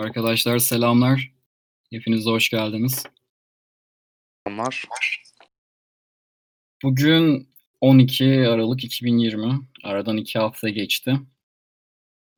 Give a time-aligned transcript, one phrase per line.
[0.00, 1.32] Arkadaşlar selamlar.
[1.90, 3.02] Hepiniz hoş geldiniz.
[4.46, 4.84] Onlar
[6.82, 7.48] Bugün
[7.80, 9.60] 12 Aralık 2020.
[9.84, 11.16] Aradan iki hafta geçti.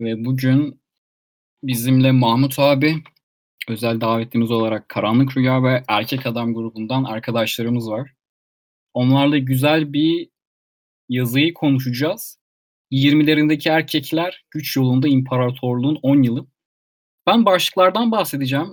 [0.00, 0.80] Ve bugün
[1.62, 3.02] bizimle Mahmut abi,
[3.68, 8.12] özel davetlimiz olarak Karanlık Rüya ve Erkek Adam grubundan arkadaşlarımız var.
[8.94, 10.28] Onlarla güzel bir
[11.08, 12.38] yazıyı konuşacağız.
[12.92, 16.51] 20'lerindeki erkekler güç yolunda imparatorluğun 10 yılı.
[17.26, 18.72] Ben başlıklardan bahsedeceğim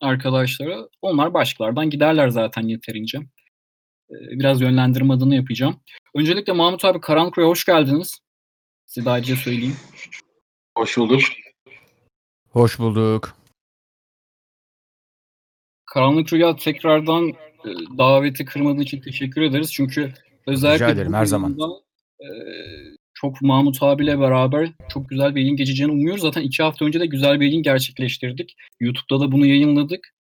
[0.00, 0.88] arkadaşlara.
[1.02, 3.18] Onlar başlıklardan giderler zaten yeterince.
[4.10, 5.80] Ee, Biraz yönlendirme adını yapacağım.
[6.14, 8.18] Öncelikle Mahmut abi Karanlık Rüya hoş geldiniz.
[8.86, 9.76] Size de ayrıca söyleyeyim.
[10.78, 11.20] Hoş bulduk.
[12.50, 13.36] Hoş bulduk.
[15.86, 17.68] Karanlık Rüya tekrardan e,
[17.98, 19.72] daveti kırmadığın için teşekkür ederiz.
[19.72, 20.12] Çünkü
[20.46, 21.56] özellikle Rica ederim, her zaman.
[22.20, 22.26] e,
[23.20, 26.22] çok Mahmut abiyle beraber çok güzel bir yayın geçeceğini umuyoruz.
[26.22, 28.56] Zaten iki hafta önce de güzel bir yayın gerçekleştirdik.
[28.80, 30.14] YouTube'da da bunu yayınladık.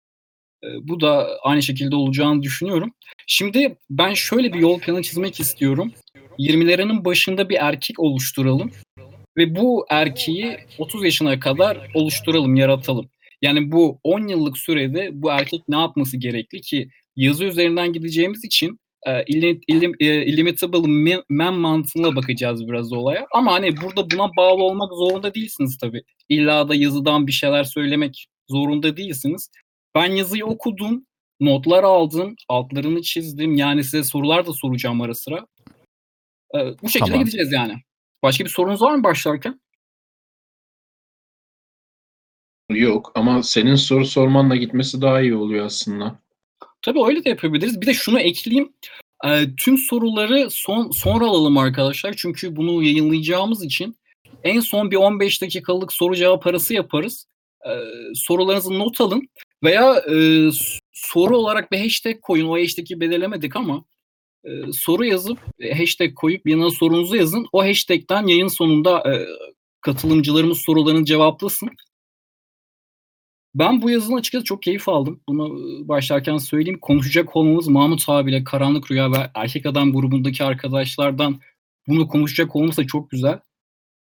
[0.64, 2.94] E, bu da aynı şekilde olacağını düşünüyorum.
[3.28, 5.92] Şimdi ben şöyle bir yol planı çizmek istiyorum.
[6.40, 8.72] 20'lerinin başında bir erkek oluşturalım
[9.38, 13.10] ve bu erkeği 30 yaşına kadar oluşturalım, yaratalım.
[13.42, 18.80] Yani bu 10 yıllık sürede bu erkek ne yapması gerekli ki yazı üzerinden gideceğimiz için
[19.06, 23.28] e, illim- e, illimitable man- man mantığına bakacağız biraz olaya.
[23.32, 26.04] Ama hani burada buna bağlı olmak zorunda değilsiniz tabii.
[26.30, 29.50] İlla da yazıdan bir şeyler söylemek zorunda değilsiniz.
[29.96, 31.06] Ben yazıyı okudum,
[31.40, 33.56] notlar aldım, altlarını çizdim.
[33.56, 35.48] Yani size sorular da soracağım ara sıra.
[36.56, 37.20] E, bu şekilde Tamam.
[37.26, 37.74] gideceğiz yani.
[38.24, 39.62] Başka bir sorunuz var mı başlarken?
[42.70, 46.20] Yok ama senin soru sormanla gitmesi daha iyi oluyor aslında.
[46.88, 47.82] Tabii öyle de yapabiliriz.
[47.82, 48.74] Bir de şunu ekleyeyim.
[49.26, 52.14] Ee, tüm soruları son sonra alalım arkadaşlar.
[52.18, 53.98] Çünkü bunu yayınlayacağımız için
[54.44, 57.28] en son bir 15 dakikalık soru cevap arası yaparız.
[57.66, 57.80] Ee,
[58.16, 59.30] sorularınızı not alın
[59.64, 60.50] veya e,
[60.94, 62.48] soru olarak bir hashtag koyun.
[62.48, 63.84] O hashtag'i belirlemedik ama
[64.44, 67.48] e, soru yazıp e, hashtag koyup yanına sorunuzu yazın.
[67.52, 69.28] O hashtag'ten yayın sonunda e,
[69.82, 71.70] katılımcılarımız sorularını cevaplasın.
[73.56, 75.22] Ben bu yazının açıkçası çok keyif aldım.
[75.30, 76.80] Bunu başlarken söyleyeyim.
[76.80, 81.40] Konuşacak olmamız Mahmut abiyle Karanlık Rüya ve Erkek Adam grubundaki arkadaşlardan
[81.88, 83.40] bunu konuşacak olmamız da çok güzel.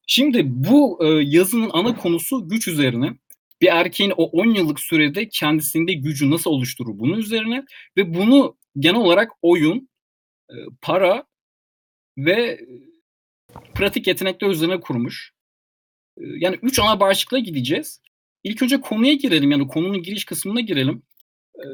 [0.08, 3.14] Şimdi bu e, yazının ana konusu güç üzerine.
[3.62, 7.66] Bir erkeğin o 10 yıllık sürede kendisinde gücü nasıl oluşturur bunun üzerine
[7.98, 9.90] ve bunu genel olarak oyun,
[10.50, 11.26] e, para
[12.18, 12.60] ve
[13.74, 15.34] pratik yetenekler üzerine kurmuş.
[16.18, 18.02] E, Yani üç ana başlıkla gideceğiz.
[18.46, 21.04] İlk önce konuya girelim yani konunun giriş kısmına girelim.
[21.56, 21.68] Ee,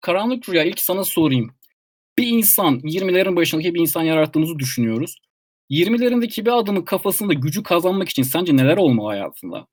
[0.00, 1.54] Karanlık Rüya ilk sana sorayım.
[2.18, 5.16] Bir insan 20'lerin başındaki bir insan yarattığımızı düşünüyoruz.
[5.70, 9.66] 20'lerindeki bir adamın kafasında gücü kazanmak için sence neler olmalı hayatında?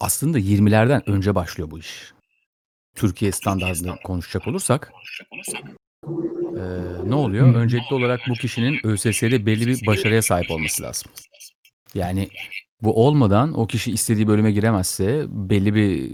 [0.00, 2.12] Aslında 20'lerden önce başlıyor bu iş.
[2.94, 4.92] Türkiye standartında konuşacak olursak
[6.56, 6.62] eee,
[7.04, 7.54] ne oluyor?
[7.54, 11.12] Öncelikli olarak bu kişinin ÖSS'de belli bir başarıya sahip olması lazım.
[11.94, 12.28] Yani
[12.82, 16.12] bu olmadan o kişi istediği bölüme giremezse belli bir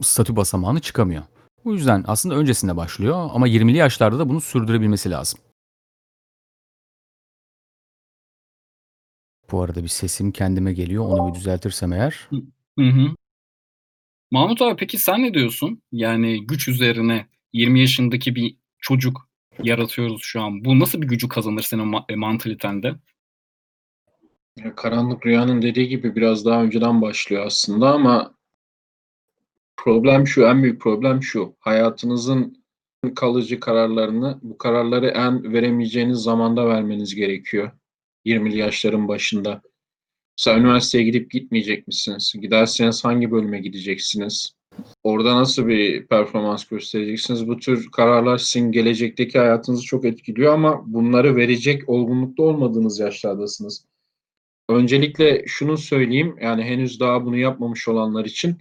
[0.00, 1.22] statü basamağını çıkamıyor.
[1.64, 5.40] Bu yüzden aslında öncesinde başlıyor ama 20'li yaşlarda da bunu sürdürebilmesi lazım.
[9.52, 11.04] Bu arada bir sesim kendime geliyor.
[11.04, 12.28] Onu bir düzeltirsem eğer.
[12.78, 13.14] Hı hı.
[14.30, 15.82] Mahmut abi peki sen ne diyorsun?
[15.92, 19.28] Yani güç üzerine 20 yaşındaki bir çocuk
[19.62, 20.64] yaratıyoruz şu an.
[20.64, 22.94] Bu nasıl bir gücü kazanır senin ma- e, mantalitende?
[24.56, 28.34] Ya, Karanlık Rüya'nın dediği gibi biraz daha önceden başlıyor aslında ama
[29.76, 31.56] problem şu, en büyük problem şu.
[31.60, 32.64] Hayatınızın
[33.14, 37.70] kalıcı kararlarını, bu kararları en veremeyeceğiniz zamanda vermeniz gerekiyor.
[38.24, 39.62] 20'li yaşların başında.
[40.38, 42.32] Mesela üniversiteye gidip gitmeyecek misiniz?
[42.40, 44.52] Giderseniz hangi bölüme gideceksiniz?
[45.02, 47.48] Orada nasıl bir performans göstereceksiniz?
[47.48, 53.84] Bu tür kararlar sizin gelecekteki hayatınızı çok etkiliyor ama bunları verecek olgunlukta olmadığınız yaşlardasınız.
[54.68, 58.58] Öncelikle şunu söyleyeyim, yani henüz daha bunu yapmamış olanlar için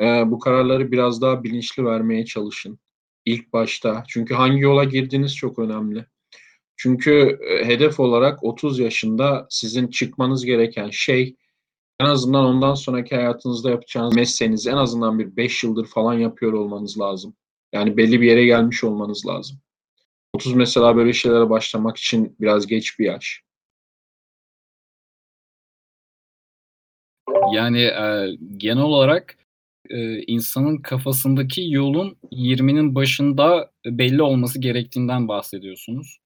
[0.00, 2.78] e, bu kararları biraz daha bilinçli vermeye çalışın
[3.24, 4.04] ilk başta.
[4.08, 6.06] Çünkü hangi yola girdiğiniz çok önemli.
[6.76, 11.36] Çünkü e, hedef olarak 30 yaşında sizin çıkmanız gereken şey
[12.00, 17.00] en azından ondan sonraki hayatınızda yapacağınız mesleğinizi en azından bir 5 yıldır falan yapıyor olmanız
[17.00, 17.36] lazım.
[17.72, 19.58] Yani belli bir yere gelmiş olmanız lazım.
[20.34, 23.43] 30 mesela böyle şeylere başlamak için biraz geç bir yaş.
[27.52, 29.36] Yani e, genel olarak
[29.90, 36.18] e, insanın kafasındaki yolun 20'nin başında belli olması gerektiğinden bahsediyorsunuz.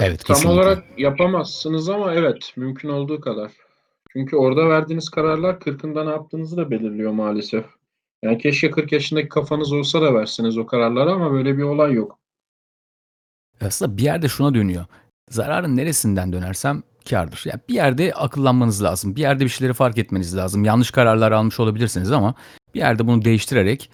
[0.00, 0.60] Evet, Tam kesinlikle.
[0.60, 3.52] olarak yapamazsınız ama evet mümkün olduğu kadar.
[4.12, 7.64] Çünkü orada verdiğiniz kararlar 40'ında ne yaptığınızı da belirliyor maalesef.
[8.22, 12.18] Yani keşke 40 yaşındaki kafanız olsa da verseniz o kararları ama böyle bir olay yok.
[13.60, 14.84] Aslında bir yerde şuna dönüyor.
[15.30, 17.42] Zararın neresinden dönersem kârdır.
[17.44, 19.16] Yani bir yerde akıllanmanız lazım.
[19.16, 20.64] Bir yerde bir şeyleri fark etmeniz lazım.
[20.64, 22.34] Yanlış kararlar almış olabilirsiniz ama
[22.74, 23.90] bir yerde bunu değiştirerek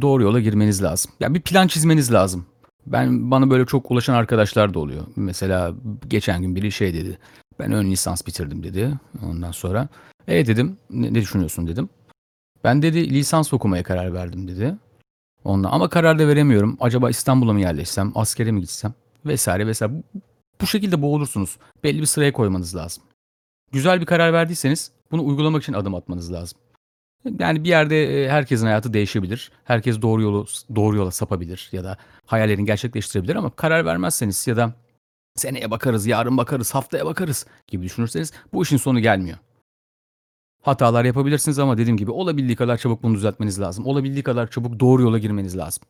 [0.00, 1.12] doğru yola girmeniz lazım.
[1.20, 2.46] Yani bir plan çizmeniz lazım.
[2.86, 5.04] Ben bana böyle çok ulaşan arkadaşlar da oluyor.
[5.16, 5.74] Mesela
[6.08, 7.18] geçen gün biri şey dedi.
[7.58, 8.92] Ben ön lisans bitirdim dedi.
[9.26, 9.88] Ondan sonra
[10.28, 11.88] e dedim ne, ne düşünüyorsun dedim.
[12.64, 14.76] Ben dedi lisans okumaya karar verdim dedi.
[15.44, 16.76] Ondan ama karar da veremiyorum.
[16.80, 18.94] Acaba İstanbul'a mı yerleşsem, askere mi gitsem
[19.26, 19.92] vesaire vesaire.
[20.60, 21.56] Bu, şekilde boğulursunuz.
[21.84, 23.04] Belli bir sıraya koymanız lazım.
[23.72, 26.58] Güzel bir karar verdiyseniz bunu uygulamak için adım atmanız lazım.
[27.38, 29.52] Yani bir yerde e, herkesin hayatı değişebilir.
[29.64, 34.74] Herkes doğru yolu doğru yola sapabilir ya da hayallerini gerçekleştirebilir ama karar vermezseniz ya da
[35.34, 39.38] seneye bakarız, yarın bakarız, haftaya bakarız gibi düşünürseniz bu işin sonu gelmiyor.
[40.62, 43.86] Hatalar yapabilirsiniz ama dediğim gibi olabildiği kadar çabuk bunu düzeltmeniz lazım.
[43.86, 45.84] Olabildiği kadar çabuk doğru yola girmeniz lazım.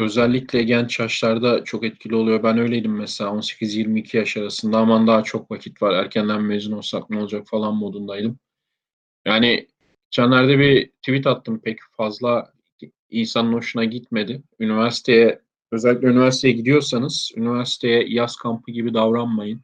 [0.00, 2.42] Özellikle genç yaşlarda çok etkili oluyor.
[2.42, 4.78] Ben öyleydim mesela 18-22 yaş arasında.
[4.78, 5.94] Aman daha çok vakit var.
[5.94, 8.38] Erkenden mezun olsak ne olacak falan modundaydım.
[9.26, 9.68] Yani
[10.10, 12.52] Caner'de bir tweet attım pek fazla
[13.10, 14.42] insanın hoşuna gitmedi.
[14.60, 15.40] Üniversiteye
[15.72, 19.60] özellikle üniversiteye gidiyorsanız üniversiteye yaz kampı gibi davranmayın.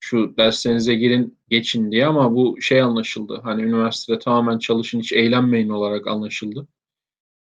[0.00, 3.40] Şu derslerinize girin geçin diye ama bu şey anlaşıldı.
[3.44, 6.68] Hani üniversitede tamamen çalışın hiç eğlenmeyin olarak anlaşıldı.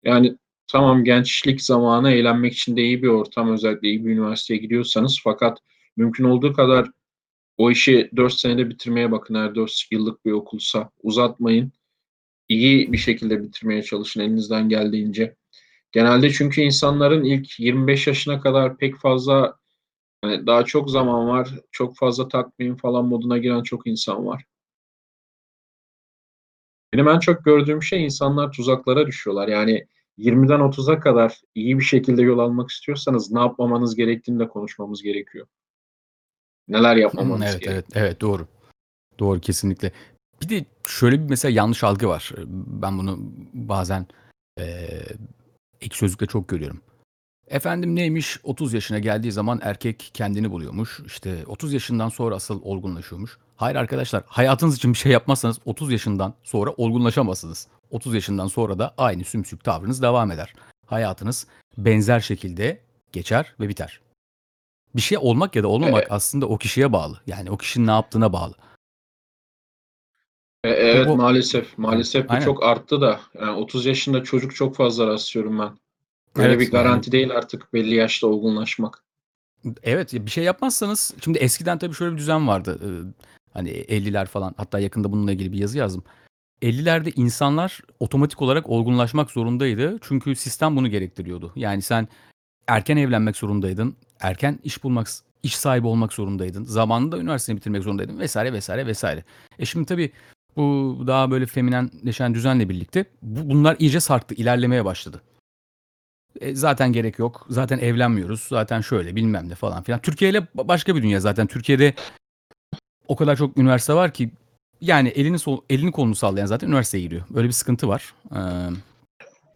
[0.03, 0.37] Yani
[0.71, 5.59] tamam gençlik zamanı eğlenmek için de iyi bir ortam özellikle iyi bir üniversiteye gidiyorsanız fakat
[5.97, 6.91] mümkün olduğu kadar
[7.57, 11.71] o işi 4 senede bitirmeye bakın eğer 4 yıllık bir okulsa uzatmayın.
[12.49, 15.35] İyi bir şekilde bitirmeye çalışın elinizden geldiğince.
[15.91, 19.57] Genelde çünkü insanların ilk 25 yaşına kadar pek fazla
[20.21, 21.49] hani daha çok zaman var.
[21.71, 24.45] Çok fazla takmayın falan moduna giren çok insan var.
[26.93, 29.47] Benim en çok gördüğüm şey insanlar tuzaklara düşüyorlar.
[29.47, 29.87] Yani
[30.19, 35.47] 20'den 30'a kadar iyi bir şekilde yol almak istiyorsanız ne yapmamanız gerektiğini de konuşmamız gerekiyor.
[36.67, 37.73] Neler yapmamanız evet, gerekiyor.
[37.73, 38.47] evet, evet doğru.
[39.19, 39.91] Doğru kesinlikle.
[40.41, 42.33] Bir de şöyle bir mesela yanlış algı var.
[42.67, 43.19] Ben bunu
[43.53, 44.07] bazen
[44.59, 45.05] eee
[45.81, 46.81] ek sözlükte çok görüyorum.
[47.47, 50.99] Efendim neymiş 30 yaşına geldiği zaman erkek kendini buluyormuş.
[51.05, 53.37] İşte 30 yaşından sonra asıl olgunlaşıyormuş.
[53.55, 57.67] Hayır arkadaşlar hayatınız için bir şey yapmazsanız 30 yaşından sonra olgunlaşamazsınız.
[57.89, 60.53] 30 yaşından sonra da aynı sümsük tavrınız devam eder.
[60.87, 61.47] Hayatınız
[61.77, 62.81] benzer şekilde
[63.11, 63.99] geçer ve biter.
[64.95, 66.11] Bir şey olmak ya da olmamak Evet.
[66.11, 67.19] aslında o kişiye bağlı.
[67.27, 68.53] Yani o kişinin ne yaptığına bağlı.
[70.63, 71.77] E, evet O- maalesef.
[71.77, 72.45] Maalesef bu Aynen.
[72.45, 73.19] çok arttı da.
[73.41, 75.77] Yani 30 yaşında çocuk çok fazla rastlıyorum ben.
[76.37, 79.03] Böyle Evet, bir garanti değil artık belli yaşta olgunlaşmak.
[79.83, 82.79] Evet bir şey yapmazsanız şimdi eskiden tabii şöyle bir düzen vardı.
[82.83, 82.89] Ee,
[83.53, 86.03] hani 50'ler falan hatta yakında bununla ilgili bir yazı yazdım.
[86.61, 89.97] 50'lerde insanlar otomatik olarak olgunlaşmak zorundaydı.
[90.01, 91.51] Çünkü sistem bunu gerektiriyordu.
[91.55, 92.07] Yani sen
[92.67, 93.95] erken evlenmek zorundaydın.
[94.19, 95.07] Erken iş bulmak,
[95.43, 96.63] iş sahibi olmak zorundaydın.
[96.63, 99.23] Zamanında üniversiteyi bitirmek zorundaydın vesaire vesaire vesaire.
[99.59, 100.11] E şimdi tabii
[100.57, 105.21] bu daha böyle feminenleşen düzenle birlikte bu, bunlar iyice sarktı, ilerlemeye başladı.
[106.41, 107.45] E, zaten gerek yok.
[107.49, 108.41] Zaten evlenmiyoruz.
[108.41, 110.01] Zaten şöyle bilmem ne falan filan.
[110.01, 111.47] Türkiye ile ba- başka bir dünya zaten.
[111.47, 111.93] Türkiye'de
[113.07, 114.31] o kadar çok üniversite var ki
[114.81, 117.21] yani elini sol, elini kolunu sallayan zaten üniversiteye giriyor.
[117.29, 118.13] Böyle bir sıkıntı var.
[118.35, 118.39] Ee,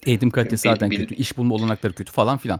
[0.06, 1.16] eğitim kalitesi Bil- zaten bil- kötü.
[1.16, 2.60] İş bulma olanakları kötü falan filan.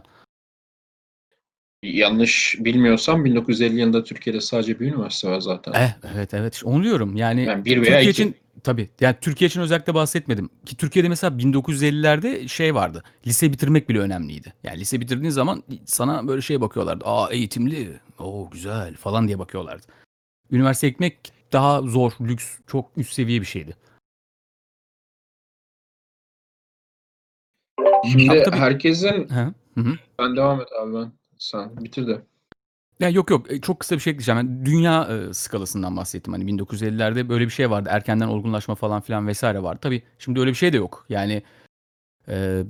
[1.82, 5.72] Yanlış bilmiyorsam 1950 yılında Türkiye'de sadece bir üniversite var zaten.
[5.72, 7.16] Eh, evet evet onu diyorum.
[7.16, 8.10] Yani, Yani bir veya Türkiye iki.
[8.22, 10.50] için tabii yani Türkiye için özellikle bahsetmedim.
[10.66, 13.02] Ki Türkiye'de mesela 1950'lerde şey vardı.
[13.26, 14.52] Lise bitirmek bile önemliydi.
[14.62, 17.04] Yani lise bitirdiğin zaman sana böyle şey bakıyorlardı.
[17.06, 18.00] Aa eğitimli.
[18.18, 19.86] Oo güzel falan diye bakıyorlardı.
[20.50, 23.76] Üniversite ekmek daha zor, lüks, çok üst seviye bir şeydi.
[28.12, 29.80] Şimdi tabii- herkesin Hı hı.
[29.80, 29.94] hı.
[30.18, 31.12] ben devam et abi ben.
[31.38, 32.22] Sen bitir de.
[33.00, 34.36] Ya yok yok e, çok kısa bir şey ekleyeceğim.
[34.38, 36.32] Yani dünya e, skalasından bahsettim.
[36.32, 37.88] Hani 1950'lerde böyle bir şey vardı.
[37.92, 39.78] Erkenden olgunlaşma falan filan vesaire vardı.
[39.82, 41.06] Tabii şimdi öyle bir şey de yok.
[41.08, 41.42] Yani
[42.28, 42.64] e,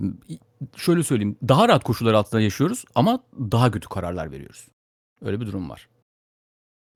[0.76, 1.37] şöyle söyleyeyim.
[1.49, 4.69] Daha rahat koşullar altında yaşıyoruz ama daha kötü kararlar veriyoruz.
[5.23, 5.88] Öyle bir durum var.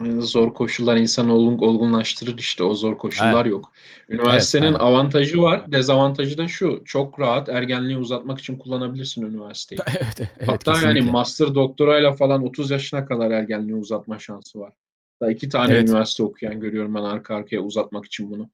[0.06, 2.64] Zor koşullar insanı olgun, olgunlaştırır işte.
[2.64, 3.72] O zor koşullar yok.
[4.08, 4.78] Üniversitenin aynen.
[4.78, 5.72] avantajı var.
[5.72, 6.82] Dezavantajı da şu.
[6.84, 9.78] Çok rahat ergenliği uzatmak için kullanabilirsin üniversiteyi.
[9.88, 11.10] evet, evet Hatta yani kesinlikle.
[11.10, 14.72] master doktorayla falan 30 yaşına kadar ergenliği uzatma şansı var.
[15.20, 15.88] Daha iki tane Evet.
[15.88, 18.50] üniversite okuyan görüyorum ben arka arkaya uzatmak için bunu.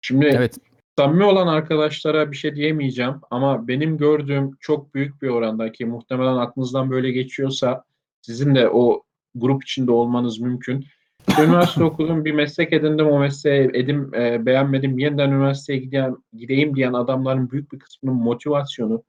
[0.00, 0.58] Şimdi Evet.
[0.98, 6.36] samimi olan arkadaşlara bir şey diyemeyeceğim ama benim gördüğüm çok büyük bir oranda ki muhtemelen
[6.36, 7.84] aklınızdan böyle geçiyorsa
[8.22, 9.02] sizin de o
[9.34, 10.86] grup içinde olmanız mümkün.
[11.40, 16.92] Üniversite okudum, bir meslek edindim, o mesleği edim, e, beğenmedim, yeniden üniversiteye gideyim, gideyim diyen
[16.92, 19.02] adamların büyük bir kısmının motivasyonu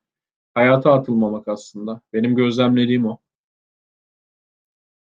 [0.54, 2.02] hayata atılmamak aslında.
[2.14, 3.18] Benim gözlemlediğim o.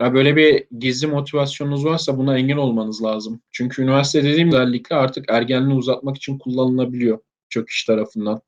[0.01, 3.41] Ya böyle bir gizli motivasyonunuz varsa buna engel olmanız lazım.
[3.51, 8.41] Çünkü üniversite dediğim özellikle artık ergenliği uzatmak için kullanılabiliyor çok kişi tarafından.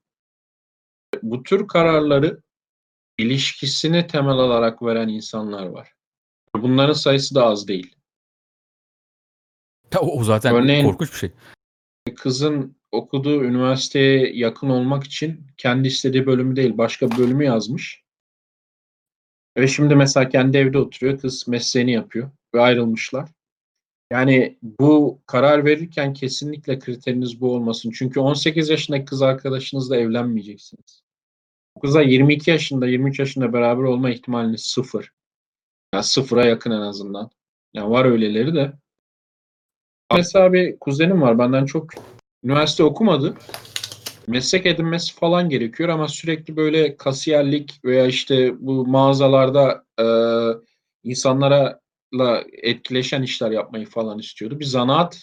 [1.24, 2.42] Bu tür kararları
[3.18, 5.99] ilişkisini temel alarak veren insanlar var.
[6.56, 7.96] Bunların sayısı da az değil.
[9.94, 11.32] Ya O, zaten Örneğin- korkunç bir şey.
[12.15, 18.03] Kızın okuduğu üniversiteye yakın olmak için kendi istediği bölümü değil başka bir bölümü yazmış.
[19.58, 21.20] Ve şimdi mesela kendi evde oturuyor.
[21.20, 23.29] Kız mesleğini yapıyor ve ayrılmışlar.
[24.12, 27.91] Yani bu karar verirken kesinlikle kriteriniz bu olmasın.
[27.96, 31.03] Çünkü 18 yaşındaki kız arkadaşınızla evlenmeyeceksiniz.
[31.75, 35.13] Bu kızla 22 yaşında, 23 yaşında beraber olma ihtimaliniz sıfır.
[35.93, 37.29] Yani sıfıra yakın en azından.
[37.74, 38.74] Yani var öyleleri de.
[40.15, 41.89] Mesela bir kuzenim var benden çok
[42.43, 43.38] üniversite okumadı.
[44.27, 50.05] Meslek edinmesi falan gerekiyor ama sürekli böyle kasiyerlik veya işte bu mağazalarda e,
[51.03, 51.79] insanlara
[52.51, 54.60] etkileşen işler yapmayı falan istiyordu.
[54.60, 55.22] Bir zanaat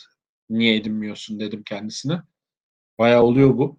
[0.51, 2.23] niye edinmiyorsun dedim kendisine.
[2.99, 3.79] Bayağı oluyor bu.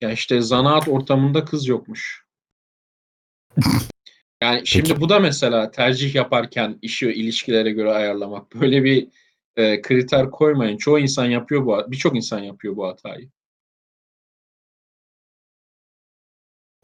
[0.00, 2.24] Ya işte zanaat ortamında kız yokmuş.
[4.42, 5.00] Yani şimdi Peki.
[5.00, 8.54] bu da mesela tercih yaparken işi ilişkilere göre ayarlamak.
[8.54, 9.08] Böyle bir
[9.56, 10.76] e, kriter koymayın.
[10.76, 13.28] Çoğu insan yapıyor bu, birçok insan yapıyor bu hatayı.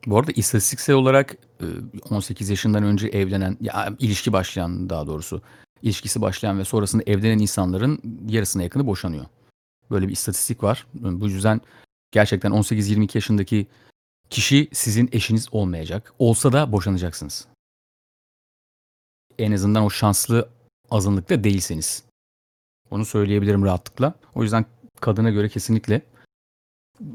[0.07, 1.67] Bu arada istatistiksel olarak e,
[2.11, 5.43] 18 yaşından önce evlenen, ya ilişki başlayan daha doğrusu,
[5.83, 9.25] ilişkisi başlayan ve sonrasında evlenen insanların yarısına yakını boşanıyor.
[9.91, 10.87] Böyle bir istatistik var.
[10.95, 11.61] Bu yüzden
[12.11, 13.67] gerçekten 18-22 yaşındaki
[14.31, 16.15] kişi sizin eşiniz olmayacak.
[16.19, 17.47] Olsa da boşanacaksınız.
[19.39, 20.49] En azından o şanslı
[20.91, 22.05] azınlıkta değilseniz.
[22.91, 24.15] Onu söyleyebilirim rahatlıkla.
[24.35, 24.65] O yüzden
[25.01, 26.03] kadına göre kesinlikle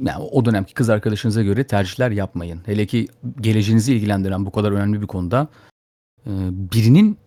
[0.02, 2.62] yani o dönemki kız arkadaşınıza göre tercihler yapmayın.
[2.66, 3.08] Hele ki
[3.42, 5.48] geleceğinizi ilgilendiren bu kadar önemli bir konuda
[6.26, 7.18] e, birinin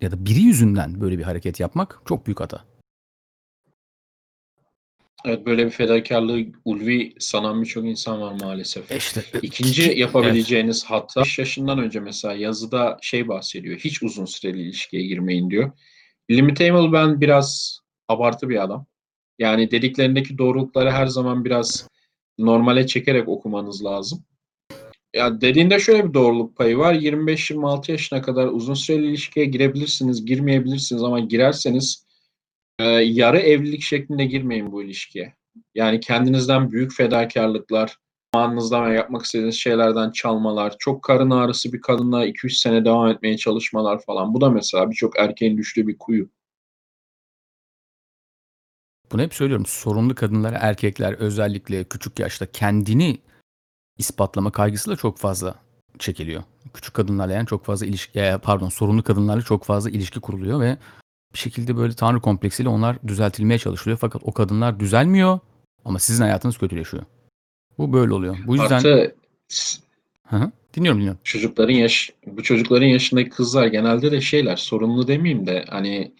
[0.00, 2.64] ya da biri yüzünden böyle bir hareket yapmak çok büyük hata.
[5.24, 8.90] Evet böyle bir fedakarlığı ulvi sanan birçok insan var maalesef.
[8.90, 13.78] İşte İkinci yapabileceğiniz hata 5 yaşından önce mesela yazıda şey bahsediyor.
[13.78, 15.72] Hiç uzun süreli ilişkiye girmeyin diyor.
[16.30, 18.86] Limitable ben biraz abartı bir adam.
[19.38, 21.88] Yani dediklerindeki doğrulukları her zaman biraz
[22.38, 24.24] normale çekerek okumanız lazım.
[25.14, 26.94] Ya dediğinde şöyle bir doğruluk payı var.
[26.94, 32.05] 25-26 yaşına kadar uzun süreli ilişkiye girebilirsiniz, girmeyebilirsiniz ama girerseniz
[32.78, 35.34] e, yarı evlilik şeklinde girmeyin bu ilişkiye.
[35.74, 37.96] Yani kendinizden büyük fedakarlıklar,
[38.34, 43.36] zamanınızdan ve yapmak istediğiniz şeylerden çalmalar, çok karın ağrısı bir kadınla 2-3 sene devam etmeye
[43.36, 44.34] çalışmalar falan.
[44.34, 46.28] Bu da mesela birçok erkeğin düştüğü bir kuyu.
[49.12, 49.66] Bunu hep söylüyorum.
[49.66, 53.18] Sorunlu kadınlar, erkekler özellikle küçük yaşta kendini
[53.98, 55.54] ispatlama kaygısıyla çok fazla
[55.98, 56.42] çekiliyor.
[56.74, 60.76] Küçük kadınlarla yani çok fazla ilişki, e, pardon sorunlu kadınlarla çok fazla ilişki kuruluyor ve
[61.34, 63.98] bir şekilde böyle tanrı kompleksiyle onlar düzeltilmeye çalışılıyor.
[63.98, 65.38] Fakat o kadınlar düzelmiyor
[65.84, 67.02] ama sizin hayatınız kötüleşiyor.
[67.78, 68.36] Bu böyle oluyor.
[68.46, 69.16] Bu yüzden Artı
[70.24, 70.52] Hı hı.
[70.76, 71.20] dinliyorum dinliyorum.
[71.24, 76.12] çocukların yaş bu çocukların yaşındaki kızlar genelde de şeyler sorunlu demeyeyim de hani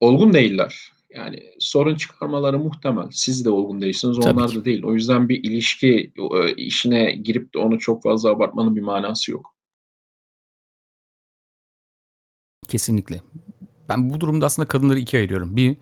[0.00, 0.92] olgun değiller.
[1.10, 3.06] Yani sorun çıkarmaları muhtemel.
[3.10, 4.56] Siz de olgun değilsiniz, Tabii onlar ki.
[4.60, 4.84] da değil.
[4.84, 9.54] O yüzden bir ilişki e, işine girip de onu çok fazla abartmanın bir manası yok.
[12.68, 13.20] Kesinlikle.
[13.88, 15.56] Ben bu durumda aslında kadınları ikiye ayırıyorum.
[15.56, 15.76] Bir,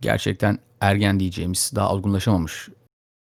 [0.00, 2.68] gerçekten ergen diyeceğimiz daha olgunlaşamamış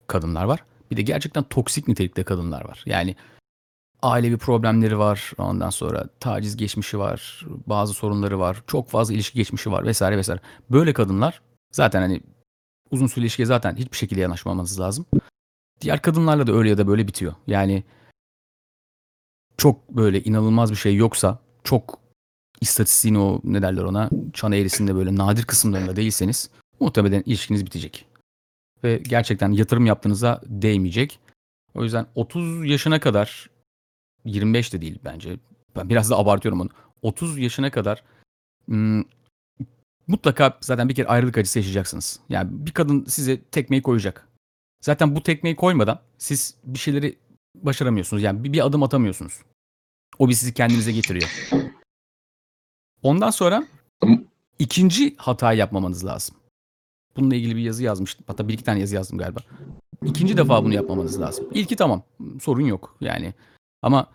[0.06, 0.64] kadınlar var.
[0.90, 2.82] Bir de gerçekten toksik nitelikte kadınlar var.
[2.86, 3.16] Yani
[4.02, 5.32] ailevi problemleri var.
[5.38, 7.46] Ondan sonra taciz geçmişi var.
[7.66, 8.62] Bazı sorunları var.
[8.66, 10.40] Çok fazla ilişki geçmişi var vesaire vesaire.
[10.70, 11.40] Böyle kadınlar
[11.72, 12.20] zaten hani
[12.90, 15.06] uzun süreli ilişkiye zaten hiçbir şekilde yanaşmamanız lazım.
[15.80, 17.34] Diğer kadınlarla da öyle ya da böyle bitiyor.
[17.46, 17.84] Yani
[19.56, 22.03] çok böyle inanılmaz bir şey yoksa çok
[22.60, 28.06] istatistiğin o ne derler ona çan eğrisinde böyle nadir kısımlarında değilseniz muhtemelen ilişkiniz bitecek.
[28.84, 31.18] Ve gerçekten yatırım yaptığınıza değmeyecek.
[31.74, 33.50] O yüzden 30 yaşına kadar
[34.24, 35.36] 25 de değil bence.
[35.76, 36.68] Ben biraz da abartıyorum onu.
[37.02, 38.02] 30 yaşına kadar
[38.66, 39.02] hmm,
[40.06, 42.20] mutlaka zaten bir kere ayrılık acısı yaşayacaksınız.
[42.28, 44.28] Yani bir kadın size tekmeyi koyacak.
[44.80, 47.18] Zaten bu tekmeyi koymadan siz bir şeyleri
[47.54, 48.22] başaramıyorsunuz.
[48.22, 49.40] Yani bir, bir adım atamıyorsunuz.
[50.18, 51.30] O bir sizi kendinize getiriyor.
[53.04, 53.66] Ondan sonra
[54.58, 56.36] ikinci hatayı yapmamanız lazım.
[57.16, 58.24] Bununla ilgili bir yazı yazmıştım.
[58.26, 59.40] Hatta bir iki tane yazı yazdım galiba.
[60.04, 61.46] İkinci defa bunu yapmamanız lazım.
[61.54, 62.02] İlki tamam.
[62.40, 63.34] Sorun yok yani.
[63.82, 64.06] Ama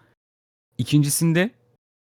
[0.78, 1.50] ikincisinde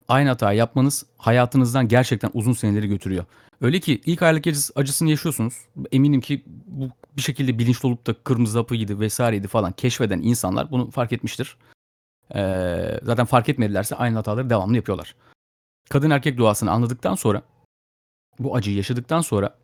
[0.08, 3.25] aynı hatayı yapmanız hayatınızdan gerçekten uzun seneleri götürüyor.
[3.61, 5.54] Öyle ki ilk aylık acısı- acısını yaşıyorsunuz.
[5.92, 10.90] Eminim ki bu bir şekilde bilinçli olup da kırmızı hapıydı vesaireydi falan keşfeden insanlar bunu
[10.90, 11.56] fark etmiştir.
[12.35, 15.14] Ee, zaten fark etmedilerse aynı hataları devamlı yapıyorlar.
[15.90, 17.42] Kadın erkek duasını anladıktan sonra
[18.38, 19.59] bu acıyı yaşadıktan sonra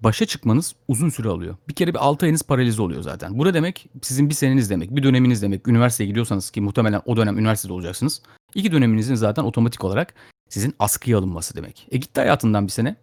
[0.00, 1.56] başa çıkmanız uzun süre alıyor.
[1.68, 3.38] Bir kere bir 6 ayınız paralize oluyor zaten.
[3.38, 3.88] Bu ne demek?
[4.02, 5.68] Sizin bir seneniz demek, bir döneminiz demek.
[5.68, 8.22] Üniversiteye gidiyorsanız ki muhtemelen o dönem üniversitede olacaksınız.
[8.54, 10.14] İki döneminizin zaten otomatik olarak
[10.48, 11.86] sizin askıya alınması demek.
[11.90, 12.96] E gitti hayatından bir sene.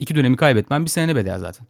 [0.00, 1.66] İki dönemi kaybetmen bir sene bedel zaten.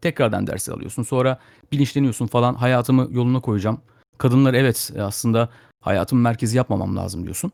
[0.00, 1.02] Tekrardan ders alıyorsun.
[1.02, 1.38] Sonra
[1.72, 2.54] bilinçleniyorsun falan.
[2.54, 3.80] Hayatımı yoluna koyacağım.
[4.18, 5.48] Kadınlar evet e, aslında
[5.80, 7.52] hayatımın merkezi yapmamam lazım diyorsun.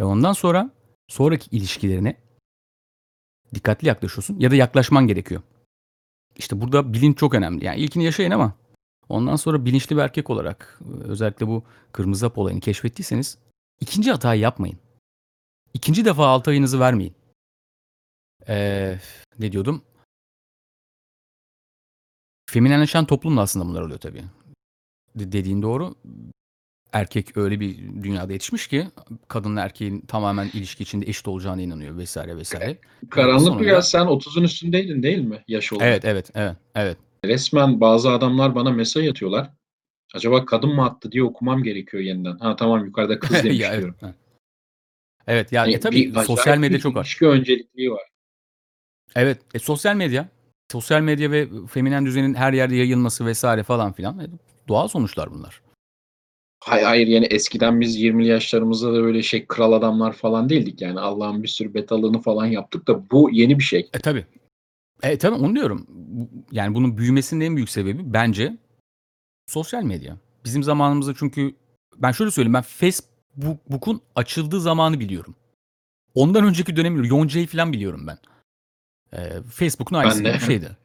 [0.00, 0.70] Ve ondan sonra
[1.08, 2.16] sonraki ilişkilerine
[3.54, 5.42] dikkatli yaklaşıyorsun ya da yaklaşman gerekiyor.
[6.36, 7.64] İşte burada bilinç çok önemli.
[7.64, 8.54] Yani ilkini yaşayın ama
[9.08, 13.38] ondan sonra bilinçli bir erkek olarak özellikle bu kırmızı hap olayını keşfettiyseniz
[13.80, 14.78] ikinci hatayı yapmayın.
[15.74, 17.14] İkinci defa altı ayınızı vermeyin.
[18.48, 18.98] Ee,
[19.38, 19.82] ne diyordum?
[22.50, 24.24] Feminenleşen toplumda aslında bunlar oluyor tabii.
[25.16, 25.94] De- dediğin doğru.
[26.96, 28.86] Erkek öyle bir dünyada yetişmiş ki
[29.28, 32.78] kadınla erkeğin tamamen ilişki içinde eşit olacağına inanıyor vesaire vesaire.
[33.10, 35.86] Karanlık Sonunda- Rüya sen 30'un üstündeydin değil mi yaş olarak?
[35.88, 36.96] Evet evet evet evet.
[37.24, 39.50] Resmen bazı adamlar bana mesaj atıyorlar.
[40.14, 42.38] Acaba kadın mı attı diye okumam gerekiyor yeniden.
[42.38, 43.78] Ha tamam yukarıda kız demiş Ya, evet.
[43.78, 43.96] diyorum.
[44.02, 44.14] evet.
[45.26, 47.02] Evet yani Yani e, tabii sosyal medya çok var.
[47.04, 48.02] ilişki öncelikliği var.
[49.16, 50.28] Evet e, sosyal medya.
[50.72, 54.18] Sosyal medya ve feminen düzenin her yerde yayılması vesaire falan filan.
[54.20, 54.26] e,
[54.68, 55.65] doğal sonuçlar bunlar.
[56.64, 61.00] Hayır hayır yani eskiden biz 20'li yaşlarımızda da böyle şey kral adamlar falan değildik yani
[61.00, 63.90] Allah'ın bir sürü betalığını falan yaptık da bu yeni bir şey.
[63.94, 64.26] E tabii.
[65.02, 65.86] E tabii onu diyorum.
[66.52, 68.56] Yani bunun büyümesinin en büyük sebebi bence
[69.46, 70.16] sosyal medya.
[70.44, 71.54] Bizim zamanımızda çünkü
[71.96, 75.34] ben şöyle söyleyeyim ben Facebook'un açıldığı zamanı biliyorum.
[76.14, 78.18] Ondan önceki dönemi Yonca'yı falan biliyorum ben.
[79.12, 80.76] E, Facebook'un aynısı bir şeydi.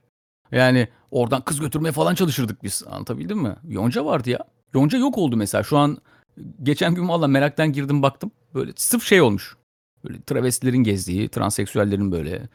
[0.52, 2.84] Yani oradan kız götürmeye falan çalışırdık biz.
[2.88, 3.56] Anlatabildim mi?
[3.68, 4.40] Yonca vardı ya.
[4.74, 5.64] Yonca yok oldu mesela.
[5.64, 5.98] Şu an
[6.64, 8.32] geçen gün valla meraktan girdim baktım.
[8.54, 9.58] Böyle sırf şey olmuş.
[10.04, 12.50] Böyle travestilerin gezdiği, transseksüellerin böyle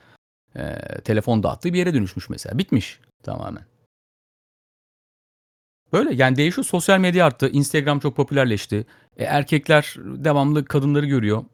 [0.56, 2.58] e, telefon dağıttığı bir yere dönüşmüş mesela.
[2.58, 3.64] Bitmiş tamamen.
[5.92, 6.64] Böyle yani değişiyor.
[6.64, 7.48] Sosyal medya arttı.
[7.48, 8.86] Instagram çok popülerleşti.
[9.16, 11.44] E, erkekler devamlı kadınları görüyor.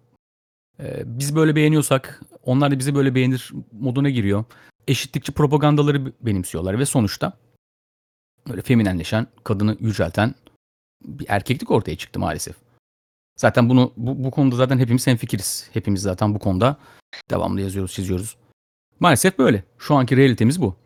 [0.80, 4.44] E, biz böyle beğeniyorsak onlar da bizi böyle beğenir moduna giriyor.
[4.88, 7.32] Eşitlikçi propagandaları benimsiyorlar ve sonuçta
[8.48, 10.34] böyle feminenleşen, kadını yücelten
[11.04, 12.56] bir erkeklik ortaya çıktı maalesef.
[13.36, 15.68] Zaten bunu bu, bu konuda zaten hepimiz hemfikiriz.
[15.72, 16.76] Hepimiz zaten bu konuda
[17.30, 18.36] devamlı yazıyoruz, çiziyoruz.
[19.00, 19.64] Maalesef böyle.
[19.78, 20.76] Şu anki realitemiz bu.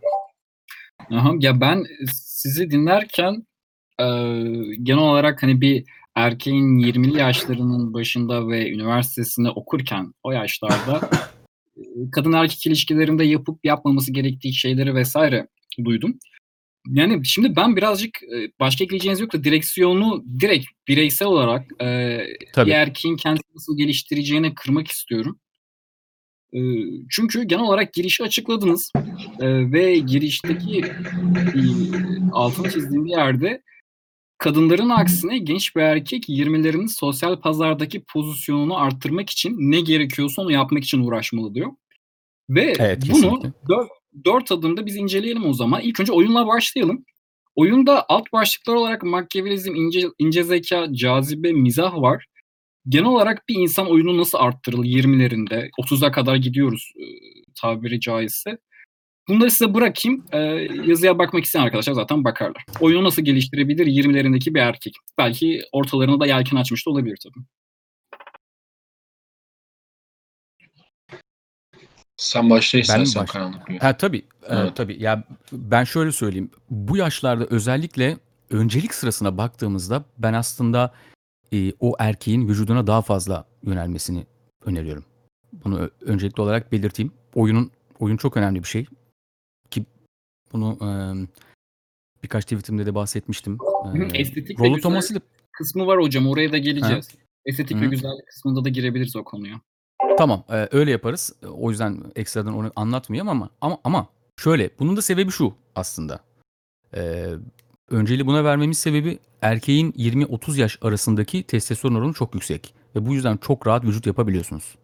[1.11, 3.47] Aha, ya ben sizi dinlerken
[4.01, 4.05] e,
[4.83, 11.11] genel olarak hani bir erkeğin 20'li yaşlarının başında ve üniversitesinde okurken o yaşlarda
[11.77, 15.49] e, kadın erkek ilişkilerinde yapıp yapmaması gerektiği şeyleri vesaire
[15.85, 16.19] duydum.
[16.91, 22.19] Yani şimdi ben birazcık e, başka ekleyeceğiniz yok da direksiyonu direkt bireysel olarak e,
[22.53, 22.71] Tabii.
[23.17, 25.39] kendisini nasıl geliştireceğine kırmak istiyorum.
[26.53, 26.61] E,
[27.11, 28.93] çünkü genel olarak girişi açıkladınız
[29.41, 31.61] E, ve girişteki e,
[32.33, 33.63] altını çizdiğim bir yerde
[34.39, 40.85] kadınların aksine genç bir erkek 20'lerinin sosyal pazardaki pozisyonunu arttırmak için ne gerekiyorsa onu yapmak
[40.85, 41.73] için uğraşmalı diyor.
[42.51, 43.53] Ve Evet, bunu kesinlikle.
[43.69, 43.89] dört,
[44.25, 45.81] dört adımda biz inceleyelim o zaman.
[45.81, 47.05] İlk önce oyunla başlayalım.
[47.55, 52.27] Oyunda alt başlıklar olarak makyavelizm, ince, ince zeka, cazibe, mizah var.
[52.89, 55.71] Genel olarak bir insan oyunu nasıl arttırılır 20'lerinde?
[55.81, 57.05] 30'a kadar gidiyoruz e,
[57.61, 58.59] tabiri caizse.
[59.29, 60.25] Bunları size bırakayım.
[60.33, 60.39] E,
[60.87, 62.65] yazıya bakmak isteyen arkadaşlar zaten bakarlar.
[62.81, 64.95] Oyunu nasıl geliştirebilir 20'lerindeki bir erkek?
[65.19, 67.45] Belki ortalarına da yelken açmış da olabilir tabii.
[72.27, 73.53] Sen başla istersen başlayayım?
[73.63, 73.83] Karanlık.
[73.83, 74.19] Ha tabii.
[74.19, 74.77] e, Evet.
[74.77, 75.03] tabii.
[75.03, 76.51] Ya ben şöyle söyleyeyim.
[76.71, 78.19] Bu yaşlarda özellikle
[78.51, 80.95] öncelik sırasına baktığımızda ben aslında
[81.53, 84.27] e, o erkeğin vücuduna daha fazla yönelmesini
[84.65, 85.05] öneriyorum.
[85.65, 87.13] Bunu öncelikli olarak belirteyim.
[87.35, 88.87] Oyunun oyun çok önemli bir şey
[89.71, 89.85] ki
[90.53, 90.89] bunu e,
[92.23, 93.59] birkaç tweetimde de bahsetmiştim.
[94.13, 95.15] E, estetik ve Rollo güzel- Thomas'ı
[95.53, 97.09] Kısmı var hocam oraya da geleceğiz.
[97.45, 99.61] Estetik Hı ve güzellik kısmında da girebiliriz o konuya.
[100.19, 101.33] Tamam, eee, öyle yaparız.
[101.43, 104.07] E, O yüzden ekstradan onu anlatmayayım ama ama ama
[104.41, 106.21] şöyle, bunun da sebebi şu aslında.
[106.97, 107.35] Eee
[107.91, 113.37] önceliği buna vermemiz sebebi erkeğin 20-30 yaş arasındaki testosteron oranı çok yüksek ve bu yüzden
[113.37, 114.75] çok rahat vücut yapabiliyorsunuz.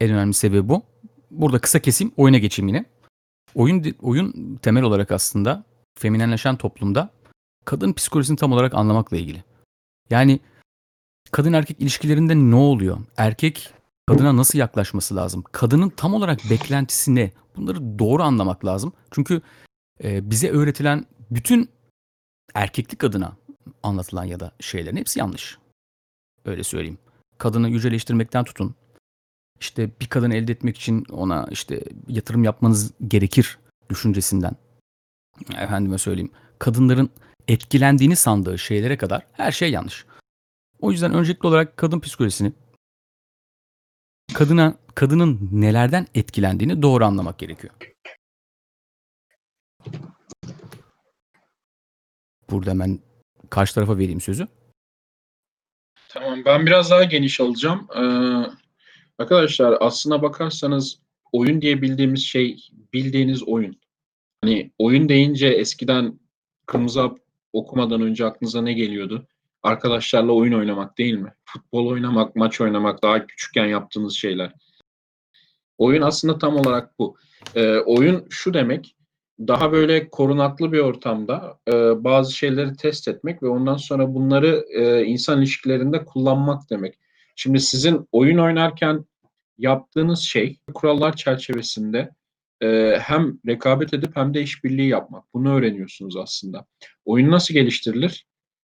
[0.00, 0.82] En önemli sebebi bu.
[1.30, 2.84] Burada kısa kesim, oyuna geçeyim yine.
[3.54, 5.64] Oyun oyun temel olarak aslında
[5.98, 7.10] feminenleşen toplumda
[7.64, 9.44] kadın psikolojisini tam olarak anlamakla ilgili.
[10.10, 10.40] Yani
[11.30, 12.98] kadın erkek ilişkilerinde ne oluyor?
[13.16, 13.70] Erkek
[14.06, 15.44] kadına nasıl yaklaşması lazım?
[15.52, 17.32] Kadının tam olarak beklentisi ne?
[17.56, 18.92] Bunları doğru anlamak lazım.
[19.10, 19.42] Çünkü
[20.04, 21.68] e, bize öğretilen bütün
[22.54, 23.36] erkeklik adına
[23.82, 25.58] anlatılan ya da şeylerin hepsi yanlış.
[26.44, 26.98] Öyle söyleyeyim.
[27.38, 28.74] Kadını yüceleştirmekten tutun.
[29.60, 33.58] İşte bir kadın elde etmek için ona işte yatırım yapmanız gerekir
[33.90, 34.56] düşüncesinden.
[35.56, 36.30] Efendime söyleyeyim.
[36.58, 37.10] Kadınların
[37.48, 40.06] etkilendiğini sandığı şeylere kadar her şey yanlış.
[40.80, 42.52] O yüzden öncelikli olarak kadın psikolojisini
[44.34, 47.74] kadına kadının nelerden etkilendiğini doğru anlamak gerekiyor.
[52.50, 53.00] Burada hemen
[53.50, 54.48] karşı tarafa vereyim sözü.
[56.08, 57.88] Tamam ben biraz daha geniş alacağım.
[57.96, 58.00] Ee,
[59.18, 60.98] arkadaşlar aslına bakarsanız
[61.32, 63.80] oyun diye bildiğimiz şey bildiğiniz oyun.
[64.44, 66.20] Hani oyun deyince eskiden
[66.66, 67.10] kırmızı
[67.52, 69.28] okumadan önce aklınıza ne geliyordu?
[69.64, 71.32] Arkadaşlarla oyun oynamak değil mi?
[71.44, 74.52] Futbol oynamak, maç oynamak daha küçükken yaptığınız şeyler.
[75.78, 77.16] Oyun aslında tam olarak bu.
[77.54, 78.96] Ee, oyun şu demek,
[79.40, 81.72] daha böyle korunaklı bir ortamda e,
[82.04, 86.98] bazı şeyleri test etmek ve ondan sonra bunları e, insan ilişkilerinde kullanmak demek.
[87.36, 89.04] Şimdi sizin oyun oynarken
[89.58, 92.10] yaptığınız şey kurallar çerçevesinde
[92.62, 95.34] e, hem rekabet edip hem de işbirliği yapmak.
[95.34, 96.66] Bunu öğreniyorsunuz aslında.
[97.04, 98.26] Oyun nasıl geliştirilir?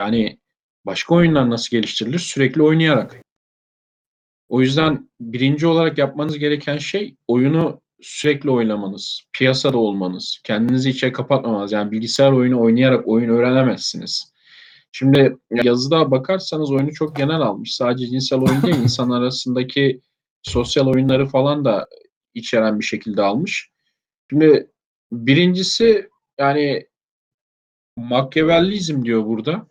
[0.01, 0.38] Yani
[0.87, 2.18] başka oyunlar nasıl geliştirilir?
[2.18, 3.16] Sürekli oynayarak.
[4.49, 11.73] O yüzden birinci olarak yapmanız gereken şey oyunu sürekli oynamanız, piyasada olmanız, kendinizi içe kapatmamanız.
[11.73, 14.35] Yani bilgisayar oyunu oynayarak oyun öğrenemezsiniz.
[14.92, 17.75] Şimdi yazıda bakarsanız oyunu çok genel almış.
[17.75, 20.01] Sadece cinsel oyun değil, insan arasındaki
[20.42, 21.88] sosyal oyunları falan da
[22.35, 23.70] içeren bir şekilde almış.
[24.31, 24.70] Şimdi
[25.12, 26.87] birincisi yani
[27.97, 29.66] Machiavellizm diyor burada.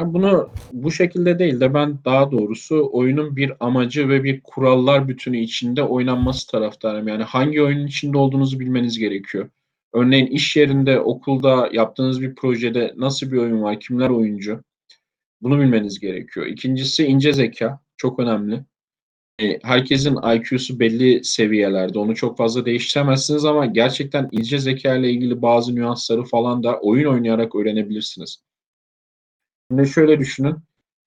[0.00, 5.38] Bunu bu şekilde değil de ben daha doğrusu oyunun bir amacı ve bir kurallar bütünü
[5.38, 7.08] içinde oynanması taraftarıyım.
[7.08, 9.48] Yani hangi oyunun içinde olduğunuzu bilmeniz gerekiyor.
[9.94, 14.62] Örneğin iş yerinde, okulda yaptığınız bir projede nasıl bir oyun var, kimler oyuncu?
[15.42, 16.46] Bunu bilmeniz gerekiyor.
[16.46, 17.80] İkincisi ince zeka.
[17.96, 18.64] Çok önemli.
[19.40, 21.98] E, Herkesin IQ'su belli seviyelerde.
[21.98, 27.12] Onu çok fazla değiştiremezsiniz ama gerçekten ince zeka ile ilgili bazı nüansları falan da oyun
[27.12, 28.42] oynayarak öğrenebilirsiniz.
[29.72, 30.56] Şimdi şöyle düşünün.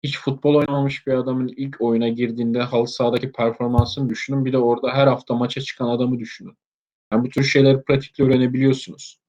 [0.04, 4.45] Hiç futbol oynamamış bir adamın ilk oyuna girdiğinde halı sahadaki performansını düşünün.
[4.45, 6.58] Bir de orada her hafta maça çıkan adamı düşünün.
[7.12, 9.19] Yani bu tür şeyleri pratikle öğrenebiliyorsunuz.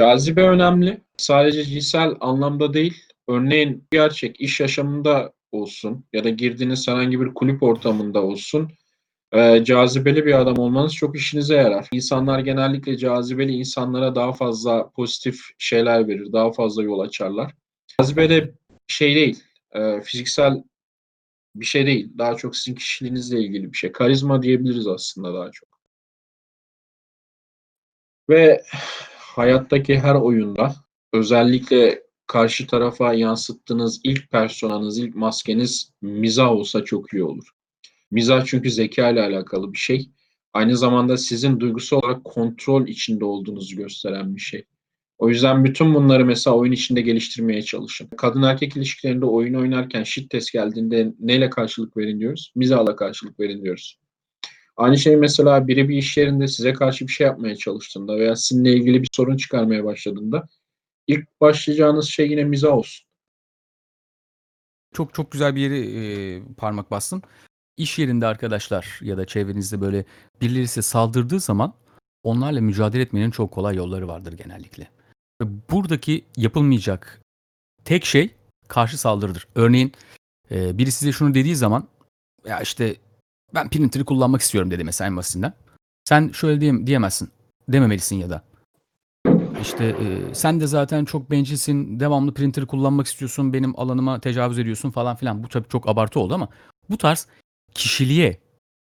[0.00, 1.00] Cazibe önemli.
[1.16, 3.02] Sadece cinsel anlamda değil.
[3.28, 8.70] Örneğin gerçek iş yaşamında olsun ya da girdiğiniz herhangi bir kulüp ortamında olsun
[9.32, 11.88] e, cazibeli bir adam olmanız çok işinize yarar.
[11.92, 17.54] İnsanlar genellikle cazibeli insanlara daha fazla pozitif şeyler verir, daha fazla yol açarlar.
[17.98, 18.54] Cazibe de
[18.86, 20.62] şey değil, e, fiziksel
[21.56, 22.12] bir şey değil.
[22.18, 23.92] Daha çok sizin kişiliğinizle ilgili bir şey.
[23.92, 25.68] Karizma diyebiliriz aslında daha çok.
[28.30, 28.62] Ve
[29.16, 30.74] hayattaki her oyunda
[31.12, 37.57] özellikle karşı tarafa yansıttığınız ilk personanız, ilk maskeniz mizah olsa çok iyi olur.
[38.10, 40.10] Mizah çünkü zeka ile alakalı bir şey.
[40.52, 44.64] Aynı zamanda sizin duygusal olarak kontrol içinde olduğunuzu gösteren bir şey.
[45.18, 48.08] O yüzden bütün bunları mesela oyun içinde geliştirmeye çalışın.
[48.16, 52.52] Kadın erkek ilişkilerinde oyun oynarken test geldiğinde neyle karşılık verin diyoruz?
[52.54, 53.98] Mizahla karşılık verin diyoruz.
[54.76, 58.72] Aynı şey mesela biri bir iş yerinde size karşı bir şey yapmaya çalıştığında veya sizinle
[58.72, 60.48] ilgili bir sorun çıkarmaya başladığında
[61.06, 63.08] ilk başlayacağınız şey yine mizah olsun.
[64.92, 67.22] Çok çok güzel bir yere e, parmak bastın.
[67.78, 70.04] İş yerinde arkadaşlar ya da çevrenizde böyle
[70.40, 71.74] birileri size saldırdığı zaman
[72.22, 74.88] onlarla mücadele etmenin çok kolay yolları vardır genellikle.
[75.42, 77.20] Ve buradaki yapılmayacak
[77.84, 78.34] tek şey
[78.68, 79.48] karşı saldırıdır.
[79.54, 79.92] Örneğin
[80.50, 81.88] e, biri size şunu dediği zaman
[82.46, 82.96] ya işte
[83.54, 85.52] ben printer'ı kullanmak istiyorum dedi mesela en basitinden.
[86.08, 87.30] Sen şöyle diye, diyemezsin.
[87.68, 88.42] Dememelisin ya da.
[89.62, 94.90] İşte e, sen de zaten çok bencilsin, devamlı printer kullanmak istiyorsun, benim alanıma tecavüz ediyorsun
[94.90, 95.42] falan filan.
[95.42, 96.48] Bu tabii çok abartı oldu ama
[96.90, 97.26] bu tarz
[97.74, 98.40] kişiliğe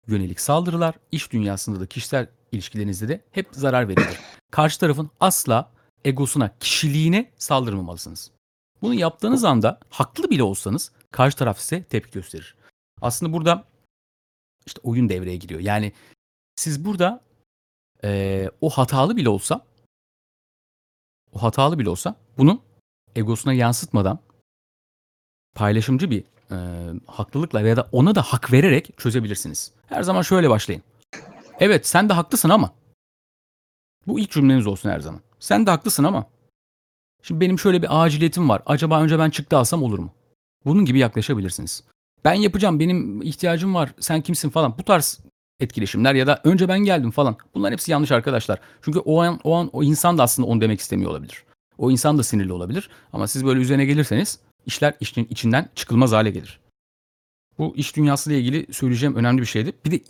[0.07, 4.19] yönelik saldırılar iş dünyasında da kişisel ilişkilerinizde de hep zarar verilir.
[4.51, 5.71] Karşı tarafın asla
[6.05, 8.31] egosuna, kişiliğine saldırmamalısınız.
[8.81, 12.55] Bunu yaptığınız anda haklı bile olsanız karşı taraf size tepki gösterir.
[13.01, 13.65] Aslında burada
[14.65, 15.59] işte oyun devreye giriyor.
[15.59, 15.93] Yani
[16.55, 17.21] siz burada
[18.03, 19.65] eee, o hatalı bile olsa
[21.33, 22.61] o hatalı bile olsa bunu
[23.15, 24.19] egosuna yansıtmadan
[25.55, 26.55] paylaşımcı bir e,
[27.05, 29.71] haklılıkla ya da ona da hak vererek çözebilirsiniz.
[29.87, 30.83] Her zaman şöyle başlayın.
[31.59, 32.73] Evet sen de haklısın ama
[34.07, 35.21] bu ilk cümleniz olsun her zaman.
[35.39, 36.25] Sen de haklısın ama
[37.23, 38.61] şimdi benim şöyle bir aciliyetim var.
[38.65, 40.13] Acaba önce ben çıktı alsam olur mu?
[40.65, 41.83] Bunun gibi yaklaşabilirsiniz.
[42.25, 44.77] Ben yapacağım, benim ihtiyacım var, sen kimsin falan.
[44.77, 45.19] Bu tarz
[45.59, 47.37] etkileşimler ya da önce ben geldim falan.
[47.55, 48.59] Bunlar hepsi yanlış arkadaşlar.
[48.81, 51.43] Çünkü o an o an o insan da aslında onu demek istemiyor olabilir.
[51.77, 56.31] O insan da sinirli olabilir ama siz böyle üzerine gelirseniz işler işin içinden çıkılmaz hale
[56.31, 56.59] gelir.
[57.57, 59.73] Bu iş dünyasıyla ilgili söyleyeceğim önemli bir şeydi.
[59.85, 60.01] Bir de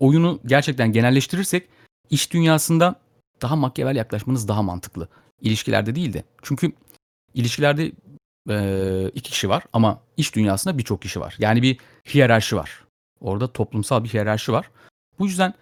[0.00, 1.68] oyunu gerçekten genelleştirirsek
[2.10, 3.00] iş dünyasında
[3.42, 5.08] daha makyavel yaklaşmanız daha mantıklı.
[5.40, 6.24] İlişkilerde değil de.
[6.42, 6.72] Çünkü
[7.34, 7.92] ilişkilerde
[8.48, 11.36] eee, iki kişi var ama iş dünyasında birçok kişi var.
[11.38, 11.78] Yani bir
[12.14, 12.84] hiyerarşi var.
[13.20, 14.70] Orada toplumsal bir hiyerarşi var.
[15.18, 15.54] Bu yüzden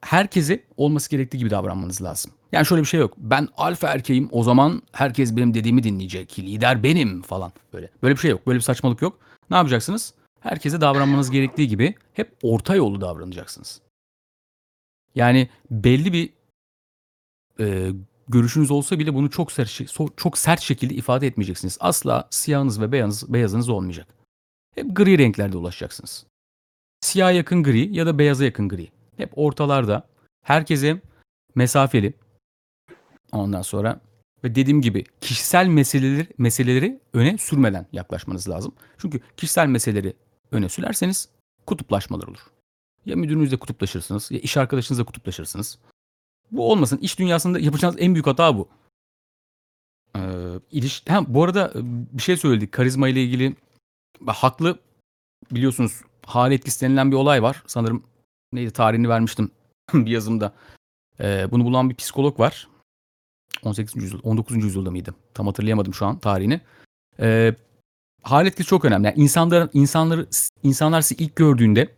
[0.00, 2.32] herkese olması gerektiği gibi davranmanız lazım.
[2.52, 3.14] Yani şöyle bir şey yok.
[3.18, 6.38] Ben alfa erkeğim o zaman herkes benim dediğimi dinleyecek.
[6.38, 7.90] Lider benim falan böyle.
[8.02, 8.46] Böyle bir şey yok.
[8.46, 9.18] Böyle bir saçmalık yok.
[9.50, 10.14] Ne yapacaksınız?
[10.40, 13.80] Herkese davranmanız gerektiği gibi hep orta yolu davranacaksınız.
[15.14, 16.30] Yani belli bir
[17.60, 17.90] e,
[18.28, 19.80] görüşünüz olsa bile bunu çok sert,
[20.16, 21.76] çok sert şekilde ifade etmeyeceksiniz.
[21.80, 24.06] Asla siyahınız ve beyazınız, beyazınız olmayacak.
[24.74, 26.26] Hep gri renklerde ulaşacaksınız.
[27.00, 28.88] Siyah yakın gri ya da beyaza yakın gri.
[29.16, 30.08] Hep ortalarda.
[30.44, 31.00] Herkese
[31.54, 32.14] mesafeli.
[33.32, 34.00] Ondan sonra
[34.44, 38.72] ve dediğim gibi kişisel meseleleri meseleleri öne sürmeden yaklaşmanız lazım.
[38.98, 40.16] Çünkü kişisel meseleleri
[40.50, 41.28] öne sürerseniz
[41.66, 42.46] kutuplaşmalar olur.
[43.06, 45.78] Ya müdürünüzle kutuplaşırsınız ya iş arkadaşınızla kutuplaşırsınız.
[46.50, 46.98] Bu olmasın.
[47.02, 48.68] İş dünyasında yapacağınız en büyük hata bu.
[50.16, 50.20] Ee,
[50.70, 51.02] iliş...
[51.08, 51.80] ha, bu arada e,
[52.12, 52.72] bir şey söyledik.
[52.72, 53.56] Karizma ile ilgili
[54.26, 54.78] haklı
[55.50, 57.62] biliyorsunuz hal etkisi denilen bir olay var.
[57.66, 58.02] Sanırım
[58.52, 59.50] neydi tarihini vermiştim
[59.94, 60.52] bir yazımda.
[61.20, 62.68] Ee, bunu bulan bir psikolog var.
[63.64, 63.96] 18.
[64.02, 64.64] yüzyıl, 19.
[64.64, 65.14] yüzyılda mıydı?
[65.34, 66.60] Tam hatırlayamadım şu an tarihini.
[67.20, 67.54] Ee,
[68.22, 69.06] hal etkisi çok önemli.
[69.06, 70.28] Yani insanlar, insanları,
[70.62, 71.94] insanlar sizi ilk gördüğünde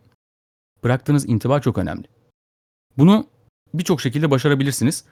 [0.85, 2.05] bıraktığınız intiba çok önemli.
[2.99, 3.27] Bunu
[3.75, 5.05] birçok şekilde başarabilirsiniz.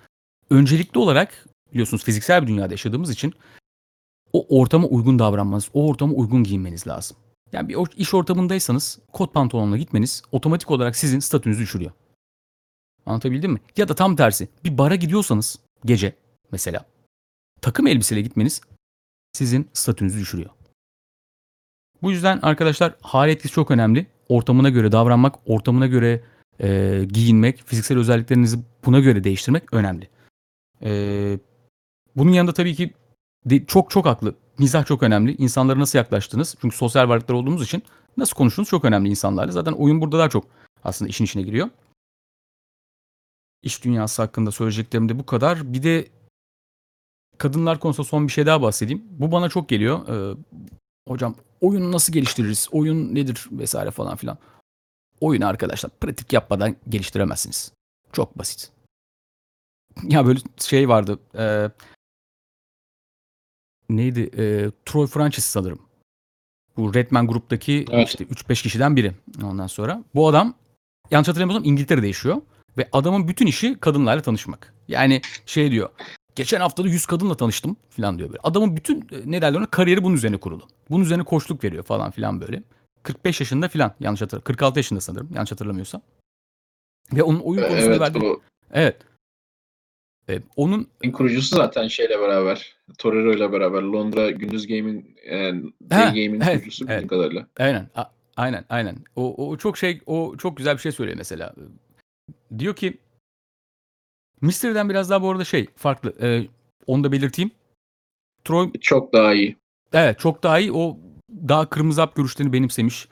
[0.51, 3.35] Öncelikli olarak biliyorsunuz fiziksel bir dünyada yaşadığımız için
[4.33, 7.17] o ortama uygun davranmanız, o ortama uygun giyinmeniz lazım.
[7.53, 11.91] Yani bir iş ortamındaysanız kot pantolonla gitmeniz otomatik olarak sizin statünüzü düşürüyor.
[13.07, 13.61] Anlatabildim mi?
[13.77, 16.13] Ya da tam tersi bir bara gidiyorsanız gece
[16.53, 16.85] mesela
[17.61, 18.61] takım elbiseyle gitmeniz
[19.33, 20.51] sizin statünüzü düşürüyor.
[22.03, 24.07] Bu yüzden arkadaşlar hal etkisi çok önemli.
[24.29, 26.25] Ortamına göre davranmak, ortamına göre
[26.61, 30.09] e, giyinmek, fiziksel özelliklerinizi buna göre değiştirmek önemli.
[30.83, 31.39] E,
[32.17, 32.95] bunun yanında tabii ki
[33.47, 34.35] de- çok çok haklı.
[34.59, 35.37] Mizah çok önemli.
[35.37, 36.57] İnsanlara nasıl yaklaştığınız.
[36.61, 37.83] Çünkü sosyal varlıklar olduğumuz için
[38.17, 39.53] nasıl konuştuğunuz çok önemli insanlarla.
[39.53, 40.47] Zaten oyun burada daha çok
[40.85, 41.69] aslında işin içine giriyor.
[43.63, 45.73] İş dünyası hakkında söyleyeceklerim de bu kadar.
[45.73, 46.09] Bir de
[47.39, 49.05] kadınlar konusunda son bir şey daha bahsedeyim.
[49.11, 50.09] Bu bana çok geliyor.
[50.09, 50.37] Ee,
[51.09, 52.69] hocam oyunu nasıl geliştiririz?
[52.73, 54.39] Oyun nedir vesaire falan filan.
[55.21, 57.73] Oyunu arkadaşlar pratik yapmadan geliştiremezsiniz.
[58.13, 58.71] Çok basit.
[60.03, 61.19] Ya böyle şey vardı.
[61.39, 61.71] E,
[63.89, 64.21] neydi?
[64.21, 65.79] E, Troy Francis sanırım.
[66.77, 68.09] Bu Redman gruptaki Evet.
[68.09, 69.13] işte 3-5 kişiden biri
[69.45, 70.05] ondan sonra.
[70.15, 70.55] Bu adam
[71.11, 72.43] yanlış hatırlamıyorsam İngiltere'de yaşıyor.
[72.79, 74.75] Ve adamın bütün işi kadınlarla tanışmak.
[74.89, 75.91] Yani şey diyor.
[76.39, 78.41] Geçen hafta da 100 kadınla tanıştım falan diyor böyle.
[78.43, 80.69] Adamın bütün e, ne derler ona kariyeri bunun üzerine kurulu.
[80.91, 82.63] Bunun üzerine koçluk veriyor falan filan böyle.
[83.03, 84.45] 45 yaşında filan yanlış hatırlamıyorum.
[84.45, 86.03] 46 yaşında sanırım yanlış hatırlamıyorsam.
[87.13, 88.25] Ve onun oyun konusunda Evet verdiği...
[88.25, 88.41] o
[88.73, 88.97] Evet.
[90.29, 92.77] E, onun kurucusu zaten şeyle beraber.
[92.99, 93.83] Torero ile beraber.
[93.83, 95.55] Londra Gündüz Game'in e, Ha,
[95.91, 97.11] Day Game'in evet, kurucusu bildiğim evet.
[97.11, 97.47] kadarıyla.
[97.59, 97.89] Aynen.
[97.95, 98.97] a- aynen, aynen.
[99.17, 101.55] O, o çok şey, o çok güzel bir şey söylüyor mesela.
[102.59, 102.99] Diyor ki
[104.41, 106.15] Mystery'den biraz daha bu arada şey farklı.
[106.23, 106.47] Ee,
[106.87, 107.51] onu da belirteyim.
[108.45, 109.57] Troy Çok daha iyi.
[109.93, 110.73] evet çok daha iyi.
[110.73, 110.99] O
[111.49, 113.09] daha kırmızı hap görüşlerini benimsemiş.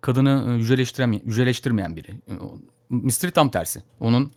[0.00, 2.10] Kadını e, yüceleştiremeyen, yüceleştirmeyen biri.
[2.10, 2.32] E,
[2.90, 3.82] Mystery tam tersi.
[4.00, 4.32] Onun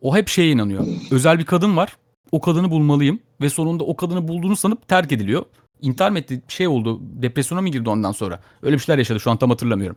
[0.00, 0.86] o hep şeye inanıyor.
[1.10, 1.96] Özel bir kadın var.
[2.32, 5.44] O kadını bulmalıyım ve sonunda o kadını bulduğunu sanıp terk ediliyor.
[5.82, 6.42] İntihar mı etti?
[6.48, 6.98] Şey oldu.
[7.02, 8.40] Depresyona mı girdi ondan sonra?
[8.62, 9.20] Öyle bir şeyler yaşadı.
[9.20, 9.96] Şu an tam hatırlamıyorum.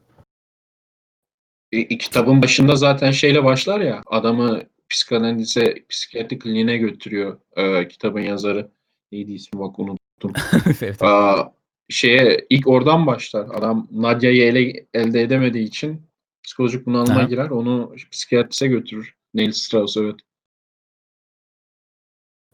[1.71, 4.01] E, kitabın başında zaten şeyle başlar ya.
[4.05, 4.61] Adamı
[4.93, 8.71] psikanalize, psikiyatri kliniğine götürüyor e, kitabın yazarı.
[9.11, 10.33] Neydi ismi bak unuttum.
[10.81, 11.01] evet.
[11.03, 11.53] Aa,
[11.89, 13.47] şeye ilk oradan başlar.
[13.53, 16.01] Adam Nadia'yı ele, elde edemediği için
[16.43, 17.23] psikolojik bunalıma Aha.
[17.23, 17.49] girer.
[17.49, 19.15] Onu psikiyatrise götürür.
[19.33, 20.15] Neil Strauss evet.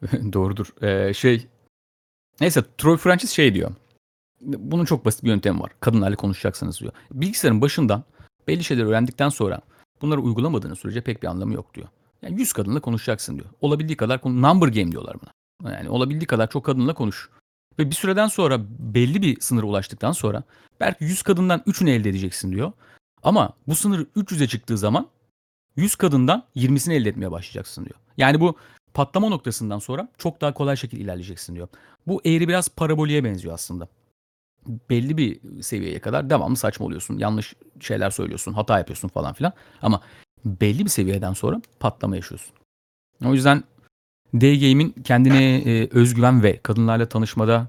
[0.34, 0.84] Doğrudur.
[0.84, 1.48] Ee, şey
[2.42, 3.72] neyse Troy Francis şey diyor.
[4.42, 5.72] Bunun çok basit bir yöntemi var.
[5.80, 6.94] Kadınlarla konuşacaksınız diyor.
[7.12, 8.04] Bilgisayarın başından
[8.48, 9.62] belli şeyleri öğrendikten sonra
[10.02, 11.88] bunları uygulamadığınız sürece pek bir anlamı yok diyor.
[12.22, 13.50] Yani 100 kadınla konuşacaksın diyor.
[13.62, 15.74] Olabildiği kadar konu- number game diyorlar buna.
[15.74, 17.30] Yani olabildiği kadar çok kadınla konuş.
[17.80, 20.44] Ve bir süreden sonra belli bir sınıra ulaştıktan sonra
[20.80, 22.72] belki 100 kadından 3'ünü elde edeceksin diyor.
[23.24, 25.08] Ama bu sınır 300'e çıktığı zaman
[25.76, 27.96] 100 kadından 20'sini elde etmeye başlayacaksın diyor.
[28.18, 28.56] Yani bu
[28.94, 31.68] patlama noktasından sonra çok daha kolay şekilde ilerleyeceksin diyor.
[32.08, 33.88] Bu eğri biraz paraboliye benziyor aslında.
[34.90, 37.18] belli bir seviyeye kadar devamlı saçmalıyorsun.
[37.18, 39.54] Yanlış şeyler söylüyorsun, hata yapıyorsun falan filan.
[39.82, 40.02] Ama
[40.46, 42.54] belli bir seviyeden sonra patlama yaşıyorsun.
[43.26, 43.64] O yüzden
[44.34, 47.68] D-Game'in kendine e, özgüven ve kadınlarla tanışmada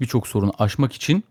[0.00, 1.24] birçok sorunu aşmak için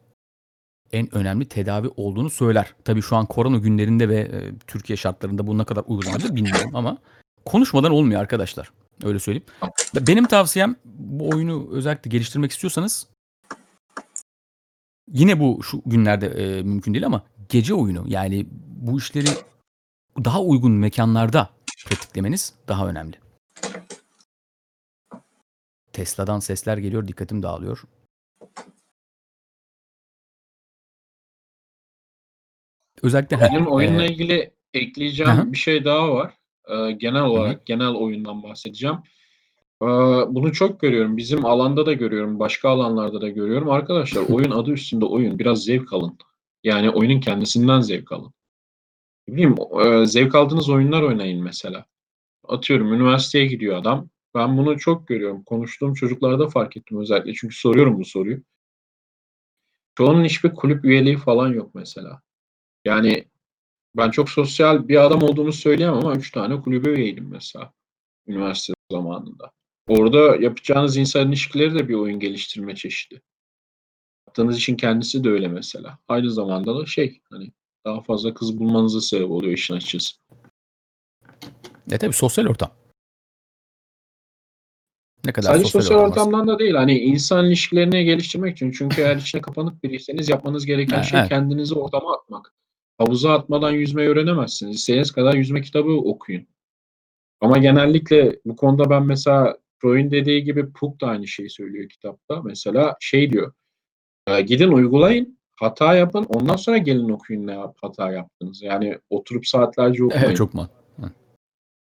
[0.92, 2.74] en önemli tedavi olduğunu söyler.
[2.86, 6.98] Tabii şu an korona günlerinde ve e, Türkiye şartlarında bu ne kadar uygulanabilir bilmiyorum ama
[7.46, 8.72] konuşmadan olmuyor arkadaşlar.
[9.04, 9.46] Öyle söyleyeyim.
[9.96, 13.08] Benim tavsiyem bu oyunu özellikle geliştirmek istiyorsanız
[15.12, 19.30] yine bu şu günlerde e, mümkün değil ama gece oyunu yani bu işleri
[20.18, 21.50] daha uygun mekanlarda
[21.86, 23.16] pratiklemeniz daha önemli.
[25.94, 27.84] Tesla'dan sesler geliyor, dikkatim dağılıyor.
[33.02, 35.52] Özellikle Benim oyunla e, ilgili ekleyeceğim Hı hı.
[35.52, 36.34] bir şey daha var.
[36.68, 38.96] Ee, genel olarak genel oyundan bahsedeceğim.
[39.82, 39.86] Ee,
[40.28, 41.18] bunu çok görüyorum.
[41.18, 42.40] Bizim alanda da görüyorum.
[42.40, 43.70] Başka alanlarda da görüyorum.
[43.70, 45.40] Arkadaşlar oyun adı üstünde oyun.
[45.40, 46.18] Biraz zevk alın.
[46.64, 48.34] Yani oyunun kendisinden zevk alın.
[49.28, 49.56] Bileyim,
[50.06, 51.86] zevk aldığınız oyunlar oynayın mesela.
[52.44, 54.10] Atıyorum üniversiteye gidiyor adam.
[54.36, 55.44] Ben bunu çok görüyorum.
[55.44, 57.34] Konuştuğum çocuklarda fark ettim özellikle.
[57.34, 58.44] Çünkü soruyorum bu soruyu.
[59.96, 62.22] Çoğunun hiçbir kulüp üyeliği falan yok mesela.
[62.86, 63.26] Yani
[63.98, 67.74] ben çok sosyal bir adam olduğumu söyleyemem ama üç tane kulübe üyeydim mesela
[68.28, 69.52] üniversite zamanında.
[69.88, 73.22] Orada yapacağınız insan ilişkileri de bir oyun geliştirme çeşidi.
[74.28, 76.00] Yaptığınız için kendisi de öyle mesela.
[76.08, 77.52] Aynı zamanda da şey hani
[77.86, 80.16] daha fazla kız bulmanıza sebep oluyor işin açıkçası.
[81.92, 82.72] e tabii sosyal ortam.
[85.26, 88.72] Ne kadar Sadece sosyal, sosyal ortamdan da değil hani insan ilişkilerini geliştirmek için.
[88.72, 91.30] Çünkü eğer içine kapanık biriyseniz yapmanız gereken Ha, şey evet.
[91.30, 92.54] kendinizi ortama atmak.
[92.98, 94.76] Havuza atmadan yüzmeyi öğrenemezsiniz.
[94.76, 96.48] İstediğiniz kadar yüzme kitabı okuyun.
[97.42, 102.42] Ama genellikle bu konuda ben mesela Freud'un dediği gibi Puk da aynı şeyi söylüyor kitapta.
[102.42, 103.54] Mesela şey diyor.
[104.28, 108.62] "E, Gidin uygulayın, hata yapın, ondan sonra gelin okuyun ne hata yaptınız.
[108.62, 110.28] Yani oturup saatlerce okumayın.
[110.28, 110.70] Evet çok man.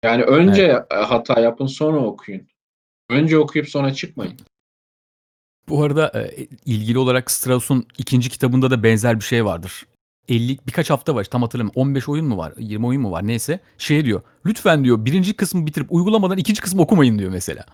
[0.04, 2.48] Yani önce e, hata yapın, sonra okuyun.
[3.08, 4.36] Önce okuyup sonra çıkmayın.
[5.68, 9.86] Bu arada e, ilgili olarak Strauss'un ikinci kitabında da benzer bir şey vardır.
[10.28, 13.60] 50 birkaç hafta var tam hatırlamıyorum 15 oyun mu var 20 oyun mu var neyse
[13.78, 17.64] şey diyor lütfen diyor birinci kısmı bitirip uygulamadan ikinci kısmı okumayın diyor mesela.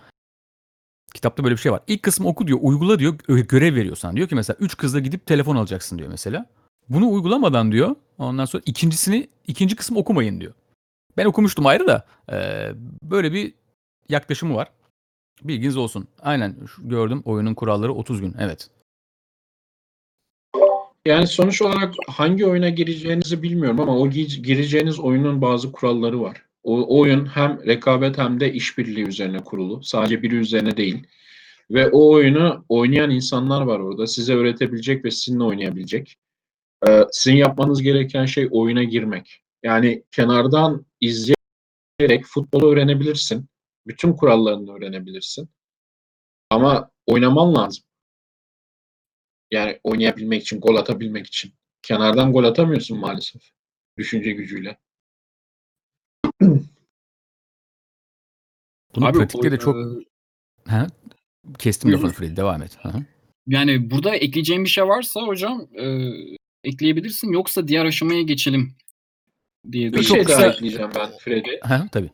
[1.13, 1.81] Kitapta böyle bir şey var.
[1.87, 4.15] İlk kısmı oku diyor uygula diyor görev veriyor sana.
[4.15, 6.45] Diyor ki mesela 3 kızla gidip telefon alacaksın diyor mesela.
[6.89, 10.53] Bunu uygulamadan diyor ondan sonra ikincisini ikinci kısmı okumayın diyor.
[11.17, 12.35] Ben okumuştum ayrı da e,
[13.03, 13.53] böyle bir
[14.09, 14.71] yaklaşımı var.
[15.43, 16.07] Bilginiz olsun.
[16.21, 18.69] Aynen gördüm oyunun kuralları 30 gün evet.
[21.05, 26.46] Yani sonuç olarak hangi oyuna gireceğinizi bilmiyorum ama o gi- gireceğiniz oyunun bazı kuralları var.
[26.63, 29.83] O oyun hem rekabet hem de işbirliği üzerine kurulu.
[29.83, 31.07] Sadece biri üzerine değil.
[31.71, 34.07] Ve o oyunu oynayan insanlar var orada.
[34.07, 36.17] Size öğretebilecek ve sizinle oynayabilecek.
[36.87, 39.43] Ee, sizin yapmanız gereken şey oyuna girmek.
[39.63, 43.49] Yani kenardan izleyerek futbolu öğrenebilirsin.
[43.87, 45.49] Bütün kurallarını öğrenebilirsin.
[46.49, 47.83] Ama oynaman lazım.
[49.51, 51.53] Yani oynayabilmek için, gol atabilmek için.
[51.81, 53.41] Kenardan gol atamıyorsun maalesef.
[53.97, 54.77] Düşünce gücüyle.
[58.95, 59.81] Bunu Abi, pratikte de o- çok e,
[60.67, 60.87] Ha?
[61.59, 62.77] Kestim lafını Freddy devam et.
[62.81, 63.03] Hı hı.
[63.47, 66.11] Yani burada ekleyeceğim bir şey varsa hocam e,
[66.63, 67.31] ekleyebilirsin.
[67.31, 68.75] Yoksa diğer aşamaya geçelim
[69.71, 71.49] diye Bir şey daha ekleyeceğim ben Freddy.
[71.61, 72.09] Ha, tabii.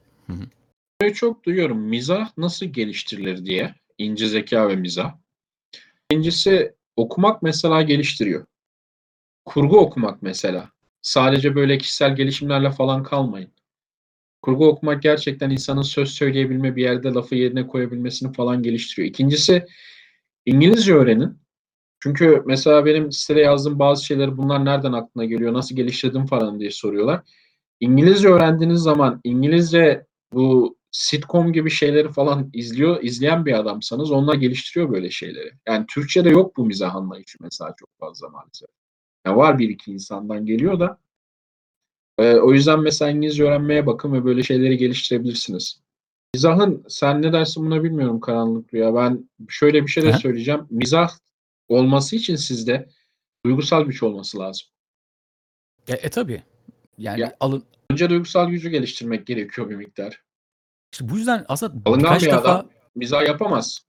[1.02, 3.76] Böyle çok duyuyorum mizah nasıl geliştirilir diye.
[3.98, 5.16] İnce zeka ve mizah.
[6.12, 8.46] İkincisi okumak mesela geliştiriyor.
[9.46, 10.70] Kurgu okumak mesela.
[11.02, 13.52] Sadece böyle kişisel gelişimlerle falan kalmayın.
[14.44, 19.08] Kurgu okumak gerçekten insanın söz söyleyebilme, bir yerde lafı yerine koyabilmesini falan geliştiriyor.
[19.08, 19.66] İkincisi
[20.46, 21.38] İngilizce öğrenin.
[22.00, 26.72] Çünkü mesela benim sitede yazdığım bazı şeyleri bunlar nereden aklına geliyor, nasıl geliştirdim falan diye
[26.72, 27.22] soruyorlar.
[27.80, 34.92] İngilizce öğrendiğiniz zaman İngilizce bu sitcom gibi şeyleri falan izliyor, izleyen bir adamsanız onlar geliştiriyor
[34.92, 35.52] böyle şeyleri.
[35.68, 38.70] Yani Türkçe'de yok bu mizah anlayışı mesela çok fazla maalesef.
[39.26, 41.03] Yani var bir iki insandan geliyor da
[42.18, 45.84] e, o yüzden mesela İngilizce öğrenmeye bakın ve böyle şeyleri geliştirebilirsiniz.
[46.34, 48.96] Mizahın sen ne dersin buna bilmiyorum karanlık rüya.
[48.96, 50.18] Ben şöyle bir şey de Aha.
[50.18, 50.68] söyleyeceğim.
[50.70, 51.12] Mizah
[51.70, 52.90] olması için sizde
[53.46, 54.68] duygusal güç olması lazım.
[55.88, 56.44] E, e tabii.
[56.98, 60.22] Yani Ya- alın Önce duygusal gücü geliştirmek gerekiyor bir miktar.
[60.94, 63.82] işte bu yüzden aslında Alıngan birkaç bir defa adam mizah yapamaz.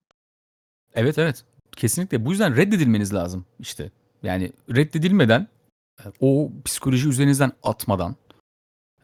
[0.94, 1.44] evet evet
[1.76, 3.90] kesinlikle bu yüzden reddedilmeniz lazım işte.
[4.22, 5.48] Yani reddedilmeden
[6.20, 8.16] o psikoloji üzerinizden atmadan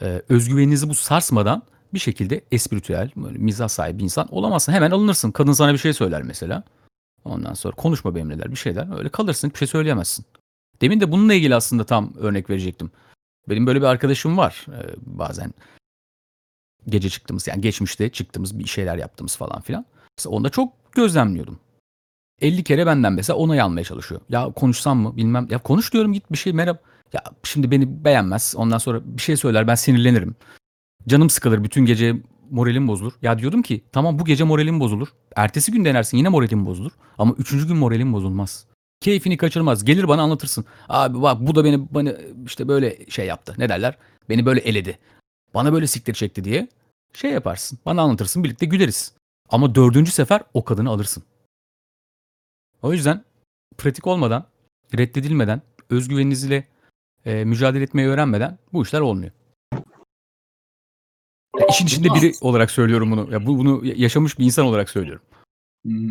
[0.02, 1.62] e, özgüveninizi bu sarsmadan
[1.94, 4.72] bir şekilde espritüel, böyle mizah sahibi bir insan olamazsın.
[4.72, 5.30] Hemen alınırsın.
[5.30, 6.62] Kadın sana bir şey söyler mesela.
[7.24, 8.98] Ondan sonra konuşma benimleler bir şeyler.
[8.98, 10.24] Öyle kalırsın bir şey söyleyemezsin.
[10.80, 12.90] Demin de bununla ilgili aslında tam örnek verecektim.
[13.48, 14.66] Benim böyle bir arkadaşım var.
[14.68, 15.54] Ee, bazen
[16.88, 19.86] gece çıktığımız yani geçmişte çıktığımız bir şeyler yaptığımız falan filan.
[20.18, 21.60] Mesela onda çok gözlemliyordum.
[22.40, 24.20] 50 kere benden mesela onay almaya çalışıyor.
[24.28, 25.46] Ya konuşsam mı bilmem.
[25.50, 26.78] Ya konuş diyorum git bir şey merhaba.
[27.12, 28.54] Ya şimdi beni beğenmez.
[28.56, 30.36] Ondan sonra bir şey söyler ben sinirlenirim.
[31.08, 32.16] Canım sıkılır bütün gece
[32.50, 33.12] moralim bozulur.
[33.22, 35.08] Ya diyordum ki tamam bu gece moralim bozulur.
[35.36, 36.92] Ertesi gün denersin yine moralim bozulur.
[37.18, 38.66] Ama üçüncü gün moralim bozulmaz.
[39.00, 39.84] Keyfini kaçırmaz.
[39.84, 40.64] Gelir bana anlatırsın.
[40.88, 42.16] Abi bak bu da beni, beni
[42.46, 43.54] işte böyle şey yaptı.
[43.58, 43.96] Ne derler?
[44.28, 44.98] Beni böyle eledi.
[45.54, 46.68] Bana böyle siktir çekti diye
[47.14, 47.78] şey yaparsın.
[47.86, 49.12] Bana anlatırsın birlikte güleriz.
[49.48, 51.22] Ama dördüncü sefer o kadını alırsın.
[52.82, 53.24] O yüzden
[53.78, 54.46] pratik olmadan,
[54.98, 56.68] reddedilmeden, özgüveninizle
[57.24, 59.32] e, mücadele etmeyi öğrenmeden bu işler olmuyor.
[61.60, 63.32] Ya işin içinde biri olarak söylüyorum bunu.
[63.32, 65.22] Ya bu bunu yaşamış bir insan olarak söylüyorum.
[65.84, 66.10] Hmm.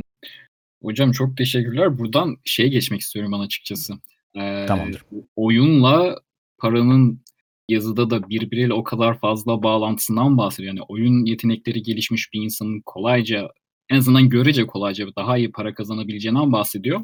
[0.83, 1.99] Hocam çok teşekkürler.
[1.99, 3.93] Buradan şeye geçmek istiyorum ben açıkçası.
[4.35, 5.05] Ee, Tamamdır.
[5.35, 6.19] Oyunla
[6.57, 7.21] paranın
[7.69, 10.73] yazıda da birbiriyle o kadar fazla bağlantısından bahsediyor.
[10.73, 13.49] Yani oyun yetenekleri gelişmiş bir insanın kolayca
[13.89, 17.01] en azından görece kolayca daha iyi para kazanabileceğinden bahsediyor.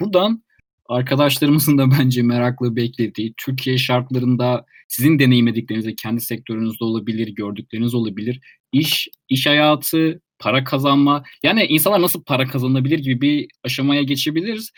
[0.00, 0.42] Buradan
[0.88, 8.40] arkadaşlarımızın da bence merakla beklediği Türkiye şartlarında sizin deneyimlediklerinizde kendi sektörünüzde olabilir, gördükleriniz olabilir.
[8.72, 11.22] İş, iş hayatı, para kazanma.
[11.42, 14.72] Yani insanlar nasıl para kazanabilir gibi bir aşamaya geçebiliriz.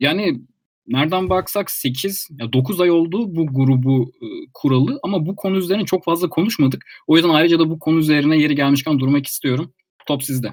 [0.00, 0.40] Yani
[0.86, 5.84] nereden baksak 8 ya 9 ay oldu bu grubu e, kuralı ama bu konu üzerine
[5.84, 6.86] çok fazla konuşmadık.
[7.06, 9.72] O yüzden ayrıca da bu konu üzerine yeri gelmişken durmak istiyorum.
[10.06, 10.52] Top sizde.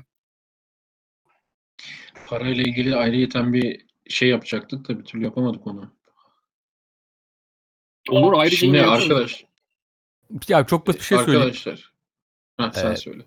[2.27, 5.91] Parayla ilgili ayrıyeten bir şey yapacaktık da bir türlü yapamadık onu.
[8.09, 9.45] Olur ayrıca Şimdi yine arkadaş,
[10.47, 11.41] Ya çok basit bir şey söyleyeyim.
[11.41, 11.93] arkadaşlar.
[12.59, 12.99] Heh, sen Evet.
[12.99, 13.25] söyle.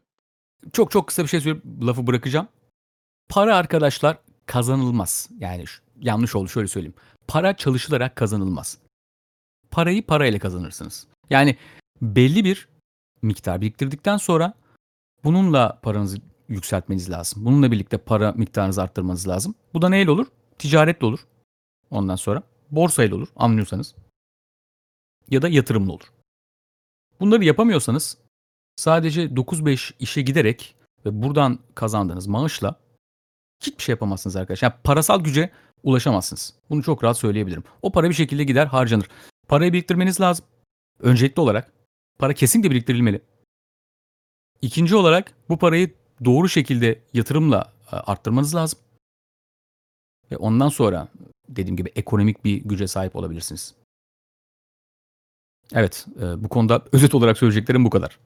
[0.73, 2.49] Çok çok kısa bir şey söyleyip lafı bırakacağım.
[3.29, 5.29] Para arkadaşlar kazanılmaz.
[5.39, 6.95] Yani şu- yanlış oldu şöyle söyleyeyim.
[7.29, 8.79] Para çalışılarak kazanılmaz.
[9.71, 11.07] Parayı parayla kazanırsınız.
[11.31, 11.57] Yani
[12.03, 12.69] belli bir
[13.23, 14.55] miktar biriktirdikten sonra
[15.25, 16.19] bununla paranızı
[16.51, 17.45] yükseltmeniz lazım.
[17.45, 19.55] Bununla birlikte para miktarınızı arttırmanız lazım.
[19.75, 20.27] Bu da neyle olur?
[20.59, 21.21] Ticaretle olur.
[21.91, 23.95] Ondan sonra borsayla olur anlıyorsanız.
[25.31, 26.13] Ya da yatırımla olur.
[27.21, 28.19] Bunları yapamıyorsanız
[28.77, 30.77] sadece 9-5 işe giderek
[31.07, 32.81] ve buradan kazandığınız maaşla
[33.63, 34.71] hiçbir şey yapamazsınız arkadaşlar.
[34.71, 35.51] Yani parasal güce
[35.83, 36.55] ulaşamazsınız.
[36.71, 37.65] Bunu çok rahat söyleyebilirim.
[37.83, 39.09] O para bir şekilde gider harcanır.
[39.49, 40.47] Parayı biriktirmeniz lazım.
[41.01, 41.73] Öncelikli olarak
[42.19, 43.23] para kesinlikle biriktirilmeli.
[44.63, 48.79] İkinci olarak bu parayı doğru şekilde yatırımla e, arttırmanız lazım.
[50.31, 51.09] Ve ondan sonra
[51.49, 53.75] dediğim gibi ekonomik bir güce sahip olabilirsiniz.
[55.75, 58.19] Evet, e, bu konuda özet olarak söyleyeceklerim bu kadar.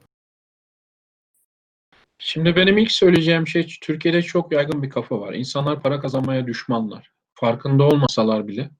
[2.18, 5.32] Şimdi benim ilk söyleyeceğim şey Türkiye'de çok yaygın bir kafa var.
[5.32, 7.12] İnsanlar para kazanmaya düşmanlar.
[7.34, 8.70] Farkında olmasalar bile.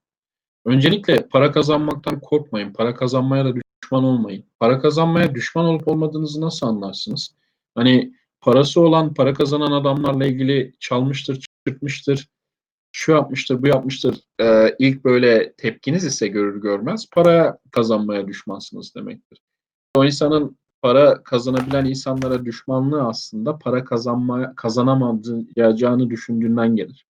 [0.64, 2.72] Öncelikle para kazanmaktan korkmayın.
[2.72, 4.44] Para kazanmaya da düşman olmayın.
[4.60, 7.34] Para kazanmaya düşman olup olmadığınızı nasıl anlarsınız?
[7.74, 8.14] Hani
[8.44, 12.28] parası olan, para kazanan adamlarla ilgili çalmıştır, çırpmıştır,
[12.92, 14.20] şu yapmıştır, bu yapmıştır.
[14.40, 19.38] Ee, ilk böyle tepkiniz ise görür görmez para kazanmaya düşmansınız demektir.
[19.96, 27.06] O insanın para kazanabilen insanlara düşmanlığı aslında para kazanma kazanamayacağını düşündüğünden gelir.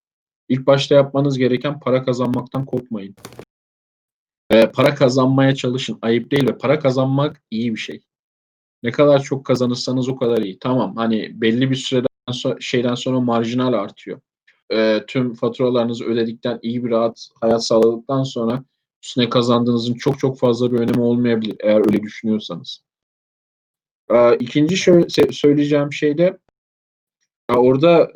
[0.49, 3.15] İlk başta yapmanız gereken para kazanmaktan korkmayın.
[4.51, 5.97] Ee, para kazanmaya çalışın.
[6.01, 8.01] Ayıp değil ve para kazanmak iyi bir şey.
[8.85, 10.59] Ne kadar çok kazanırsanız o kadar iyi.
[10.59, 14.19] Tamam hani belli bir süreden so- şeyden sonra marjinal artıyor.
[14.73, 18.63] Ee, tüm faturalarınızı ödedikten iyi bir rahat hayat sağladıktan sonra
[19.03, 22.83] üstüne kazandığınızın çok çok fazla bir önemi olmayabilir eğer öyle düşünüyorsanız.
[24.11, 26.37] Ee, ikinci se- söyleyeceğim şey de
[27.51, 28.11] ya orada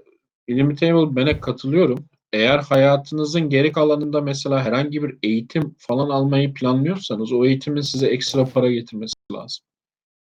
[0.47, 2.05] Illimitable Ben'e katılıyorum.
[2.33, 8.45] Eğer hayatınızın geri kalanında mesela herhangi bir eğitim falan almayı planlıyorsanız o eğitimin size ekstra
[8.45, 9.65] para getirmesi lazım.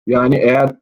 [0.07, 0.75] Yani eğer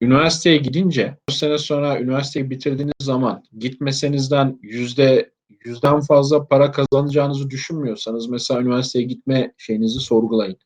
[0.00, 5.34] üniversiteye gidince 4 sene sonra üniversiteyi bitirdiğiniz zaman gitmesenizden yüzde
[5.64, 10.56] yüzden fazla para kazanacağınızı düşünmüyorsanız mesela üniversiteye gitme şeyinizi sorgulayın.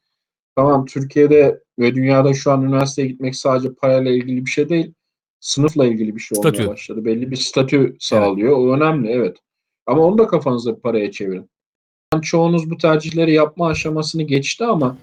[0.57, 4.95] Tamam Türkiye'de ve dünyada şu an üniversiteye gitmek sadece parayla ilgili bir şey değil.
[5.41, 6.69] Sınıfla ilgili bir şey olmaya Statü.
[6.69, 7.05] başladı.
[7.05, 8.59] Belli bir statü sağlıyor.
[8.59, 9.37] O önemli evet.
[9.87, 11.51] Ama onu da kafanızda paraya çevirin.
[12.23, 14.97] Çoğunuz bu tercihleri yapma aşamasını geçti ama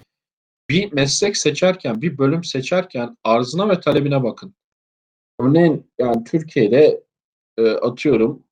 [0.70, 4.54] bir meslek seçerken, bir bölüm seçerken arzına ve talebine bakın.
[5.40, 7.04] Örneğin yani Türkiye'de
[7.58, 8.42] e, atıyorum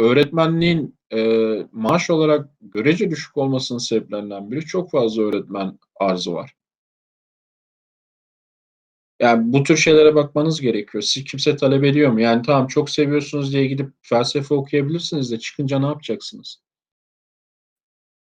[0.00, 1.20] öğretmenliğin e,
[1.72, 6.54] maaş olarak görece düşük olmasının sebeplerinden biri çok fazla öğretmen arzı var.
[9.20, 11.02] Yani bu tür şeylere bakmanız gerekiyor.
[11.02, 12.20] Siz kimse talep ediyor mu?
[12.20, 16.62] Yani tamam çok seviyorsunuz diye gidip felsefe okuyabilirsiniz de çıkınca ne yapacaksınız?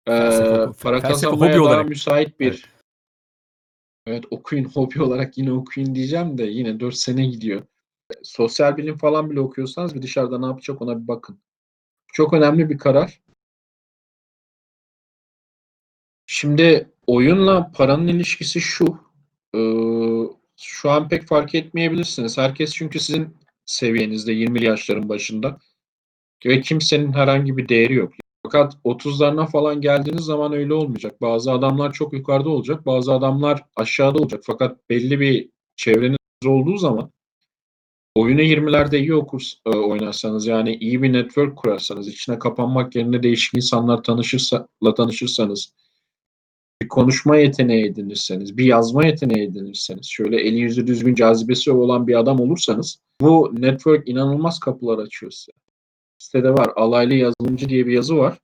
[0.07, 1.89] Ee, Felsefe para felsefe kazanmaya daha olarak.
[1.89, 2.76] müsait bir Evet.
[4.07, 7.63] Evet okuyun hobi olarak yine okuyun diyeceğim de yine 4 sene gidiyor.
[8.23, 11.41] Sosyal bilim falan bile okuyorsanız bir dışarıda ne yapacak ona bir bakın.
[12.13, 13.21] Çok önemli bir karar.
[16.27, 18.99] Şimdi oyunla paranın ilişkisi şu.
[20.57, 22.39] Şu an pek fark etmeyebilirsiniz.
[22.39, 23.37] Herkes çünkü sizin
[23.67, 25.59] seviyenizde 20'li yaşların başında
[26.47, 28.13] ve kimsenin herhangi bir değeri yok.
[28.47, 31.21] Fakat 30'larına falan geldiğiniz zaman öyle olmayacak.
[31.21, 34.43] Bazı adamlar çok yukarıda olacak, bazı adamlar aşağıda olacak.
[34.47, 36.17] Fakat belli bir çevreniz
[36.47, 37.11] olduğu zaman
[38.15, 43.57] oyunu 20'lerde iyi okur, e, oynarsanız yani iyi bir network kurarsanız, içine kapanmak yerine değişik
[43.57, 45.73] insanlar tanışırsa, tanışırsanız,
[46.83, 52.19] bir konuşma yeteneği edinirseniz, bir yazma yeteneği edinirseniz, şöyle eli yüzü düzgün cazibesi olan bir
[52.19, 55.66] adam olursanız bu network inanılmaz kapılar açıyor size.
[56.27, 56.73] Sitede var.
[56.77, 58.39] Alaylı yazılımcı diye bir yazı var.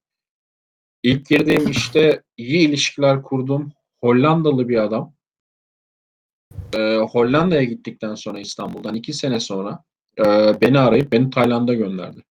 [1.02, 5.14] İlk girdiğim işte iyi ilişkiler kurduğum Hollandalı bir adam.
[6.74, 9.84] Ee, Hollanda'ya gittikten sonra İstanbul'dan iki sene sonra
[10.18, 10.24] e,
[10.60, 12.22] beni arayıp beni Tayland'a gönderdi.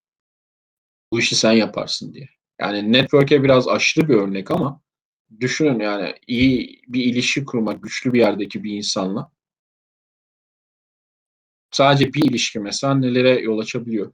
[1.12, 2.30] Bu işi sen yaparsın diye.
[2.60, 4.82] Yani network'e biraz aşırı bir örnek ama
[5.40, 9.32] düşünün yani iyi bir ilişki kurmak güçlü bir yerdeki bir insanla
[11.72, 14.14] sadece bir ilişki mesela nelere yol açabiliyor.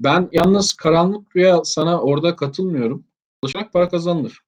[0.00, 3.04] Ben yalnız karanlık rüya sana orada katılmıyorum.
[3.42, 4.40] Çalışarak para kazanılır.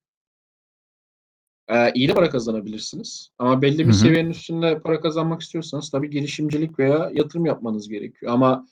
[1.69, 3.31] Ee, iyi de para kazanabilirsiniz.
[3.39, 3.95] Ama belli bir Hı hı.
[3.95, 8.33] seviyenin üstünde para kazanmak istiyorsanız tabii girişimcilik veya yatırım yapmanız gerekiyor.
[8.33, 8.67] Ama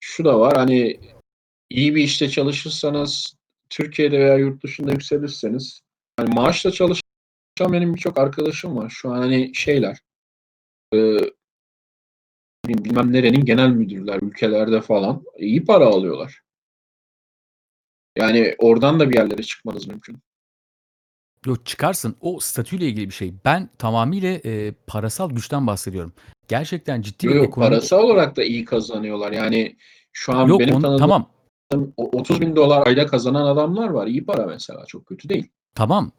[0.00, 1.00] şu da var hani
[1.70, 3.36] iyi bir işte çalışırsanız
[3.70, 5.80] Türkiye'de veya yurt dışında yükselirseniz
[6.16, 7.02] hani maaşla çalışan
[7.60, 8.90] benim birçok arkadaşım var.
[8.90, 9.98] Şu an hani şeyler
[10.94, 11.18] e,
[12.68, 16.40] bilmem nerenin genel müdürler ülkelerde falan iyi para alıyorlar.
[18.18, 20.18] Yani oradan da bir yerlere çıkmanız mümkün.
[21.46, 22.16] Yok çıkarsın.
[22.20, 23.34] O statüyle ilgili bir şey.
[23.44, 26.12] Ben tamamıyla e, parasal güçten bahsediyorum.
[26.48, 27.70] Gerçekten ciddi bir Yok, ekonomik...
[27.72, 29.32] parasal olarak da iyi kazanıyorlar.
[29.32, 29.76] Yani
[30.12, 31.30] şu an Yok benim onu- tanıdığım tamam.
[31.96, 34.06] o- 30 bin dolar ayda kazanan adamlar var.
[34.06, 34.86] İyi para mesela.
[34.86, 35.48] Çok kötü değil.
[35.74, 36.12] Tamam.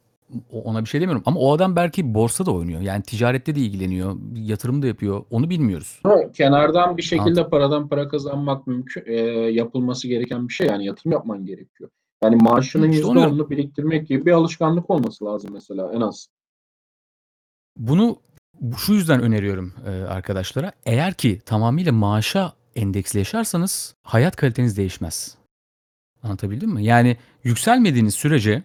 [0.52, 1.24] Ona bir şey demiyorum.
[1.26, 2.82] Ama o adam belki borsada oynuyor.
[2.82, 4.16] Yani ticarette de ilgileniyor.
[4.36, 5.24] Yatırım da yapıyor.
[5.30, 6.00] Onu bilmiyoruz.
[6.04, 7.50] Ama kenardan bir şekilde Anladım.
[7.50, 9.04] paradan para kazanmak mümkün.
[9.06, 9.14] e,
[9.52, 10.68] yapılması gereken bir şey.
[10.68, 11.90] Yani yatırım yapman gerekiyor.
[12.24, 16.28] Yani maaşının işte onu %10'unu biriktirmek gibi bir alışkanlık olması lazım mesela en az.
[17.78, 18.18] Bunu
[18.62, 20.72] bu- şu yüzden öneriyorum e, arkadaşlara.
[20.86, 25.38] Eğer ki tamamıyla maaşa endeksli yaşarsanız hayat kaliteniz değişmez.
[26.24, 26.84] Anlatabildim mi?
[26.84, 28.64] Yani yükselmediğiniz sürece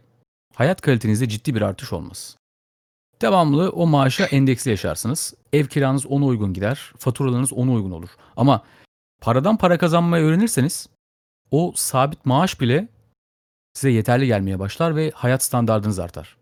[0.55, 2.37] hayat kalitenizde ciddi bir artış olmaz.
[3.23, 5.35] Devamlı o maaşa endeksli yaşarsınız.
[5.53, 6.93] Ev kiranız ona uygun gider.
[6.99, 8.09] Faturalarınız ona uygun olur.
[8.37, 8.65] Ama
[9.21, 10.89] paradan para kazanmayı öğrenirseniz
[11.51, 12.89] o sabit maaş bile
[13.75, 16.37] size yeterli gelmeye başlar ve hayat standardınız artar.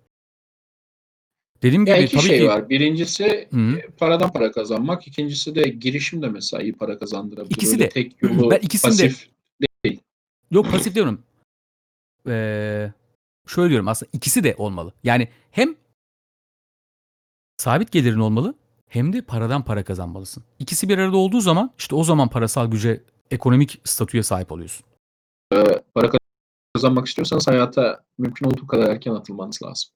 [1.62, 2.68] Dediğim gibi Ya iki tabii şey ki var.
[2.68, 3.76] Birincisi Hı.
[3.78, 5.08] e, paradan para kazanmak.
[5.08, 7.50] İkincisi de girişim de mesela iyi para kazandırabilir.
[7.54, 7.88] İkisi Öyle de.
[7.88, 9.28] tek yolu Ben ikisini de- pasif
[10.50, 11.22] Yok pasif diyorum.
[12.28, 12.92] Ee,
[13.48, 14.92] şöyle diyorum aslında ikisi de olmalı.
[15.04, 15.74] Yani hem
[17.56, 18.54] sabit gelirin olmalı
[18.88, 20.44] hem de paradan para kazanmalısın.
[20.58, 24.86] İkisi bir arada olduğu zaman işte o zaman parasal güce, ekonomik statüye sahip oluyorsun.
[25.94, 26.10] para
[26.74, 29.90] kazanmak istiyorsanız hayata mümkün olduğu kadar erken atılmanız lazım.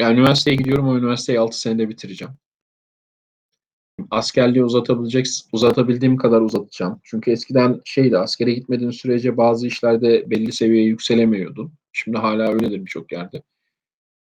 [0.00, 2.34] Yani üniversiteye gidiyorum o üniversiteyi 6 senede bitireceğim.
[4.10, 7.00] Askerliği uzatabilecek, uzatabildiğim kadar uzatacağım.
[7.04, 11.72] Çünkü eskiden şeydi askere gitmediğin sürece bazı işlerde belli seviyeye yükselemiyordun.
[11.92, 13.42] Şimdi hala öyledir birçok yerde.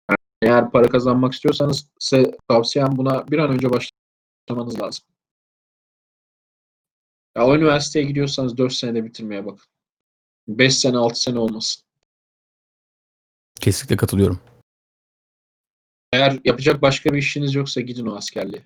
[0.09, 5.05] Yani eğer para kazanmak istiyorsanız size tavsiyem buna bir an önce başlamanız lazım.
[7.37, 9.65] Ya o üniversiteye gidiyorsanız 4 senede bitirmeye bakın.
[10.47, 11.83] 5 sene 6 sene olmasın.
[13.59, 14.39] Kesinlikle katılıyorum.
[16.13, 18.63] Eğer yapacak başka bir işiniz yoksa gidin o askerliğe.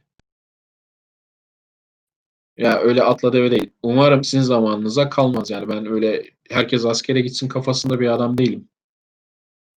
[2.58, 3.70] Ya öyle atla deve değil.
[3.84, 5.70] Umarım sizin zamanınıza kalmaz yani.
[5.70, 8.70] Ben öyle herkes askere gitsin kafasında bir adam değilim.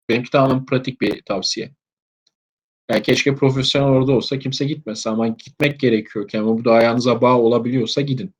[0.08, 1.74] Benimki tamamen pratik bir tavsiye.
[2.90, 8.00] Yani keşke profesyonel orada olsa kimse gitmese ama gitmek gerekiyorken bu da ayağınıza bağ olabiliyorsa
[8.00, 8.34] gidin.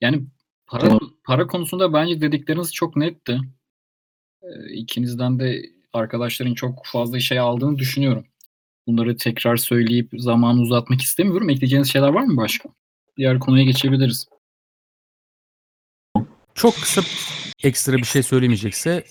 [0.00, 0.26] Yani
[0.66, 1.00] para Tamam.
[1.24, 3.40] para konusunda bence dedikleriniz çok netti.
[4.42, 5.62] Ee, ikinizden de
[5.92, 8.26] arkadaşların çok fazla şey aldığını düşünüyorum.
[8.86, 11.50] Bunları tekrar söyleyip zamanı uzatmak istemiyorum.
[11.50, 12.68] Ekleyeceğiniz şeyler var mı başka?
[13.16, 14.28] Diğer konuya geçebiliriz.
[16.54, 17.00] Çok kısa
[17.62, 19.04] ekstra bir şey söylemeyecekse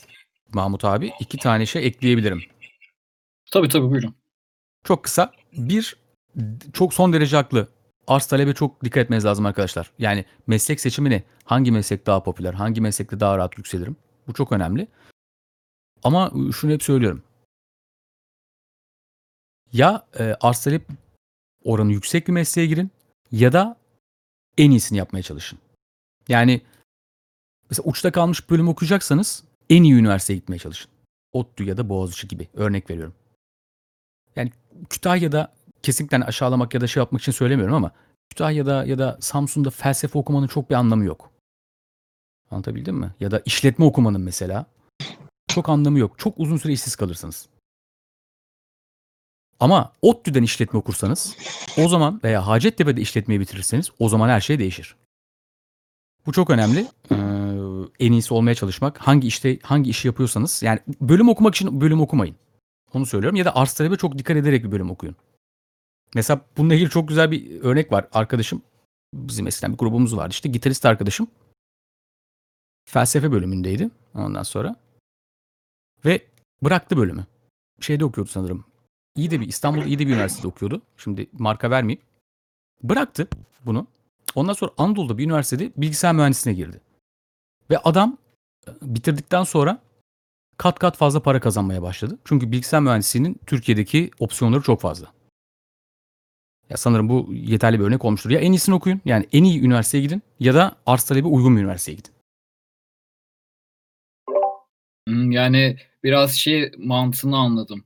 [0.54, 1.12] Mahmut abi.
[1.20, 2.42] iki tane şey ekleyebilirim.
[3.52, 4.16] Tabii tabii buyurun.
[4.84, 5.32] Çok kısa.
[5.58, 5.96] Bir,
[6.74, 7.68] çok son derece haklı.
[8.08, 9.92] Arz talebe çok dikkat etmeniz lazım arkadaşlar.
[10.00, 11.24] Yani meslek seçimi ne?
[11.44, 12.54] Hangi meslek daha popüler?
[12.54, 13.96] Hangi meslekte daha rahat yükselirim?
[14.28, 14.88] Bu çok önemli.
[16.04, 17.24] Ama şunu hep söylüyorum.
[19.74, 20.88] Ya e, arz talep
[21.64, 22.92] oranı yüksek bir mesleğe girin
[23.32, 23.78] ya da
[24.58, 25.60] en iyisini yapmaya çalışın.
[26.28, 26.62] Yani
[27.70, 30.92] mesela uçta kalmış bölüm okuyacaksanız en iyi üniversiteye gitmeye çalışın.
[31.34, 33.14] ODTÜ ya da Boğaziçi gibi örnek veriyorum.
[34.36, 34.52] Yani
[34.90, 35.54] Kütahya'da
[35.84, 37.92] kesinlikle hani aşağılamak ya da şey yapmak için söylemiyorum ama
[38.30, 41.32] Kütahya'da ya da Samsun'da felsefe okumanın çok bir anlamı yok.
[42.52, 43.14] Anlatabildim mi?
[43.20, 44.66] Ya da işletme okumanın mesela
[45.48, 46.20] çok anlamı yok.
[46.20, 47.50] Çok uzun süre işsiz kalırsınız.
[49.60, 51.36] Ama ODTÜ'den işletme okursanız
[51.78, 54.95] o zaman veya Hacettepe'de işletmeyi bitirirseniz o zaman her şey değişir.
[56.26, 56.88] Bu çok önemli.
[57.12, 57.16] Ee,
[57.99, 58.97] en iyisi olmaya çalışmak.
[58.97, 62.36] Hangi işte hangi işi yapıyorsanız yani bölüm okumak için bölüm okumayın.
[62.93, 63.36] Onu söylüyorum.
[63.36, 65.16] Ya da arz talebe çok dikkat ederek bir bölüm okuyun.
[66.16, 68.07] Mesela bununla ilgili çok güzel bir örnek var.
[68.14, 68.62] Arkadaşım
[69.14, 70.49] bizim eskiden bir grubumuz vardı işte.
[70.49, 71.28] Gitarist arkadaşım
[72.89, 74.76] felsefe bölümündeydi ondan sonra.
[76.05, 76.28] Ve
[76.64, 77.26] bıraktı bölümü.
[77.82, 78.69] Şeyde okuyordu sanırım.
[79.20, 80.82] İyi de bir İstanbul'da iyi de bir üniversitede okuyordu.
[80.98, 82.02] Şimdi marka vermeyeyim.
[82.84, 83.28] Bıraktı
[83.66, 83.88] bunu.
[84.36, 86.82] Ondan sonra Anadolu'da bir üniversitede bilgisayar mühendisliğine girdi.
[87.70, 88.18] Ve adam
[88.68, 89.80] e, bitirdikten sonra
[90.58, 92.18] kat kat fazla para kazanmaya başladı.
[92.26, 95.14] Çünkü bilgisayar mühendisliğinin Türkiye'deki opsiyonları çok fazla.
[96.70, 98.30] Ya sanırım bu yeterli bir örnek olmuştur.
[98.30, 99.02] Ya en iyisini okuyun.
[99.06, 102.12] Yani en iyi üniversiteye gidin ya da arz talebi uygun bir üniversiteye gidin.
[105.08, 107.84] Hmm, Yani biraz şey mantığını anladım.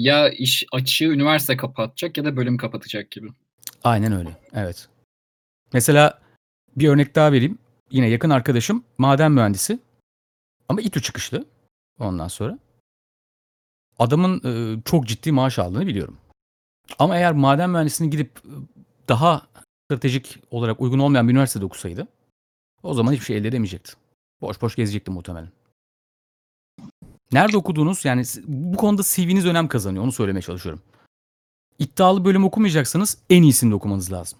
[0.00, 3.28] Ya iş açığı üniversite kapatacak ya da bölüm kapatacak gibi.
[3.84, 4.36] Aynen öyle.
[4.52, 4.88] Evet.
[5.72, 6.20] Mesela
[6.76, 7.58] bir örnek daha vereyim.
[7.90, 9.78] Yine yakın arkadaşım maden mühendisi.
[10.68, 11.44] Ama İTÜ çıkışlı.
[11.98, 12.58] Ondan sonra.
[13.98, 16.18] Adamın e, çok ciddi maaş aldığını biliyorum.
[16.98, 18.52] Ama eğer maden mühendisliğini gidip e,
[19.08, 19.42] daha
[19.84, 22.08] stratejik olarak uygun olmayan bir üniversitede okusaydı
[22.82, 23.92] o zaman hiçbir şey elde edemeyecekti.
[24.40, 25.50] Boş boş gezecekti muhtemelen.
[27.32, 30.04] Nerede okuduğunuz yani bu konuda CV'niz önem kazanıyor.
[30.04, 30.82] Onu söylemeye çalışıyorum.
[31.78, 34.38] İddialı bölüm okumayacaksanız en iyisini de okumanız lazım.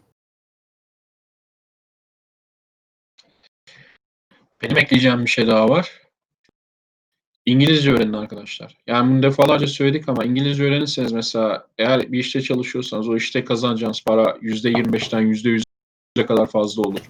[4.62, 6.01] Benim ekleyeceğim bir şey daha var.
[7.47, 8.76] İngilizce öğrenin arkadaşlar.
[8.86, 14.03] Yani bunu defalarca söyledik ama İngilizce öğrenirseniz mesela eğer bir işte çalışıyorsanız o işte kazanacağınız
[14.05, 17.01] para %25'ten %100'e kadar fazla olur.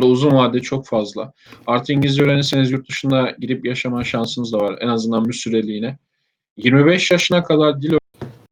[0.00, 1.32] Bu uzun vadede çok fazla.
[1.66, 4.78] Artı İngilizce öğrenirseniz yurt dışında gidip yaşama şansınız da var.
[4.80, 5.98] En azından bir süreliğine.
[6.56, 7.92] 25 yaşına kadar dil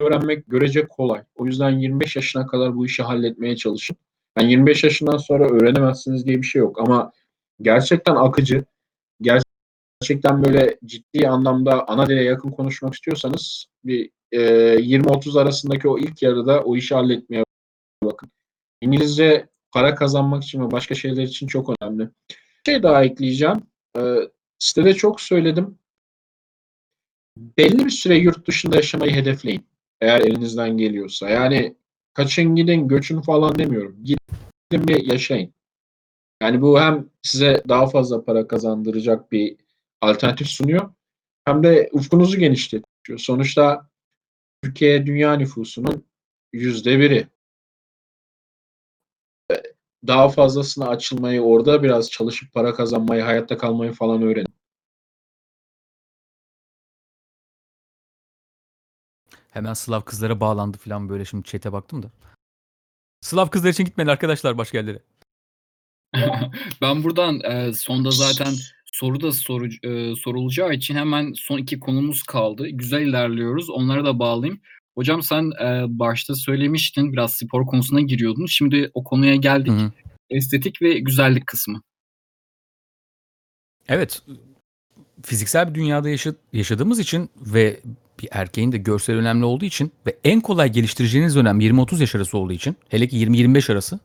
[0.01, 1.23] öğrenmek görece kolay.
[1.37, 3.97] O yüzden 25 yaşına kadar bu işi halletmeye çalışın.
[4.39, 7.13] Yani 25 yaşından sonra öğrenemezsiniz diye bir şey yok ama
[7.63, 8.65] gerçekten akıcı,
[9.21, 14.41] gerçekten böyle ciddi anlamda ana dile yakın konuşmak istiyorsanız bir e,
[14.79, 17.45] 20-30 arasındaki o ilk yarıda o işi halletmeye
[18.05, 18.31] bakın.
[18.81, 22.11] İngilizce para kazanmak için ve başka şeyler için çok önemli.
[22.67, 23.63] Bir şey daha ekleyeceğim.
[23.99, 24.01] E,
[24.59, 25.79] sitede çok söyledim.
[27.39, 29.67] Belli bir süre yurt dışında yaşamayı hedefleyin.
[30.01, 31.29] Eğer elinizden geliyorsa.
[31.29, 31.77] Yani
[32.15, 34.05] kaçın gidin, göçün falan demiyorum.
[34.05, 35.55] Gidin bir yaşayın.
[36.43, 39.57] Yani bu hem size daha fazla para kazandıracak bir
[40.01, 40.91] alternatif sunuyor
[41.45, 43.19] hem de ufkunuzu genişletiyor.
[43.19, 43.91] Sonuçta
[44.63, 46.05] Türkiye dünya nüfusunun
[46.53, 47.27] yüzde biri.
[50.09, 54.55] Daha fazlasına açılmayı, orada biraz çalışıp para kazanmayı, hayatta kalmayı falan öğrenin.
[59.51, 62.11] Hemen Slav kızlara bağlandı falan böyle şimdi chat'e baktım da.
[63.21, 65.03] Slav kızlar için gitmeyin arkadaşlar başka yerlere.
[66.81, 68.55] Ben buradan e, sonda zaten
[68.93, 72.69] soru da soru, e, sorulacağı için hemen son iki konumuz kaldı.
[72.69, 73.71] Güzel ilerliyoruz.
[73.71, 74.61] Onlara da bağlayayım.
[74.99, 78.47] Hocam sen e, başta söylemiştin biraz spor konusuna giriyordun.
[78.47, 79.73] Şimdi o konuya geldik.
[79.73, 79.93] Hı hı.
[80.31, 81.83] Estetik ve güzellik kısmı.
[83.89, 84.23] Evet.
[85.23, 87.81] Fiziksel bir dünyada yaşa- yaşadığımız için ve
[88.23, 92.39] bir erkeğin de görsel önemli olduğu için ve en kolay geliştireceğiniz dönem 20-30 yaş arası
[92.39, 93.99] olduğu için hele ki 20-25 arası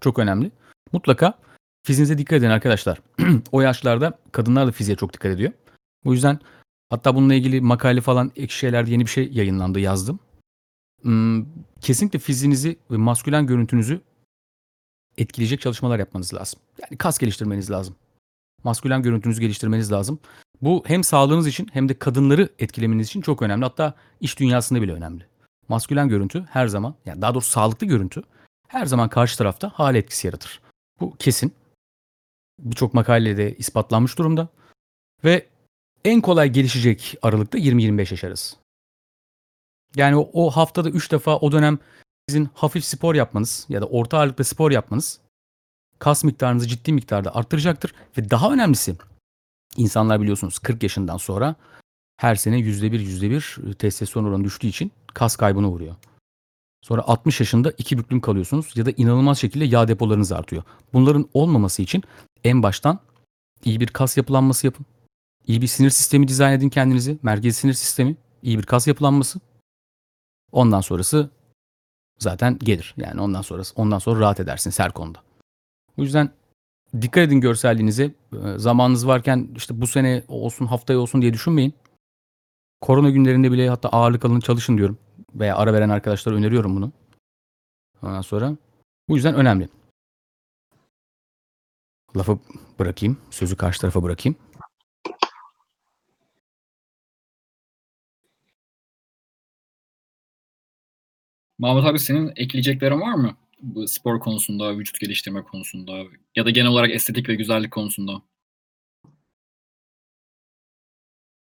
[0.00, 0.50] çok önemli.
[0.92, 1.38] Mutlaka
[1.86, 2.98] fiziğinize dikkat edin arkadaşlar.
[3.52, 5.52] o yaşlarda kadınlar da fiziğe çok dikkat ediyor.
[6.04, 6.38] Bu yüzden
[6.90, 10.20] hatta bununla ilgili makale falan ek şeylerde yeni bir şey yayınlandı yazdım.
[11.02, 11.46] Hmm,
[11.80, 14.00] kesinlikle fiziğinizi ve maskülen görüntünüzü
[15.18, 16.60] etkileyecek çalışmalar yapmanız lazım.
[16.82, 17.96] Yani kas geliştirmeniz lazım
[18.66, 20.18] maskülen görüntünüzü geliştirmeniz lazım.
[20.62, 23.64] Bu hem sağlığınız için hem de kadınları etkilemeniz için çok önemli.
[23.64, 25.26] Hatta iş dünyasında bile önemli.
[25.68, 28.22] Maskülen görüntü her zaman, yani daha doğrusu sağlıklı görüntü
[28.68, 30.60] her zaman karşı tarafta hal etkisi yaratır.
[31.00, 31.52] Bu kesin.
[32.58, 34.48] Birçok makalede ispatlanmış durumda.
[35.24, 35.46] Ve
[36.04, 38.56] en kolay gelişecek aralıkta 20-25 yaş arası.
[39.96, 41.78] Yani o, o haftada 3 defa o dönem
[42.28, 45.20] sizin hafif spor yapmanız ya da orta ağırlıklı spor yapmanız
[45.98, 47.94] kas miktarınızı ciddi miktarda arttıracaktır.
[48.18, 48.96] Ve daha önemlisi
[49.76, 51.54] insanlar biliyorsunuz 40 yaşından sonra
[52.16, 55.94] her sene %1 %1 testosteron oranı düştüğü için kas kaybına uğruyor.
[56.82, 60.62] Sonra 60 yaşında iki büklüm kalıyorsunuz ya da inanılmaz şekilde yağ depolarınız artıyor.
[60.92, 62.02] Bunların olmaması için
[62.44, 63.00] en baştan
[63.64, 64.86] iyi bir kas yapılanması yapın.
[65.46, 67.18] İyi bir sinir sistemi dizayn edin kendinizi.
[67.22, 69.40] Merkezi sinir sistemi, iyi bir kas yapılanması.
[70.52, 71.30] Ondan sonrası
[72.18, 72.94] zaten gelir.
[72.96, 75.22] Yani ondan sonrası ondan sonra rahat edersiniz her konuda.
[75.98, 76.30] O yüzden
[77.00, 78.04] dikkat edin görselliğinize.
[78.04, 81.74] Ee, Zamanınız varken işte bu sene olsun haftaya olsun diye düşünmeyin.
[82.80, 84.98] Korona günlerinde bile hatta ağırlık alın çalışın diyorum.
[85.34, 86.92] Veya ara veren arkadaşlara öneriyorum bunu.
[88.02, 88.56] Ondan sonra
[89.08, 89.68] bu yüzden önemli.
[92.16, 92.38] Lafı
[92.78, 93.18] bırakayım.
[93.30, 94.36] Sözü karşı tarafa bırakayım.
[101.58, 103.36] Mahmut abi senin ekleyeceklerin var mı?
[103.62, 106.02] Bu spor konusunda, vücut geliştirme konusunda
[106.36, 108.22] ya da genel olarak estetik ve güzellik konusunda.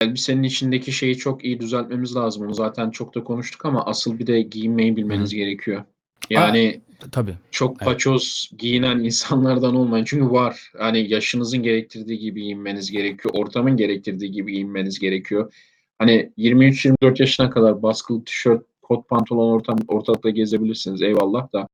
[0.00, 2.42] Elbisenin içindeki şeyi çok iyi düzeltmemiz lazım.
[2.46, 5.84] Onu zaten çok da konuştuk ama asıl bir de giyinmeyi bilmeniz gerekiyor.
[6.30, 6.80] Yani
[7.12, 7.34] Tabii.
[7.50, 7.84] çok Evet.
[7.84, 10.04] paçoz giyinen insanlardan olmayın.
[10.04, 10.72] Çünkü var.
[10.78, 13.34] Hani yaşınızın gerektirdiği gibi giyinmeniz gerekiyor.
[13.34, 15.52] Ortamın gerektirdiği gibi giyinmeniz gerekiyor.
[15.98, 21.02] Hani 23-24 yaşına kadar baskılı tişört, kot pantolon ortam, ortalıkta gezebilirsiniz.
[21.02, 21.68] Eyvallah da.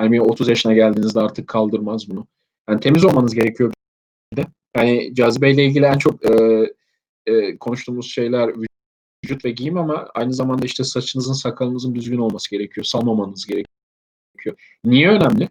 [0.00, 2.26] Bir 30 yaşına geldiğinizde artık kaldırmaz bunu.
[2.68, 3.72] Yani temiz olmanız gerekiyor
[4.36, 4.46] bir.
[4.76, 6.32] Yani cazibeyle ilgili en çok e,
[7.26, 8.50] e, konuştuğumuz şeyler
[9.24, 12.84] vücut ve giyim ama aynı zamanda işte saçınızın sakalınızın düzgün olması gerekiyor.
[12.84, 14.78] Salmamanız gerekiyor.
[14.84, 15.48] Niye önemli?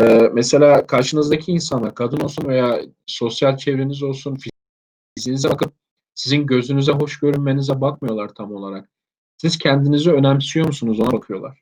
[0.00, 4.38] Ee, mesela karşınızdaki insanlar kadın olsun veya sosyal çevreniz olsun
[5.16, 5.72] fiziğinize bakıp
[6.14, 8.88] sizin gözünüze hoş görünmenize bakmıyorlar tam olarak.
[9.40, 11.60] Siz kendinizi önemsiyor musunuz ona bakıyorlar.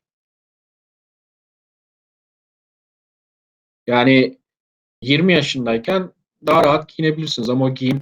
[3.87, 4.37] Yani
[5.01, 6.11] 20 yaşındayken
[6.45, 7.99] daha rahat giyinebilirsiniz ama giyim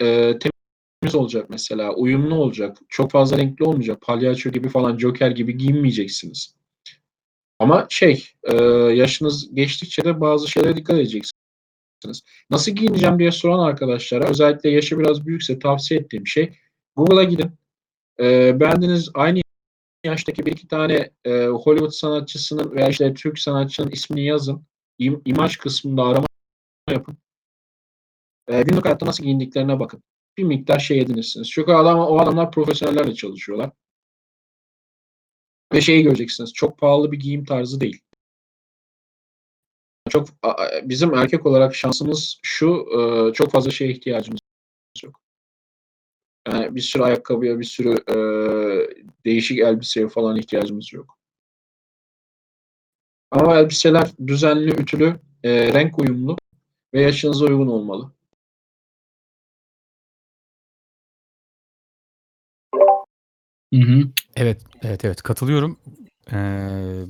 [0.00, 5.58] e, temiz olacak mesela, uyumlu olacak, çok fazla renkli olmayacak, palyaço gibi falan, Joker gibi
[5.58, 6.54] giyinmeyeceksiniz.
[7.58, 8.54] Ama şey, e,
[8.94, 12.22] yaşınız geçtikçe de bazı şeylere dikkat edeceksiniz.
[12.50, 16.58] Nasıl giyineceğim diye soran arkadaşlara, özellikle yaşı biraz büyükse tavsiye ettiğim şey,
[16.96, 17.63] Google'a gidin.
[18.20, 19.40] E, beğendiğiniz aynı
[20.04, 24.66] yaştaki bir iki tane e, Hollywood sanatçısının veya işte Türk sanatçının ismini yazın.
[24.98, 26.26] İm, imaj kısmında arama
[26.90, 27.16] yapın.
[28.48, 30.02] E, günlük hayatta nasıl giyindiklerine bakın
[30.38, 31.50] bir miktar şey edinirsiniz.
[31.50, 33.70] Çünkü adam, o adamlar profesyonellerle çalışıyorlar.
[35.72, 36.52] Ve şeyi göreceksiniz.
[36.52, 38.00] Çok pahalı bir giyim tarzı değil.
[40.08, 40.28] Çok
[40.82, 44.40] bizim erkek olarak şansımız şu e, çok fazla şeye ihtiyacımız.
[46.48, 48.16] Yani bir sürü ayakkabıya, bir sürü e,
[49.24, 51.18] değişik elbiseye falan ihtiyacımız yok.
[53.30, 56.36] Ama elbiseler düzenli, ütülü, e, renk uyumlu
[56.94, 58.12] ve yaşınıza uygun olmalı.
[63.74, 64.02] Hı hı.
[64.36, 65.78] Evet, evet, evet katılıyorum.
[66.32, 67.04] Ee,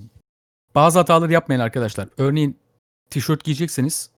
[0.75, 2.09] bazı hataları yapmayın arkadaşlar.
[2.19, 2.59] Örneğin
[3.11, 4.11] tişört giyecekseniz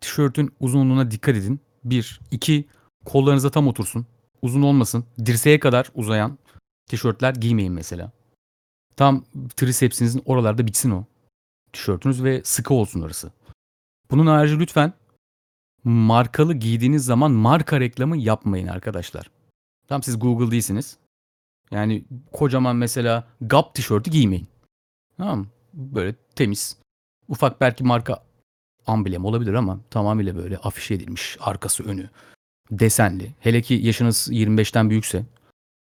[0.00, 1.60] tişörtün uzunluğuna dikkat edin.
[1.84, 2.64] Bir, iki,
[3.04, 4.06] kollarınıza tam otursun.
[4.42, 5.04] Uzun olmasın.
[5.26, 6.38] Dirseğe kadar uzayan
[6.86, 8.12] tişörtler giymeyin mesela.
[8.96, 9.24] Tam
[9.56, 11.04] trisepsinizin oralarda bitsin o
[11.72, 13.32] tişörtünüz ve sıkı olsun orası.
[14.10, 14.92] Bunun harici lütfen
[15.84, 19.30] markalı giydiğiniz zaman marka reklamı yapmayın arkadaşlar.
[19.88, 20.96] Tam siz Google değilsiniz.
[21.70, 24.48] Yani kocaman mesela Gap tişörtü giymeyin.
[25.16, 25.46] Tamam?
[25.74, 26.76] Böyle temiz.
[27.28, 28.24] Ufak belki marka
[28.86, 31.36] amblem olabilir ama tamamıyla böyle afişe edilmiş.
[31.40, 32.10] Arkası önü.
[32.72, 33.34] Desenli.
[33.40, 35.24] Hele ki yaşınız 25'ten büyükse.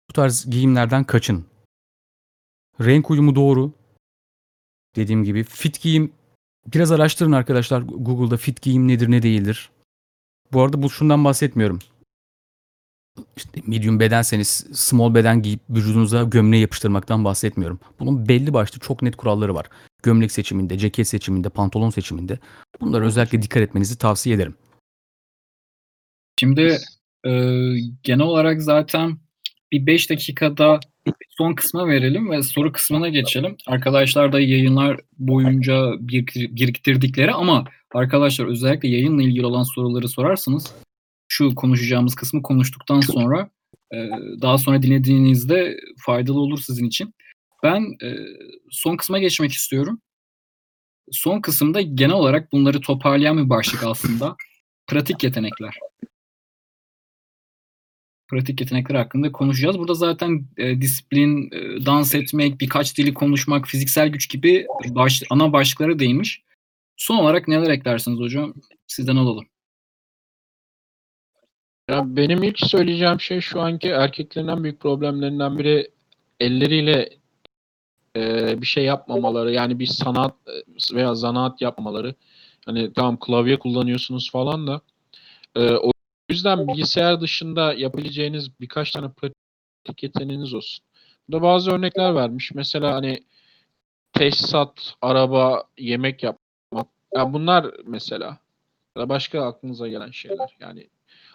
[0.09, 1.45] Bu tarz giyimlerden kaçın.
[2.81, 3.73] Renk uyumu doğru.
[4.95, 6.11] Dediğim gibi fit giyim
[6.73, 9.69] biraz araştırın arkadaşlar Google'da fit giyim nedir ne değildir.
[10.53, 11.79] Bu arada bu şundan bahsetmiyorum
[13.37, 17.79] işte medium bedenseniz small beden giyip vücudunuza gömleği yapıştırmaktan bahsetmiyorum.
[17.99, 19.65] Bunun belli başlı çok net kuralları var.
[20.03, 22.39] Gömlek seçiminde, ceket seçiminde, pantolon seçiminde.
[22.81, 24.55] Bunlara özellikle dikkat etmenizi tavsiye ederim.
[26.39, 26.77] Şimdi
[27.25, 27.31] e,
[28.03, 29.17] genel olarak zaten
[29.71, 30.79] bir 5 dakikada
[31.29, 33.55] son kısma verelim ve soru kısmına geçelim.
[33.67, 40.73] Arkadaşlar da yayınlar boyunca biriktirdikleri ama arkadaşlar özellikle yayınla ilgili olan soruları sorarsanız
[41.27, 43.49] şu konuşacağımız kısmı konuştuktan sonra
[43.93, 43.97] e,
[44.41, 47.13] daha sonra dinlediğinizde faydalı olur sizin için.
[47.63, 48.15] Ben e,
[48.71, 50.01] son kısma geçmek istiyorum.
[51.11, 54.35] Son kısımda genel olarak bunları toparlayan bir başlık aslında.
[54.87, 55.79] Pratik yetenekler.
[58.27, 59.79] Pratik yetenekler hakkında konuşacağız.
[59.79, 65.53] Burada zaten e, disiplin, e, dans etmek, birkaç dili konuşmak, fiziksel güç gibi baş, ana
[65.53, 66.43] başlıklara değinmiş.
[66.97, 68.53] Son olarak neler eklersiniz hocam?
[68.87, 69.45] Sizden alalım.
[71.89, 75.91] Ya benim ilk söyleyeceğim şey şu anki erkeklerin en büyük problemlerinden biri
[76.39, 77.09] elleriyle
[78.15, 79.53] e, bir şey yapmamaları.
[79.53, 82.15] Yani bir sanat e, veya zanaat yapmamaları.
[82.65, 84.81] Hani tamam klavye kullanıyorsunuz falan da
[85.55, 85.91] e, o
[86.29, 90.85] yüzden bilgisayar dışında yapabileceğiniz birkaç tane pratik yeteneğiniz olsun.
[91.29, 92.51] Burada bazı örnekler vermiş.
[92.53, 93.23] Mesela hani
[94.13, 96.87] tesisat, araba, yemek yapmak.
[97.15, 98.37] Ya bunlar mesela.
[98.97, 100.57] Ya başka aklınıza gelen şeyler.
[100.59, 100.87] Yani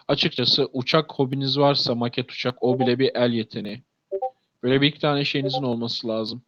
[0.07, 3.83] açıkçası uçak hobiniz varsa maket uçak o bile bir el yeteneği.
[4.63, 6.41] Böyle bir iki tane şeyinizin olması lazım.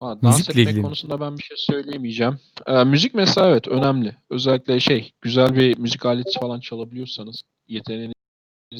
[0.00, 0.82] Dans Müzikle etmek ilgili.
[0.82, 2.40] konusunda ben bir şey söyleyemeyeceğim.
[2.66, 4.16] Ee, müzik mesela evet önemli.
[4.30, 8.14] Özellikle şey güzel bir müzik aleti falan çalabiliyorsanız yeteneğiniz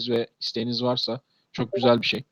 [0.09, 1.21] ve isteğiniz varsa
[1.53, 2.25] çok güzel bir şey.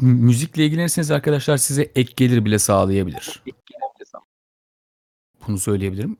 [0.00, 3.42] M- müzikle ilgilenirseniz arkadaşlar size ek gelir bile sağlayabilir.
[5.48, 6.16] Bunu söyleyebilirim.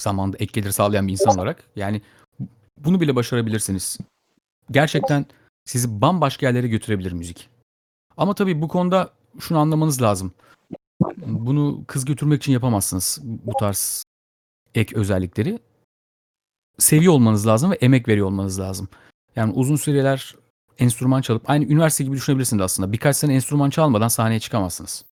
[0.00, 1.64] Zamanında ek gelir sağlayan bir insan olarak.
[1.76, 2.02] Yani
[2.78, 3.98] bunu bile başarabilirsiniz.
[4.70, 5.26] Gerçekten
[5.64, 7.48] sizi bambaşka yerlere götürebilir müzik.
[8.16, 9.10] Ama tabii bu konuda
[9.40, 10.32] şunu anlamanız lazım.
[11.26, 14.04] Bunu kız götürmek için yapamazsınız bu tarz
[14.74, 15.58] ek özellikleri.
[16.78, 18.88] Seviyor olmanız lazım ve emek veriyor olmanız lazım.
[19.36, 20.34] Yani uzun süreler
[20.78, 22.92] enstrüman çalıp aynı üniversite gibi düşünebilirsiniz aslında.
[22.92, 25.04] Birkaç sene enstrüman çalmadan sahneye çıkamazsınız.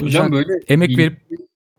[0.00, 1.20] Hocam böyle emek verip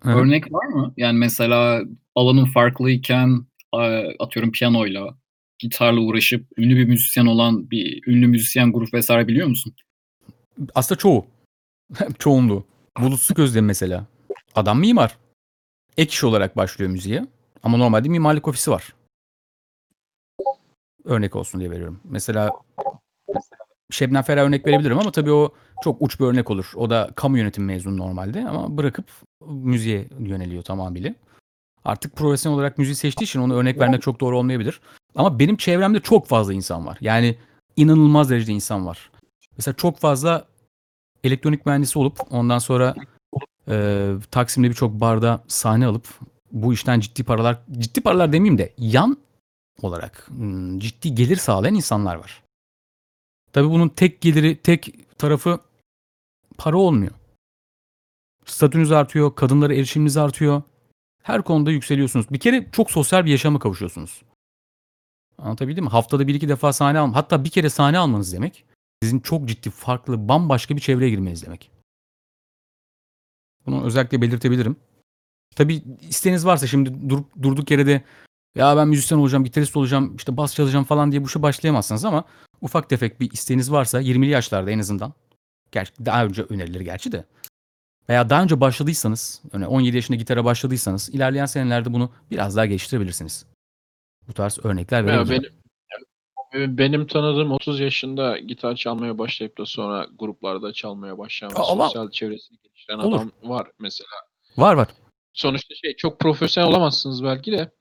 [0.04, 0.94] örnek var mı?
[0.98, 1.82] Yani mesela
[2.16, 3.78] alanın farklıyken e,
[4.20, 5.18] atıyorum piyanoyla,
[5.60, 9.74] gitarla uğraşıp ünlü bir müzisyen olan bir ünlü müzisyen grup vesaire biliyor musun?
[10.76, 11.26] aslında çoğu.
[12.20, 12.66] Çoğunluğu.
[13.00, 14.06] Bulut Gözlem mesela.
[14.56, 15.18] Adam mimar.
[15.98, 17.26] Ek iş olarak başlıyor müziğe.
[17.64, 18.94] Ama normalde mimarlık ofisi var.
[21.04, 22.00] Örnek olsun diye veriyorum.
[22.04, 22.52] Mesela
[23.92, 25.54] Şebnem Ferah örnek verebilirim ama tabii o
[25.84, 26.72] çok uç bir örnek olur.
[26.76, 29.06] O da kamu yönetim mezunu normalde ama bırakıp
[29.46, 31.14] müziğe yöneliyor tamamıyla.
[31.86, 34.82] Artık profesyonel olarak müziği seçtiği için onu örnek vermek çok doğru olmayabilir.
[35.16, 36.98] Ama benim çevremde çok fazla insan var.
[37.02, 37.36] Yani
[37.76, 39.12] inanılmaz derecede insan var.
[39.58, 40.48] Mesela çok fazla
[41.24, 42.96] elektronik mühendisi olup ondan sonra
[43.68, 46.08] e, Taksim'de birçok barda sahne alıp
[46.52, 49.18] bu işten ciddi paralar, ciddi paralar demeyeyim de yan
[49.82, 52.44] olarak hmm, ciddi gelir sağlayan insanlar var.
[53.54, 55.60] Tabii bunun tek geliri, tek tarafı
[56.58, 57.12] para olmuyor.
[58.46, 60.62] Statünüz artıyor, kadınlara erişiminiz artıyor.
[61.24, 62.30] Her konuda yükseliyorsunuz.
[62.30, 64.22] Bir kere çok sosyal bir yaşama kavuşuyorsunuz.
[65.44, 65.90] Anlatabildim mi?
[65.90, 68.66] Haftada bir iki defa sahne al, hatta bir kere sahne almanız demek
[69.04, 71.72] sizin çok ciddi, farklı, bambaşka bir çevreye girmeniz demek.
[73.66, 74.76] Bunu özellikle belirtebilirim.
[75.56, 78.04] Tabii isteğiniz varsa şimdi durup, durduk yere de
[78.56, 82.24] ya ben müzisyen olacağım, gitarist olacağım, işte bas çalacağım falan diye bu işe başlayamazsınız ama
[82.62, 85.14] ufak tefek bir isteğiniz varsa 20'li yaşlarda en azından
[85.72, 87.26] gerçi daha önce önerilir gerçi de
[88.10, 93.46] veya daha önce başladıysanız, yani 17 yaşında gitara başladıysanız ilerleyen senelerde bunu biraz daha geliştirebilirsiniz.
[94.30, 95.54] Bu tarz örnekler Ya verebilirim.
[96.54, 101.72] benim benim tanıdığım 30 yaşında gitar çalmaya başlayıp da sonra gruplarda çalmaya başlayan ve Aa,
[101.72, 103.18] ama- sosyal çevresini geliştiren Olur.
[103.18, 104.10] adam var mesela.
[104.58, 104.88] Var var.
[105.34, 107.72] Sonuçta şey çok profesyonel olamazsınız belki de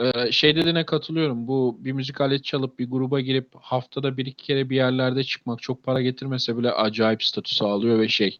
[0.00, 1.48] Ee, şey dediğine katılıyorum.
[1.48, 5.62] Bu bir müzik aleti çalıp bir gruba girip haftada bir iki kere bir yerlerde çıkmak
[5.62, 8.38] çok para getirmese bile acayip statü sağlıyor ve şey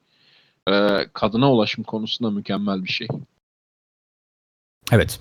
[0.68, 0.72] e,
[1.12, 3.08] kadına ulaşım konusunda mükemmel bir şey.
[4.92, 5.20] Evet.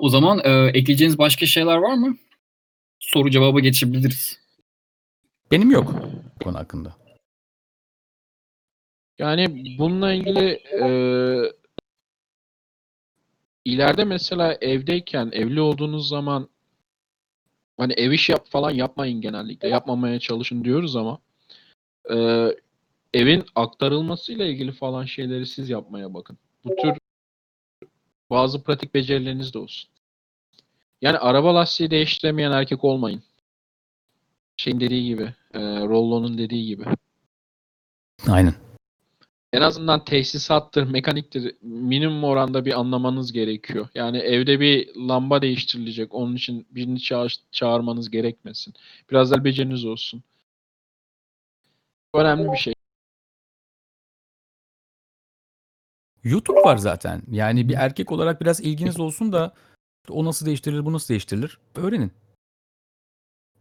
[0.00, 2.16] O zaman e, ekleyeceğiniz başka şeyler var mı?
[2.98, 4.40] Soru cevaba geçebiliriz.
[5.50, 5.94] Benim yok
[6.40, 6.96] bu konu hakkında.
[9.18, 10.48] Yani bununla ilgili
[10.82, 10.86] e,
[13.64, 16.48] ileride mesela evdeyken evli olduğunuz zaman
[17.76, 19.68] hani ev iş yap falan yapmayın genellikle.
[19.68, 21.18] Yapmamaya çalışın diyoruz ama
[22.10, 22.16] e,
[23.14, 26.38] evin aktarılmasıyla ilgili falan şeyleri siz yapmaya bakın.
[26.64, 26.99] Bu tür
[28.30, 29.90] bazı pratik becerileriniz de olsun.
[31.02, 33.22] Yani araba lastiği değiştiremeyen erkek olmayın.
[34.56, 36.84] Şeyin dediği gibi, e, Rollo'nun dediği gibi.
[38.28, 38.54] Aynen.
[39.52, 43.88] en azından tesisattır, mekaniktir minimum oranda bir anlamanız gerekiyor.
[43.94, 46.14] Yani evde bir lamba değiştirilecek.
[46.14, 48.74] Onun için birini çağır- çağırmanız gerekmesin.
[49.10, 50.22] Biraz da beceriniz olsun.
[52.14, 52.74] Önemli bir şey.
[56.24, 57.22] YouTube var zaten.
[57.30, 59.54] Yani bir erkek olarak biraz ilginiz olsun da
[60.08, 62.12] o nasıl değiştirilir, bu nasıl değiştirilir öğrenin.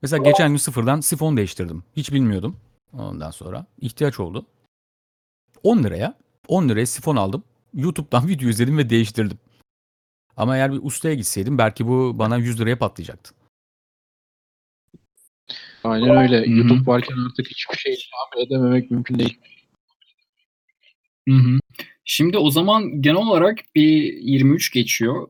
[0.01, 1.83] Mesela geçen gün sıfırdan sifon değiştirdim.
[1.95, 2.57] Hiç bilmiyordum.
[2.93, 4.45] Ondan sonra ihtiyaç oldu.
[5.63, 7.43] 10 liraya 10 liraya sifon aldım.
[7.73, 9.37] YouTube'dan video izledim ve değiştirdim.
[10.37, 13.35] Ama eğer bir ustaya gitseydim belki bu bana 100 liraya patlayacaktı.
[15.83, 16.45] Aynen öyle.
[16.45, 16.49] hı.
[16.49, 19.39] YouTube varken artık hiçbir şey tahmin edememek mümkün değil.
[21.29, 21.59] Hı hı.
[22.11, 25.27] Şimdi o zaman genel olarak bir 23 geçiyor.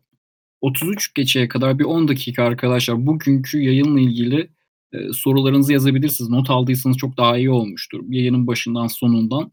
[0.61, 4.49] 33 geçeye kadar bir 10 dakika arkadaşlar bugünkü yayınla ilgili
[4.93, 6.29] e, sorularınızı yazabilirsiniz.
[6.29, 8.03] Not aldıysanız çok daha iyi olmuştur.
[8.09, 9.51] Yayının başından sonundan.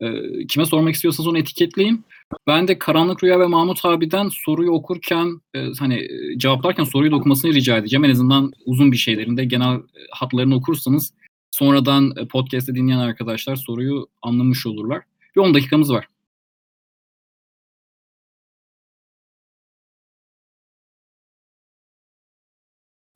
[0.00, 0.06] E,
[0.46, 2.04] kime sormak istiyorsanız onu etiketleyin.
[2.46, 7.16] Ben de Karanlık Rüya ve Mahmut abiden soruyu okurken e, hani e, cevaplarken soruyu da
[7.16, 8.04] okumasını rica edeceğim.
[8.04, 11.14] En azından uzun bir şeylerinde genel e, hatlarını okursanız
[11.50, 15.02] sonradan e, podcast'te dinleyen arkadaşlar soruyu anlamış olurlar.
[15.36, 16.06] Bir 10 dakikamız var.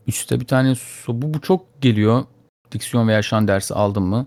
[0.09, 2.25] Üste bir tane so- bu, bu çok geliyor.
[2.73, 4.27] Diksiyon veya şan dersi aldım mı?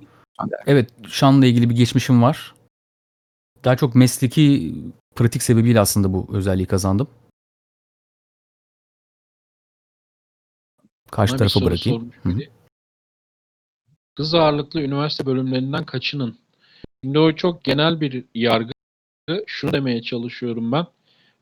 [0.65, 2.55] Evet, şanla ilgili bir geçmişim var.
[3.63, 4.75] Daha çok mesleki
[5.15, 7.07] pratik sebebiyle aslında bu özelliği kazandım.
[11.11, 11.99] Karşı Bana bir tarafa soru bırakayım.
[11.99, 12.37] sormuş Hı hı.
[12.37, 12.49] biri.
[14.15, 16.37] Kız ağırlıklı üniversite bölümlerinden kaçının?
[17.03, 18.71] Şimdi o çok genel bir yargı.
[19.47, 20.87] Şunu demeye çalışıyorum ben.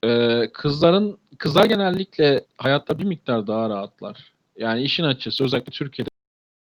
[0.04, 4.34] Ee, kızların kızlar genellikle hayatta bir miktar daha rahatlar.
[4.58, 6.10] Yani işin açısı özellikle Türkiye'de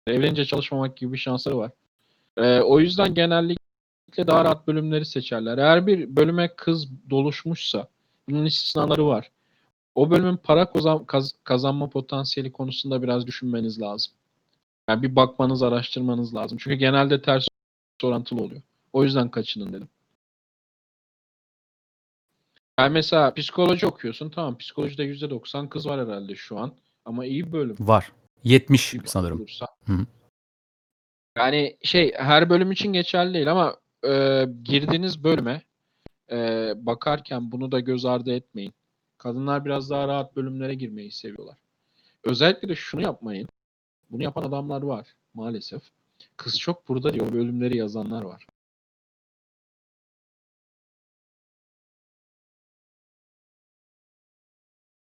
[0.07, 1.71] evlenince çalışmamak gibi bir şansları var.
[2.37, 5.59] Ee, o yüzden genellikle daha rahat bölümleri seçerler.
[5.59, 7.89] Eğer bir bölüme kız doluşmuşsa
[8.29, 9.31] bunun istisnaları var.
[9.95, 14.13] O bölümün para kozan- kaz- kazanma potansiyeli konusunda biraz düşünmeniz lazım.
[14.89, 16.59] Yani bir bakmanız, araştırmanız lazım.
[16.61, 17.47] Çünkü genelde ters
[18.03, 18.63] orantılı oluyor.
[18.93, 19.89] O yüzden kaçının dedim.
[22.79, 24.31] Yani mesela psikoloji okuyorsun.
[24.31, 26.75] Tamam psikolojide %90 kız var herhalde şu an.
[27.05, 27.77] Ama iyi bir bölüm.
[27.81, 28.13] Var.
[28.45, 29.41] 70 Bir sanırım.
[29.41, 29.67] olursa.
[29.87, 30.07] Hı.
[31.37, 35.63] Yani şey her bölüm için geçerli değil ama e, girdiğiniz bölüme
[36.31, 36.37] e,
[36.77, 38.75] bakarken bunu da göz ardı etmeyin.
[39.19, 41.59] Kadınlar biraz daha rahat bölümlere girmeyi seviyorlar.
[42.25, 43.49] Özellikle de şunu yapmayın.
[44.11, 45.83] Bunu yapan adamlar var maalesef.
[46.37, 48.47] Kız çok burada diyor bölümleri yazanlar var.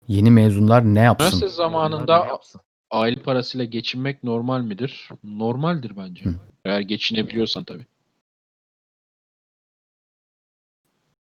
[0.07, 1.25] Yeni mezunlar ne yapsın?
[1.37, 2.39] Üniversite zamanında
[2.91, 5.09] aile parasıyla geçinmek normal midir?
[5.23, 6.25] Normaldir bence.
[6.25, 6.35] Hı.
[6.65, 7.85] Eğer geçinebiliyorsan tabii.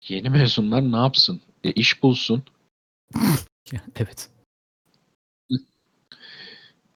[0.07, 1.41] Yeni mezunlar ne yapsın?
[1.63, 2.43] E, iş bulsun.
[3.95, 4.29] Evet.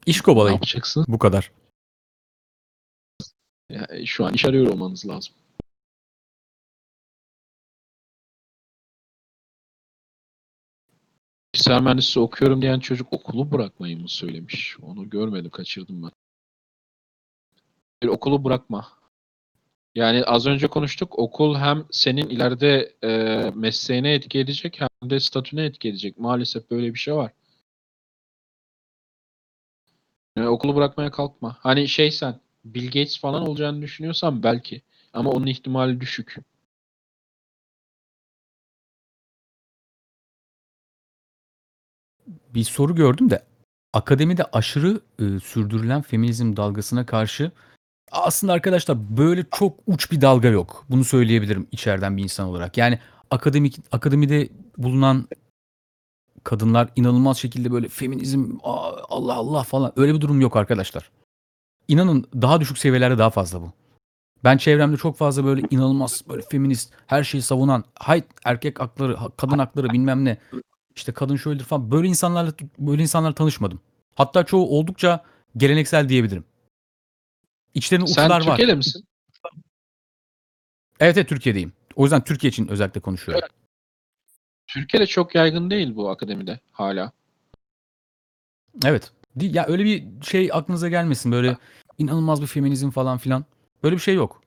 [0.05, 0.55] İş Ne kovalayın.
[0.55, 1.05] yapacaksın?
[1.07, 1.51] Bu kadar.
[3.69, 5.36] Ya, e, şu an iş arıyor olmanız lazım.
[11.58, 14.78] Bilgisayar mühendisliği okuyorum diyen çocuk okulu bırakmayı mı söylemiş?
[14.82, 16.12] Onu görmedim, kaçırdım ben.
[18.03, 18.88] Bir okulu bırakma.
[19.95, 21.20] Yani az önce konuştuk.
[21.20, 23.10] Okul hem senin ileride e,
[23.55, 26.18] mesleğine etki edecek hem de statüne etki edecek.
[26.20, 27.32] Maalesef böyle bir şey var.
[30.38, 31.58] Yani okulu bırakmaya kalkma.
[31.60, 34.82] Hani şey sen Bill Gates falan olacağını düşünüyorsan belki.
[35.14, 36.36] Ama onun ihtimali düşük.
[42.53, 43.43] Bir soru gördüm de
[43.93, 47.51] akademide aşırı e, sürdürülen feminizm dalgasına karşı
[48.11, 50.86] aslında arkadaşlar böyle çok uç bir dalga yok.
[50.89, 52.78] Bunu söyleyebilirim içeriden bir insan olarak.
[52.78, 52.99] Yani
[53.32, 55.28] akademik akademide bulunan
[56.43, 61.11] kadınlar inanılmaz şekilde böyle feminizm "Aa, Allah Allah falan öyle bir durum yok arkadaşlar.
[61.88, 63.71] İnanın daha düşük seviyelerde daha fazla bu.
[64.43, 69.30] Ben çevremde çok fazla böyle inanılmaz böyle feminist her şeyi savunan hay erkek hakları ha-
[69.38, 70.38] kadın hakları bilmem ne
[70.98, 73.82] işte kadın şöyledir falan böyle insanlarla böyle insanlarla tanışmadım.
[74.16, 75.24] Hatta çoğu oldukça
[75.58, 76.45] geleneksel diyebilirim.
[77.74, 78.41] İçlerinde Sen uçlar var.
[78.41, 79.06] Türkiye'de misin?
[81.00, 81.74] Evet, evet Türkiye'deyim.
[81.95, 83.48] O yüzden Türkiye için özellikle konuşuyorum.
[84.68, 87.12] Türkiye'de çok yaygın değil bu akademide hala.
[88.86, 89.12] Evet.
[89.36, 91.58] Ya öyle bir şey aklınıza gelmesin böyle
[91.98, 93.45] inanılmaz bir feminizm falan filan.
[93.84, 94.41] Böyle bir şey yok.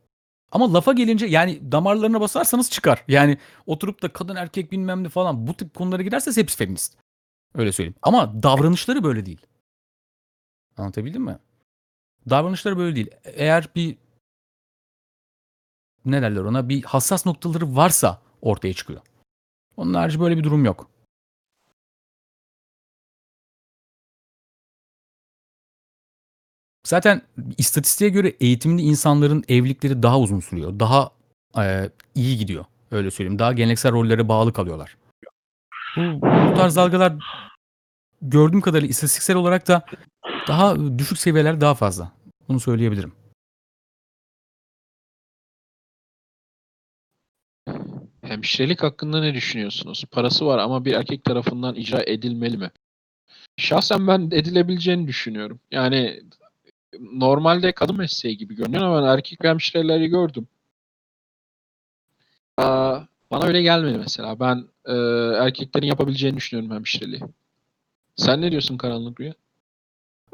[0.52, 3.04] Ama lafa gelince yani damarlarına basarsanız çıkar.
[3.08, 6.96] Yani oturup da kadın erkek bilmem ne falan bu tip konulara girerseniz hepsi feminist.
[7.54, 7.94] Öyle söyleyeyim.
[8.02, 9.46] Ama davranışları böyle değil.
[10.76, 11.38] Anlatabildim mi?
[12.30, 13.10] Davranışları böyle değil.
[13.24, 13.98] Eğer bir
[16.04, 19.00] ne derler ona bir hassas noktaları varsa ortaya çıkıyor.
[19.76, 20.90] Onun harici böyle bir durum yok.
[26.90, 27.22] Zaten
[27.58, 30.80] istatistiğe göre eğitimli insanların evlilikleri daha uzun sürüyor.
[30.80, 31.10] Daha
[31.56, 32.64] eee, iyi gidiyor.
[32.90, 33.38] Öyle söyleyeyim.
[33.38, 34.96] Daha geleneksel rollere bağlı kalıyorlar.
[35.96, 37.12] Bu, bu tarz dalgalar
[38.22, 39.82] gördüğüm kadarıyla istatistiksel olarak da
[40.48, 42.12] daha düşük seviyeler daha fazla.
[42.48, 43.12] Bunu söyleyebilirim.
[48.22, 50.04] Hemşirelik hakkında ne düşünüyorsunuz?
[50.10, 52.70] Parası var ama bir erkek tarafından icra edilmeli mi?
[53.56, 55.60] Şahsen ben edilebileceğini düşünüyorum.
[55.70, 56.22] Yani
[56.98, 60.48] normalde kadın mesleği gibi görünüyor ama ben erkek hemşireleri gördüm.
[62.56, 64.40] Aa, bana öyle gelmedi mesela.
[64.40, 64.94] Ben e,
[65.44, 67.20] erkeklerin yapabileceğini düşünüyorum hemşireliği.
[68.16, 69.34] Sen ne diyorsun Karanlık Rüya?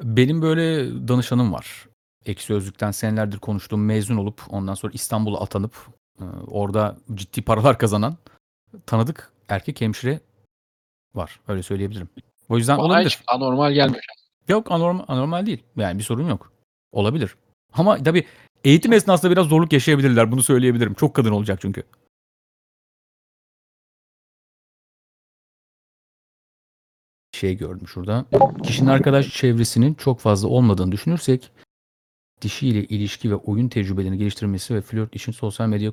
[0.02, 1.86] Benim böyle danışanım var.
[2.26, 5.76] Ekşi Sözlük'ten senelerdir konuştuğum mezun olup ondan sonra İstanbul'a atanıp
[6.20, 8.16] e, orada ciddi paralar kazanan
[8.86, 10.20] tanıdık erkek hemşire
[11.14, 11.40] var.
[11.48, 12.08] Öyle söyleyebilirim.
[12.48, 13.10] O yüzden Bana olabilir.
[13.10, 14.04] hiç anormal gelmiyor.
[14.48, 15.62] Yok anormal, anormal değil.
[15.76, 16.52] Yani bir sorun yok.
[16.92, 17.36] Olabilir.
[17.72, 18.26] Ama tabii
[18.64, 20.32] eğitim esnasında biraz zorluk yaşayabilirler.
[20.32, 20.94] Bunu söyleyebilirim.
[20.94, 21.82] Çok kadın olacak çünkü.
[27.32, 28.26] Şey gördüm şurada.
[28.62, 31.50] Kişinin arkadaş çevresinin çok fazla olmadığını düşünürsek
[32.42, 35.92] dişiyle ilişki ve oyun tecrübelerini geliştirmesi ve flört için sosyal medya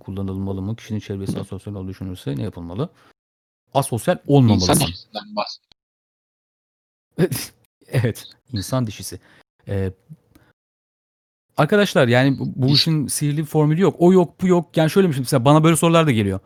[0.00, 0.76] kullanılmalı mı?
[0.76, 2.88] Kişinin çevresi asosyal olduğunu düşünürse ne yapılmalı?
[3.74, 4.94] Asosyal İnsan olmamalısın.
[5.36, 5.58] bahsediyor.
[7.88, 9.20] evet, insan dişisi.
[9.68, 9.92] Ee,
[11.56, 13.96] arkadaşlar yani bu, bu işin sihirli bir formülü yok.
[13.98, 14.76] O yok, bu yok.
[14.76, 16.40] Yani şöyle bir şey mesela bana böyle sorular da geliyor.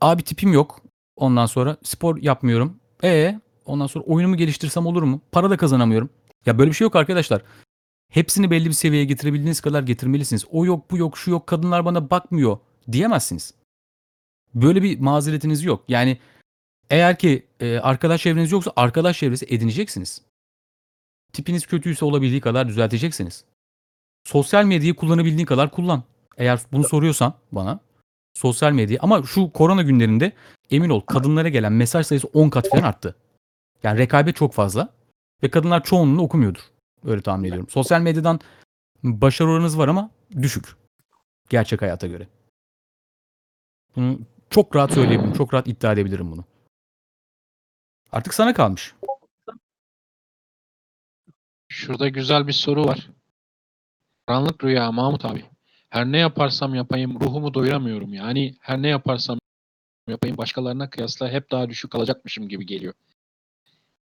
[0.00, 0.82] Abi tipim yok.
[1.16, 2.80] Ondan sonra spor yapmıyorum.
[3.04, 5.20] E ondan sonra oyunumu geliştirsem olur mu?
[5.32, 6.10] Para da kazanamıyorum.
[6.46, 7.42] Ya böyle bir şey yok arkadaşlar.
[8.12, 10.44] Hepsini belli bir seviyeye getirebildiğiniz kadar getirmelisiniz.
[10.50, 12.58] O yok, bu yok, şu yok, kadınlar bana bakmıyor
[12.92, 13.54] diyemezsiniz.
[14.54, 15.84] Böyle bir mazeretiniz yok.
[15.88, 16.18] Yani
[16.90, 20.22] eğer ki e, arkadaş çevreniz yoksa arkadaş çevresi edineceksiniz.
[21.36, 23.44] Tipiniz kötüyse olabildiği kadar düzelteceksiniz.
[24.24, 26.02] Sosyal medyayı kullanabildiğin kadar kullan.
[26.36, 27.80] Eğer bunu soruyorsan bana
[28.34, 30.32] sosyal medyayı ama şu korona günlerinde
[30.70, 33.16] emin ol kadınlara gelen mesaj sayısı 10 kat falan arttı.
[33.82, 34.88] Yani rekabet çok fazla
[35.42, 36.60] ve kadınlar çoğunluğunu okumuyordur.
[37.04, 37.68] Öyle tahmin ediyorum.
[37.70, 38.40] Sosyal medyadan
[39.02, 40.10] başarı oranınız var ama
[40.42, 40.76] düşük.
[41.48, 42.28] Gerçek hayata göre.
[43.96, 44.18] Bunu
[44.50, 45.34] çok rahat söyleyebilirim.
[45.34, 46.44] Çok rahat iddia edebilirim bunu.
[48.12, 48.94] Artık sana kalmış.
[51.76, 53.10] Şurada güzel bir soru var.
[54.26, 55.44] Karanlık rüya Mahmut abi.
[55.90, 58.14] Her ne yaparsam yapayım ruhumu doyuramıyorum.
[58.14, 59.38] Yani her ne yaparsam
[60.08, 62.94] yapayım başkalarına kıyasla hep daha düşük kalacakmışım gibi geliyor.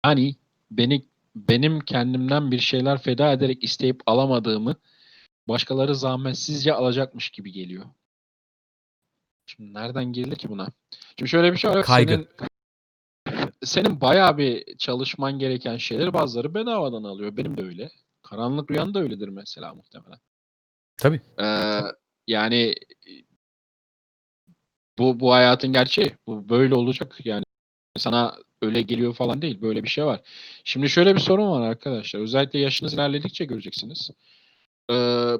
[0.06, 0.36] Yani
[0.70, 1.04] beni
[1.36, 4.76] benim kendimden bir şeyler feda ederek isteyip alamadığımı
[5.48, 7.84] başkaları zahmetsizce alacakmış gibi geliyor.
[9.46, 10.68] Şimdi nereden girilir ki buna?
[11.18, 11.82] Şimdi şöyle bir şey var.
[11.82, 12.12] Kaygı.
[12.12, 12.28] Senin,
[13.66, 17.36] senin bayağı bir çalışman gereken şeyleri bazıları bedavadan alıyor.
[17.36, 17.90] Benim de öyle.
[18.22, 20.18] Karanlık Rüyan da öyledir mesela muhtemelen.
[20.96, 21.20] Tabii.
[21.40, 21.80] Ee,
[22.26, 22.74] yani
[24.98, 26.16] bu bu hayatın gerçeği.
[26.26, 27.44] Bu böyle olacak yani.
[27.96, 29.62] Sana öyle geliyor falan değil.
[29.62, 30.20] Böyle bir şey var.
[30.64, 32.20] Şimdi şöyle bir sorun var arkadaşlar.
[32.20, 34.10] Özellikle yaşınız ilerledikçe göreceksiniz.
[34.90, 35.34] Ee,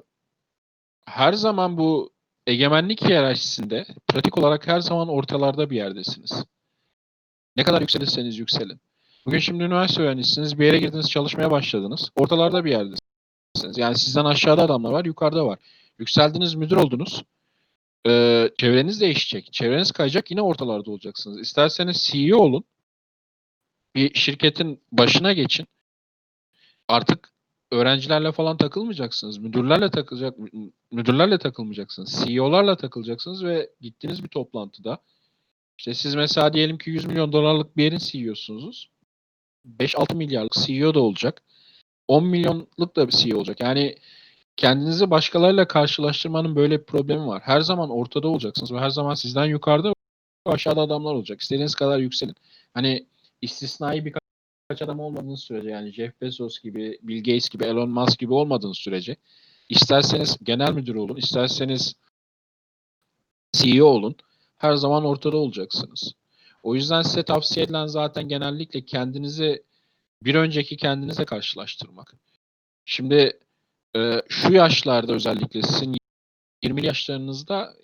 [1.07, 2.13] her zaman bu
[2.47, 6.45] egemenlik hiyerarşisinde pratik olarak her zaman ortalarda bir yerdesiniz.
[7.57, 8.81] Ne kadar yükselirseniz yükselin.
[9.27, 10.59] Bugün şimdi üniversite öğrencisiniz.
[10.59, 12.11] Bir yere girdiniz çalışmaya başladınız.
[12.17, 13.79] Ortalarda bir yerdesiniz.
[13.79, 15.59] Yani sizden aşağıda adamlar var, yukarıda var.
[15.99, 17.25] Yükseldiniz, müdür oldunuz.
[18.07, 19.53] Ee, çevreniz değişecek.
[19.53, 21.41] Çevreniz kayacak, yine ortalarda olacaksınız.
[21.41, 22.65] İsterseniz CEO olun.
[23.95, 25.67] Bir şirketin başına geçin.
[26.89, 27.33] Artık
[27.73, 29.39] öğrencilerle falan takılmayacaksınız.
[29.39, 30.35] Müdürlerle takılacak
[30.91, 32.25] müdürlerle takılmayacaksınız.
[32.27, 34.99] CEO'larla takılacaksınız ve gittiğiniz bir toplantıda
[35.79, 38.91] işte siz mesela diyelim ki 100 milyon dolarlık bir yerin CEO'sunuz.
[39.79, 41.43] 5-6 milyarlık CEO da olacak.
[42.09, 43.61] 10 milyonluk da bir CEO olacak.
[43.61, 43.97] Yani
[44.57, 47.43] kendinizi başkalarıyla karşılaştırmanın böyle bir problemi var.
[47.45, 49.95] Her zaman ortada olacaksınız ve her zaman sizden yukarıda
[50.47, 51.41] aşağıda adamlar olacak.
[51.41, 52.35] İstediğiniz kadar yükselin.
[52.75, 53.07] Hani
[53.43, 58.35] istisnai birkaç adam olmadığınız sürece yani Jeff Bezos gibi, Bill Gates gibi, Elon Musk gibi
[58.35, 59.17] olmadığınız sürece
[59.69, 61.95] isterseniz genel müdür olun, isterseniz
[63.53, 64.17] CEO olun.
[64.57, 66.15] Her zaman ortada olacaksınız.
[66.63, 69.63] O yüzden size tavsiye edilen zaten genellikle kendinizi
[70.23, 72.15] bir önceki kendinize karşılaştırmak.
[72.85, 73.39] Şimdi
[73.97, 75.97] e, şu yaşlarda özellikle sizin
[76.63, 77.75] 20 yaşlarınızda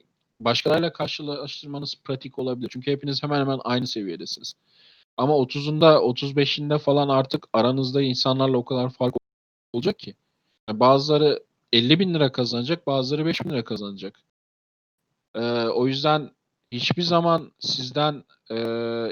[0.40, 2.68] başkalarıyla karşılaştırmanız pratik olabilir.
[2.72, 4.54] Çünkü hepiniz hemen hemen aynı seviyedesiniz.
[5.16, 9.14] Ama 30'unda 35'inde falan artık aranızda insanlarla o kadar fark
[9.72, 10.14] olacak ki.
[10.68, 11.42] Yani bazıları
[11.72, 14.20] 50 bin lira kazanacak, bazıları 5 bin lira kazanacak.
[15.34, 16.30] Ee, o yüzden
[16.70, 18.54] hiçbir zaman sizden e,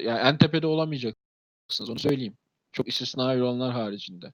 [0.02, 2.36] yani en tepede olamayacaksınız onu söyleyeyim.
[2.72, 4.32] Çok istisnai olanlar haricinde.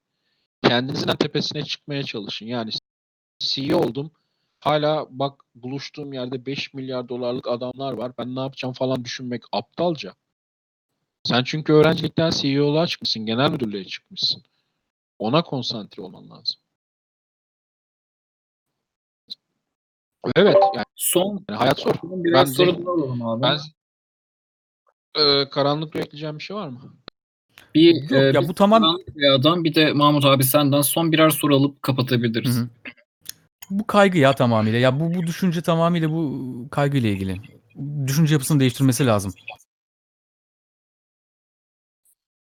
[0.63, 2.47] Kendinizin en tepesine çıkmaya çalışın.
[2.47, 2.71] Yani
[3.39, 4.11] CEO oldum.
[4.61, 8.13] Hala bak buluştuğum yerde 5 milyar dolarlık adamlar var.
[8.19, 10.15] Ben ne yapacağım falan düşünmek aptalca.
[11.25, 14.43] Sen çünkü öğrencilikten CEO'luğa çıkmışsın, genel müdürlüğe çıkmışsın.
[15.19, 16.61] Ona konsantre olman lazım.
[20.37, 21.95] Evet yani Son hayat zor.
[22.03, 23.43] Biraz Ben soru zengin- alalım abi.
[23.43, 23.59] ben
[25.23, 26.81] e, karanlık ekleyeceğim bir şey var mı?
[27.75, 28.99] bir, Yok e, ya bir bu tamam.
[29.17, 32.57] Rüyadan bir de Mahmut abi senden son birer soru alıp kapatabiliriz.
[32.57, 32.69] Hı hı.
[33.71, 34.79] Bu kaygı ya tamamıyla.
[34.79, 37.37] Ya bu bu düşünce tamamıyla bu kaygıyla ilgili.
[38.07, 39.35] Düşünce yapısını değiştirmesi lazım.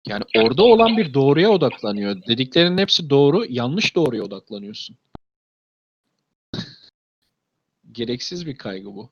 [0.06, 2.16] Yani orada olan bir doğruya odaklanıyor.
[2.28, 4.96] Dediklerinin hepsi doğru, yanlış doğruya odaklanıyorsun.
[7.94, 9.10] Gereksiz bir kaygı bu.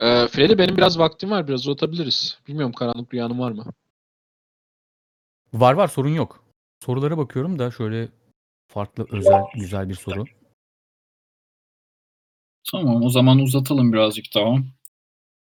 [0.00, 1.48] Ee, Freddy benim biraz vaktim var.
[1.48, 2.38] Biraz uzatabiliriz.
[2.48, 3.64] Bilmiyorum karanlık rüyanım var mı?
[5.52, 6.44] Var var sorun yok.
[6.84, 8.08] Sorulara bakıyorum da şöyle
[8.68, 10.24] farklı özel güzel bir soru.
[12.70, 14.56] Tamam o zaman uzatalım birazcık daha.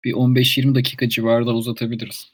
[0.03, 2.31] Bir 15-20 dakika civarında uzatabiliriz.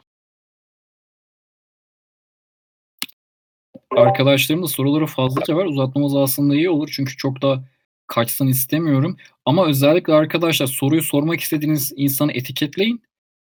[3.99, 5.65] Arkadaşlarım da soruları fazlaca var.
[5.65, 6.89] Uzatmamız aslında iyi olur.
[6.91, 7.63] Çünkü çok da
[8.07, 9.17] kaçsın istemiyorum.
[9.45, 13.03] Ama özellikle arkadaşlar soruyu sormak istediğiniz insanı etiketleyin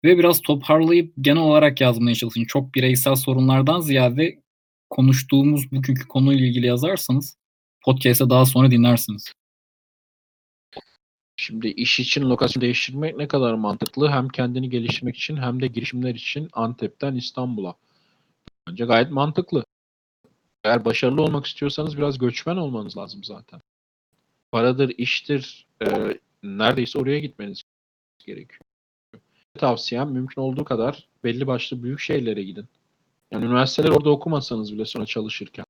[0.03, 2.45] ve biraz toparlayıp genel olarak yazmaya çalışın.
[2.45, 4.39] Çok bireysel sorunlardan ziyade
[4.89, 7.37] konuştuğumuz bugünkü konuyla ilgili yazarsanız
[7.81, 9.33] podcast'e daha sonra dinlersiniz.
[11.39, 14.09] Şimdi iş için lokasyon değiştirmek ne kadar mantıklı?
[14.09, 17.75] Hem kendini geliştirmek için hem de girişimler için Antep'ten İstanbul'a.
[18.69, 19.63] Bence gayet mantıklı.
[20.67, 23.61] Eğer başarılı olmak istiyorsanız biraz göçmen olmanız lazım zaten.
[24.51, 27.63] Paradır, iştir, e, neredeyse oraya gitmeniz
[28.19, 28.61] gerekiyor.
[29.53, 32.65] Tavsiyem mümkün olduğu kadar belli başlı büyük şehirlere gidin.
[33.31, 35.65] Yani üniversiteler orada okumasanız bile sonra çalışırken.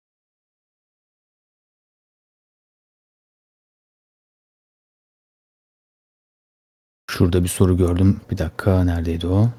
[7.09, 8.21] Şurada bir soru gördüm.
[8.31, 9.49] Bir dakika neredeydi o?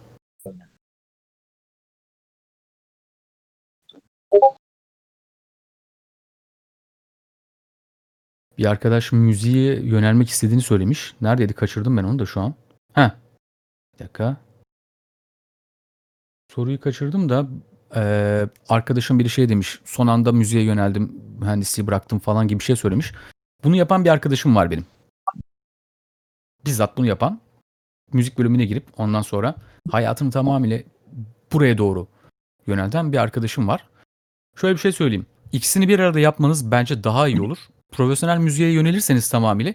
[8.59, 11.15] Bir arkadaş müziğe yönelmek istediğini söylemiş.
[11.21, 11.53] Neredeydi?
[11.53, 12.55] Kaçırdım ben onu da şu an.
[12.95, 13.11] Heh.
[13.95, 14.37] Bir dakika.
[16.55, 17.49] Soruyu kaçırdım da
[17.97, 19.81] eee, arkadaşım bir şey demiş.
[19.85, 23.13] Son anda müziğe yöneldim, mühendisliği bıraktım falan gibi bir şey söylemiş.
[23.65, 24.87] Bunu yapan bir arkadaşım var benim.
[26.67, 27.41] Bizzat bunu yapan.
[28.13, 29.55] Müzik bölümüne girip ondan sonra
[29.91, 30.79] hayatını tamamıyla
[31.53, 32.07] buraya doğru
[32.67, 33.89] yönelten bir arkadaşım var.
[34.57, 35.27] Şöyle bir şey söyleyeyim.
[35.53, 37.59] İkisini bir arada yapmanız bence daha iyi olur.
[37.93, 39.74] Profesyonel müziğe yönelirseniz tamamıyla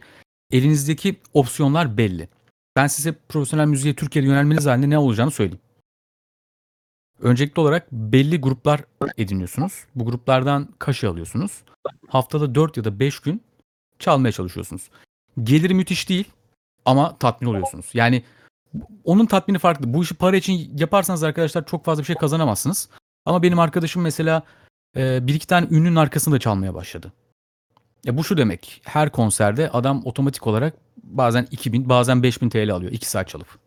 [0.52, 2.30] elinizdeki opsiyonlar belli.
[2.76, 5.62] Ben size profesyonel müziğe Türkiye'de yönelmeniz halinde ne olacağını söyleyeyim.
[7.20, 8.84] Öncelikli olarak belli gruplar
[9.18, 9.86] ediniyorsunuz.
[9.96, 11.64] Bu gruplardan kaşı alıyorsunuz.
[12.08, 13.42] Haftada 4 ya da 5 gün
[14.00, 14.90] çalmaya çalışıyorsunuz.
[15.44, 16.26] Geliri müthiş değil
[16.86, 17.90] ama tatmin oluyorsunuz.
[17.94, 18.24] Yani
[19.04, 19.94] onun tatmini farklı.
[19.94, 22.90] Bu işi para için yaparsanız arkadaşlar çok fazla bir şey kazanamazsınız.
[23.26, 24.44] Ama benim arkadaşım mesela
[24.96, 27.14] bir iki tane ünlünün arkasında çalmaya başladı.
[28.06, 28.82] Ya bu şu demek.
[28.84, 30.74] Her konserde adam otomatik olarak
[31.04, 33.60] bazen 2000 bazen 5000 TL alıyor 2 saat çalıp.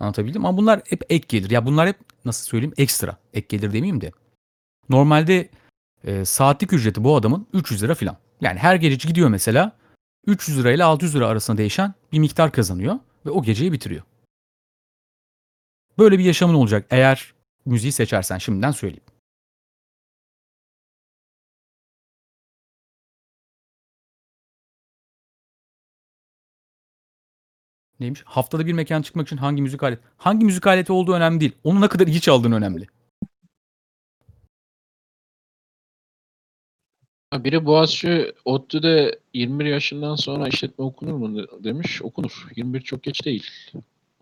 [0.00, 1.50] Anlatabildim ama bunlar hep ek gelir.
[1.50, 3.16] Ya bunlar hep nasıl söyleyeyim ekstra.
[3.32, 4.12] Ek gelir demeyeyim de.
[4.88, 5.48] Normalde
[6.04, 8.16] e, saatlik ücreti bu adamın 300 lira falan.
[8.40, 9.72] Yani her gece gidiyor mesela
[10.26, 14.02] 300 lira ile 600 lira arasında değişen bir miktar kazanıyor ve o geceyi bitiriyor.
[15.98, 17.34] Böyle bir yaşamın olacak eğer
[17.64, 19.03] müziği seçersen şimdiden söyleyeyim.
[28.00, 28.22] Neymiş?
[28.24, 30.02] Haftada bir mekan çıkmak için hangi müzik aleti?
[30.16, 31.52] Hangi müzik aleti olduğu önemli değil.
[31.64, 32.86] Onu ne kadar iyi çaldığın önemli.
[37.30, 42.02] Ha, Biri Boğaziçi ODTÜ'de 21 yaşından sonra işletme okunur mu de- demiş.
[42.02, 42.46] Okunur.
[42.56, 43.50] 21 çok geç değil.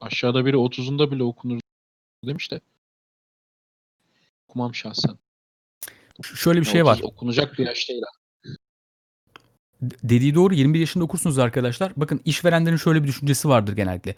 [0.00, 1.60] Aşağıda biri 30'unda bile okunur
[2.26, 2.60] demiş de.
[4.48, 5.18] Okumam şahsen.
[6.24, 7.00] Ş- Şöyle bir şey 30 var.
[7.02, 8.02] Okunacak bir yaş değil.
[8.02, 8.21] D-
[9.82, 11.92] Dediği doğru 21 yaşında okursunuz arkadaşlar.
[11.96, 14.16] Bakın işverenlerin şöyle bir düşüncesi vardır genellikle.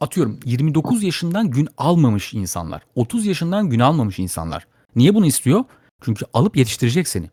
[0.00, 2.82] Atıyorum 29 yaşından gün almamış insanlar.
[2.94, 4.66] 30 yaşından gün almamış insanlar.
[4.96, 5.64] Niye bunu istiyor?
[6.02, 7.30] Çünkü alıp yetiştirecek seni.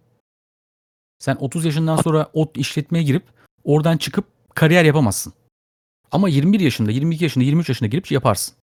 [1.20, 3.24] Sen 30 yaşından sonra ot işletmeye girip
[3.64, 4.26] oradan çıkıp
[4.56, 5.34] kariyer yapamazsın.
[6.12, 8.56] Ama 21 yaşında, 22 yaşında, 23 yaşında girip yaparsın.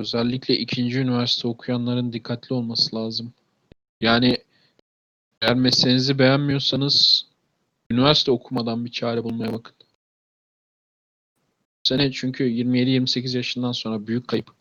[0.00, 3.32] Özellikle ikinci üniversite okuyanların dikkatli olması lazım.
[4.00, 4.38] Yani
[5.42, 7.26] eğer mesleğinizi beğenmiyorsanız
[7.90, 9.74] üniversite okumadan bir çare bulmaya bakın.
[11.82, 14.59] Sene çünkü 27-28 yaşından sonra büyük kayıp.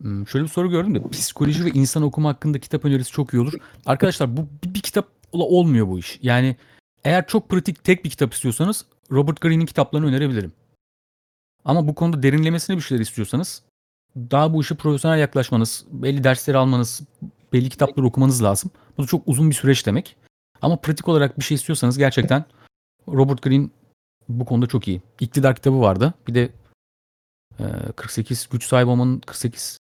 [0.00, 3.40] Hmm, Şöyle bir soru gördüm de psikoloji ve insan okuma hakkında kitap önerisi çok iyi
[3.40, 3.52] olur.
[3.86, 6.18] Arkadaşlar bu bir, bir kitapla olmuyor bu iş.
[6.22, 6.56] Yani
[7.04, 10.52] Eğer çok pratik tek bir kitap istiyorsanız Robert Greene'in kitaplarını önerebilirim.
[11.64, 13.62] Ama bu konuda derinlemesine bir şeyler istiyorsanız
[14.16, 17.00] daha bu işe profesyonel yaklaşmanız, belli dersleri almanız,
[17.52, 18.70] belli kitapları okumanız lazım.
[18.98, 20.16] Bu da çok uzun bir süreç demek.
[20.62, 22.44] Ama pratik olarak bir şey istiyorsanız gerçekten
[23.08, 23.68] Robert Greene
[24.28, 25.02] bu konuda çok iyi.
[25.20, 26.14] İktidar kitabı vardı.
[26.28, 26.52] Bir de
[27.58, 27.64] e,
[27.96, 29.78] 48 güç sahibi olmanın 48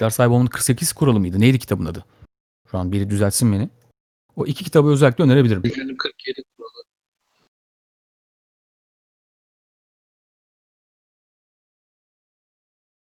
[0.00, 1.40] iktidar sahibi olmanın 48 kuralı mıydı?
[1.40, 2.04] Neydi kitabın adı?
[2.70, 3.70] Şu an biri düzeltsin beni.
[4.36, 5.62] O iki kitabı özellikle önerebilirim.
[5.62, 6.84] Gücünün 47 kuralı.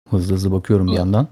[0.09, 1.27] Hızlı hızlı bakıyorum bir yandan.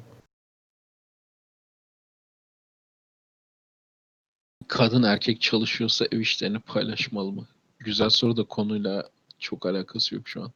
[4.68, 7.48] Kadın erkek çalışıyorsa ev işlerini paylaşmalı mı?
[7.80, 9.10] Güzel soru da konuyla
[9.40, 10.52] çok alakası yok şu an.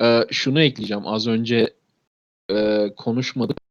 [0.00, 1.06] Ee, şunu ekleyeceğim.
[1.06, 1.74] Az önce
[2.50, 3.62] e, konuşmadık.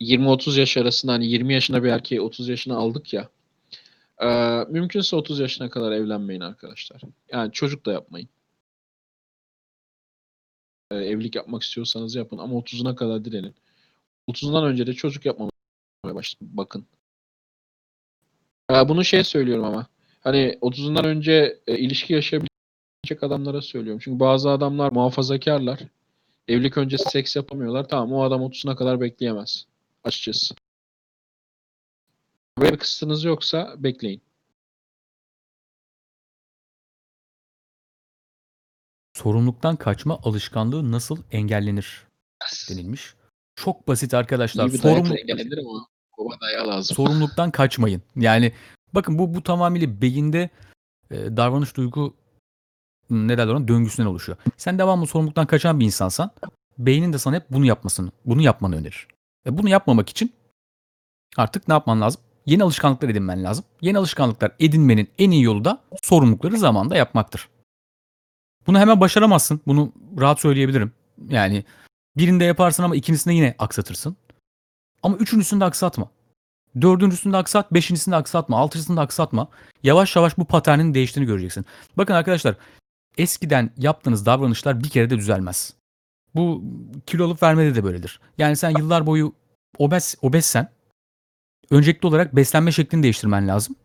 [0.00, 3.28] 20-30 yaş arasında hani 20 yaşında bir erkeği 30 yaşına aldık ya.
[4.22, 4.26] Ee,
[4.68, 7.02] mümkünse 30 yaşına kadar evlenmeyin arkadaşlar.
[7.32, 8.28] Yani çocuk da yapmayın.
[10.90, 13.54] Ee, evlilik yapmak istiyorsanız yapın ama 30'una kadar direnin.
[14.28, 15.50] 30'undan önce de çocuk yapmamaya
[16.02, 16.56] başlayın.
[16.56, 16.86] Bakın.
[18.70, 19.86] Ee, bunu şey söylüyorum ama.
[20.20, 24.00] Hani 30'undan önce e, ilişki yaşayabilecek adamlara söylüyorum.
[24.04, 25.80] Çünkü bazı adamlar muhafazakarlar.
[26.48, 27.88] Evlilik öncesi seks yapamıyorlar.
[27.88, 29.69] Tamam o adam 30'una kadar bekleyemez.
[30.04, 30.54] Açıkçası.
[32.58, 34.22] Böyle bir kısıtınız yoksa bekleyin.
[39.16, 42.06] Sorumluluktan kaçma alışkanlığı nasıl engellenir
[42.70, 43.14] denilmiş.
[43.56, 44.66] Çok basit arkadaşlar.
[44.68, 45.58] İyi bir Sorumlu, engellenir
[46.18, 46.96] ama dayağı lazım.
[46.96, 48.02] sorumluluktan kaçmayın.
[48.16, 48.52] Yani
[48.92, 50.50] bakın bu bu tamamıyla beyinde
[51.10, 52.16] e, davranış duygu
[53.10, 54.38] ne derler ona döngüsünden oluşuyor.
[54.56, 56.30] Sen devamlı sorumluluktan kaçan bir insansan
[56.78, 59.08] beynin de sana hep bunu yapmasını, bunu yapmanı önerir.
[59.46, 60.32] Ve bunu yapmamak için
[61.36, 62.22] artık ne yapman lazım?
[62.46, 63.64] Yeni alışkanlıklar edinmen lazım.
[63.80, 67.48] Yeni alışkanlıklar edinmenin en iyi yolu da sorumlulukları zamanda yapmaktır.
[68.66, 69.60] Bunu hemen başaramazsın.
[69.66, 70.92] Bunu rahat söyleyebilirim.
[71.28, 71.64] Yani
[72.16, 74.16] birinde yaparsın ama ikincisinde yine aksatırsın.
[75.02, 76.10] Ama üçüncüsünde aksatma.
[76.80, 79.48] Dördüncüsünde aksat, beşincisinde aksatma, altısında aksatma.
[79.82, 81.66] Yavaş yavaş bu paternin değiştiğini göreceksin.
[81.96, 82.54] Bakın arkadaşlar
[83.18, 85.74] eskiden yaptığınız davranışlar bir kere de düzelmez.
[86.34, 86.64] Bu
[87.06, 88.20] kilo alıp vermede de böyledir.
[88.38, 89.32] Yani sen yıllar boyu
[89.78, 90.68] obez, obezsen
[91.70, 93.76] öncelikli olarak beslenme şeklini değiştirmen lazım.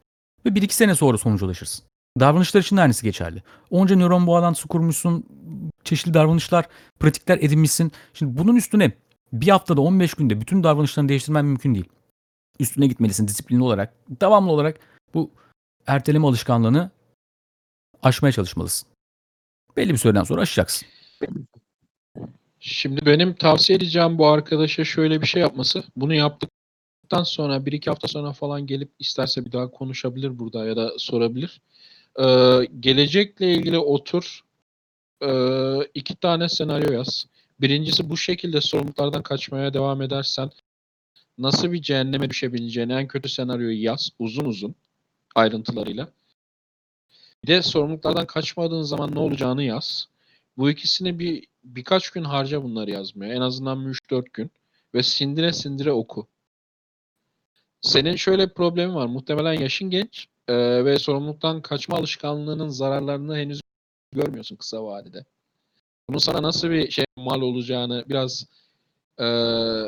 [0.46, 1.86] Ve bir iki sene sonra sonuca ulaşırsın.
[2.20, 3.44] Davranışlar için de aynısı geçerli.
[3.70, 5.24] Onca nöron bağlantısı kurmuşsun,
[5.84, 6.66] çeşitli davranışlar,
[7.00, 7.92] pratikler edinmişsin.
[8.14, 8.92] Şimdi bunun üstüne
[9.34, 11.90] bir haftada 15 günde bütün davranışlarını değiştirmen mümkün değil.
[12.60, 14.80] Üstüne gitmelisin disiplinli olarak, devamlı olarak
[15.14, 15.32] bu
[15.88, 16.92] erteleme alışkanlığını
[18.04, 18.90] aşmaya çalışmalısın.
[19.78, 20.88] Belli bir süreden sonra aşacaksın.
[22.68, 25.84] Şimdi benim tavsiye edeceğim bu arkadaşa şöyle bir şey yapması.
[25.96, 30.76] Bunu yaptıktan sonra bir iki hafta sonra falan gelip isterse bir daha konuşabilir burada ya
[30.76, 31.62] da sorabilir.
[32.20, 32.24] Ee,
[32.80, 34.42] gelecekle ilgili otur.
[35.24, 37.26] Ee, iki tane senaryo yaz.
[37.62, 40.50] Birincisi bu şekilde sorumluluklardan kaçmaya devam edersen
[41.38, 44.10] nasıl bir cehenneme düşebileceğini en kötü senaryoyu yaz.
[44.20, 44.76] Uzun uzun
[45.36, 46.10] ayrıntılarıyla.
[47.44, 50.08] Bir de sorumluluklardan kaçmadığın zaman ne olacağını yaz.
[50.58, 53.34] Bu ikisini bir birkaç gün harca bunları yazmaya.
[53.34, 54.52] En azından 3-4 gün.
[54.94, 56.28] Ve sindire sindire oku.
[57.82, 59.06] Senin şöyle bir problemin var.
[59.06, 63.62] Muhtemelen yaşın genç e, ve sorumluluktan kaçma alışkanlığının zararlarını henüz
[64.12, 65.26] görmüyorsun kısa vadede.
[66.10, 68.46] Bunun sana nasıl bir şey mal olacağını biraz
[69.20, 69.26] e,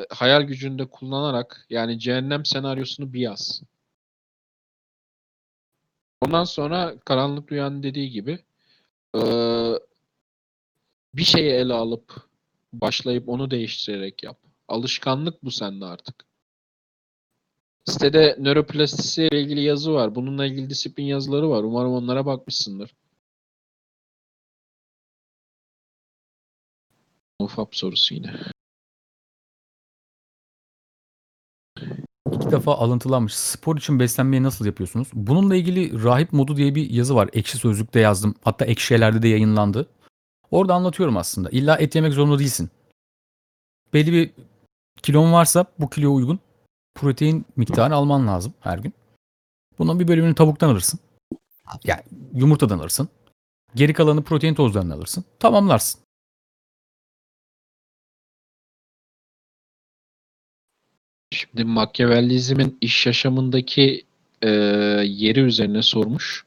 [0.09, 3.61] hayal gücünde kullanarak yani cehennem senaryosunu bir yaz.
[6.21, 8.39] Ondan sonra karanlık rüyanın dediği gibi
[9.15, 9.21] e,
[11.17, 12.13] bir şeyi ele alıp
[12.73, 14.37] başlayıp onu değiştirerek yap.
[14.67, 16.25] Alışkanlık bu sende artık.
[17.85, 20.15] Sitede nöroplastisi ile ilgili yazı var.
[20.15, 21.63] Bununla ilgili disiplin yazıları var.
[21.63, 22.95] Umarım onlara bakmışsındır.
[27.39, 28.33] Ufap sorusu yine.
[32.31, 33.35] İki defa alıntılanmış.
[33.35, 35.07] Spor için beslenmeyi nasıl yapıyorsunuz?
[35.13, 37.29] Bununla ilgili rahip modu diye bir yazı var.
[37.33, 38.35] Ekşi Sözlük'te yazdım.
[38.43, 39.89] Hatta Ekşi'lerde de yayınlandı.
[40.51, 41.49] Orada anlatıyorum aslında.
[41.49, 42.69] İlla et yemek zorunda değilsin.
[43.93, 44.31] Belli bir
[45.01, 46.39] kilon varsa bu kiloya uygun
[46.95, 48.93] protein miktarı alman lazım her gün.
[49.79, 50.99] Bunun bir bölümünü tavuktan alırsın.
[51.83, 52.01] Yani
[52.33, 53.09] yumurtadan alırsın.
[53.75, 55.25] Geri kalanı protein tozlarından alırsın.
[55.39, 56.01] Tamamlarsın.
[61.31, 64.05] Şimdi Machiavellizmin iş yaşamındaki
[64.41, 64.49] e,
[65.03, 66.46] yeri üzerine sormuş.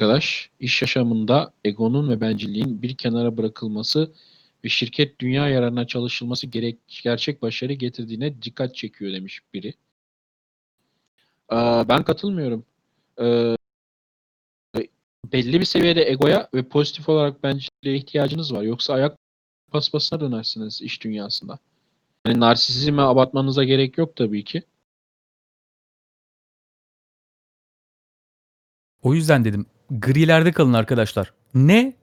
[0.00, 4.12] Arkadaş, iş yaşamında egonun ve bencilliğin bir kenara bırakılması
[4.64, 9.74] ve şirket dünya yararına çalışılması gerek, gerçek başarı getirdiğine dikkat çekiyor demiş biri.
[11.48, 12.64] Aa, ben katılmıyorum.
[13.20, 13.56] Ee,
[15.32, 18.62] belli bir seviyede egoya ve pozitif olarak bence ihtiyacınız var.
[18.62, 19.18] Yoksa ayak
[19.70, 21.58] paspasına dönersiniz iş dünyasında.
[22.26, 24.62] Yani narsisizme abartmanıza gerek yok tabii ki.
[29.02, 31.32] O yüzden dedim grilerde kalın arkadaşlar.
[31.54, 31.96] Ne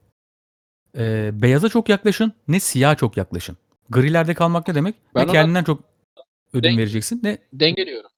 [0.97, 3.57] e, beyaza çok yaklaşın ne siyah çok yaklaşın.
[3.89, 4.95] Grilerde kalmak ne demek?
[5.15, 5.83] Ben ne kendinden çok
[6.53, 8.09] ödün Denk- vereceksin ne Dengeliyorum.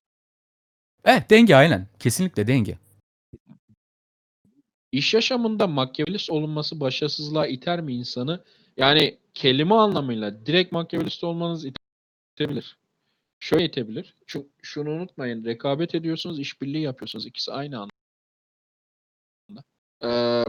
[1.05, 1.87] Eh denge aynen.
[1.99, 2.77] Kesinlikle denge.
[4.91, 8.43] İş yaşamında makyavelist olunması başarısızlığa iter mi insanı?
[8.77, 11.65] Yani kelime anlamıyla direkt makyavelist olmanız
[12.35, 12.77] itebilir.
[13.39, 14.15] Şöyle itebilir.
[14.27, 15.45] Çünkü şunu unutmayın.
[15.45, 17.25] Rekabet ediyorsunuz, işbirliği yapıyorsunuz.
[17.25, 17.89] İkisi aynı anda.
[20.03, 20.43] Ee,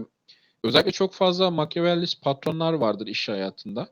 [0.65, 3.89] özellikle çok fazla makyavelist patronlar vardır iş hayatında.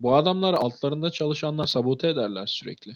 [0.00, 2.92] Bu adamlar altlarında çalışanlar sabote ederler sürekli.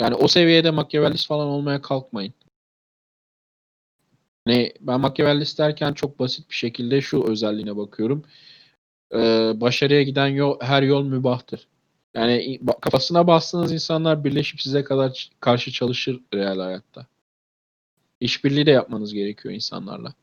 [0.00, 2.34] Yani o seviyede makyavelist falan olmaya kalkmayın.
[4.46, 8.24] Hani ben Machiavellist derken çok basit bir şekilde şu özelliğine bakıyorum.
[9.14, 11.68] Ee, başarıya giden yol, her yol mübahtır.
[12.14, 17.06] Yani kafasına bastığınız insanlar birleşip size kadar karşı çalışır real hayatta.
[18.24, 20.14] İşbirliği de yapmanız gerekiyor insanlarla.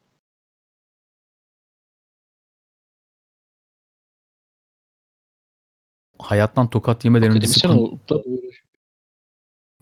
[6.20, 7.88] Hayattan tokat yemeden önce Akademisyen disiplin...
[7.88, 8.24] olup da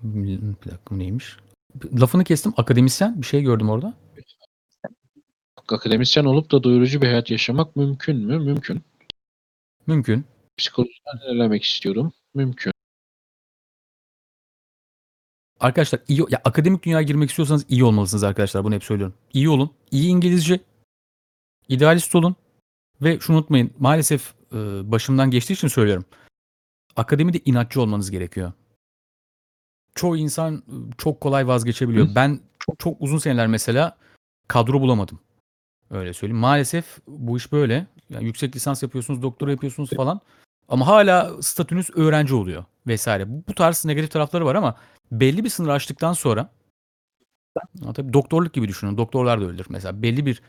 [0.04, 1.38] Bir dakika bu neymiş?
[2.02, 2.54] Lafını kestim.
[2.58, 3.94] Akademisyen bir şey gördüm orada.
[5.68, 8.40] akademisyen olup da doyurucu bir hayat yaşamak mümkün mü?
[8.40, 8.82] Mümkün.
[9.88, 10.26] Mümkün.
[10.58, 12.14] Psikolojiden ilerlemek istiyorum.
[12.34, 12.74] Mümkün.
[15.60, 18.64] Arkadaşlar iyi ya akademik dünyaya girmek istiyorsanız iyi olmalısınız arkadaşlar.
[18.64, 19.16] Bunu hep söylüyorum.
[19.34, 19.72] İyi olun.
[19.92, 20.60] İyi İngilizce.
[21.68, 22.36] idealist olun.
[23.02, 23.72] Ve şunu unutmayın.
[23.80, 24.58] Maalesef e,
[24.92, 26.06] başımdan geçtiği için söylüyorum.
[26.96, 28.52] Akademide inatçı olmanız gerekiyor.
[29.96, 32.16] Çoğu insan e, çok kolay vazgeçebiliyor.
[32.16, 33.98] Ben çok, çok uzun seneler mesela
[34.48, 35.20] kadro bulamadım.
[35.90, 36.40] Öyle söyleyeyim.
[36.40, 37.88] Maalesef bu iş böyle.
[38.10, 40.22] Yani yüksek lisans yapıyorsunuz, doktora yapıyorsunuz falan.
[40.70, 43.30] Ama hala statünüz öğrenci oluyor vesaire.
[43.30, 44.76] Bu, bu tarz negatif tarafları var ama
[45.12, 46.50] belli bir sınır aştıktan sonra
[47.86, 48.98] Ha, tabii doktorluk gibi düşünün.
[48.98, 49.66] Doktorlar da öyledir.
[49.70, 50.42] Mesela belli bir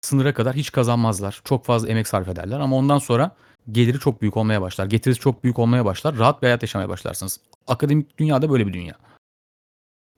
[0.00, 1.40] sınıra kadar hiç kazanmazlar.
[1.44, 3.36] Çok fazla emek sarf ederler ama ondan sonra
[3.72, 4.86] geliri çok büyük olmaya başlar.
[4.86, 6.18] Getirisi çok büyük olmaya başlar.
[6.18, 7.40] Rahat bir hayat yaşamaya başlarsınız.
[7.66, 8.94] Akademik dünyada böyle bir dünya.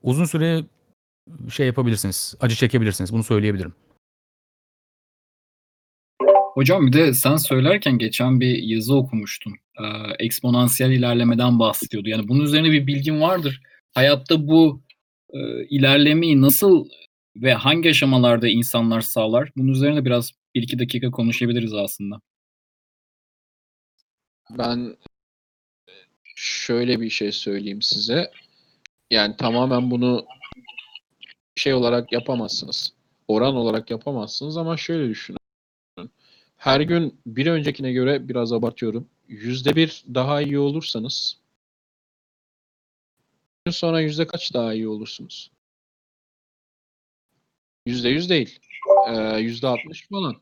[0.02, 0.64] Uzun süre
[1.50, 2.34] şey yapabilirsiniz.
[2.40, 3.12] Acı çekebilirsiniz.
[3.12, 3.74] Bunu söyleyebilirim.
[6.54, 9.54] Hocam bir de sen söylerken geçen bir yazı okumuştum.
[9.80, 9.84] Ee,
[10.18, 12.08] eksponansiyel ilerlemeden bahsediyordu.
[12.08, 13.60] Yani bunun üzerine bir bilgin vardır.
[13.94, 14.82] Hayatta bu
[15.32, 16.88] e, ilerlemeyi nasıl
[17.36, 19.50] ve hangi aşamalarda insanlar sağlar?
[19.56, 22.20] Bunun üzerine biraz bir iki dakika konuşabiliriz aslında.
[24.50, 24.96] Ben
[26.34, 28.30] şöyle bir şey söyleyeyim size.
[29.10, 30.26] Yani tamamen bunu
[31.56, 32.92] şey olarak yapamazsınız.
[33.28, 35.38] Oran olarak yapamazsınız ama şöyle düşünün.
[36.56, 39.08] Her gün bir öncekine göre biraz abartıyorum.
[39.28, 41.43] Yüzde bir daha iyi olursanız
[43.66, 45.50] gün sonra yüzde kaç daha iyi olursunuz?
[47.86, 48.58] Yüzde yüz değil.
[49.08, 50.36] Ee, Yüzde altmış falan.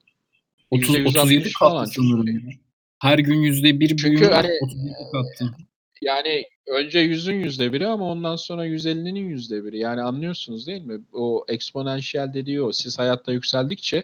[0.70, 1.84] 30, Yüzde yüz 37 altmış falan.
[1.84, 2.50] kattı sanırım.
[2.98, 5.56] Her gün yüzde bir Çünkü büyüme hani, 37 kattı.
[6.02, 9.78] Yani önce yüzün yüzde biri ama ondan sonra 150'nin yüzde biri.
[9.78, 11.00] Yani anlıyorsunuz değil mi?
[11.12, 12.72] O eksponansiyel dediği o.
[12.72, 14.02] Siz hayatta yükseldikçe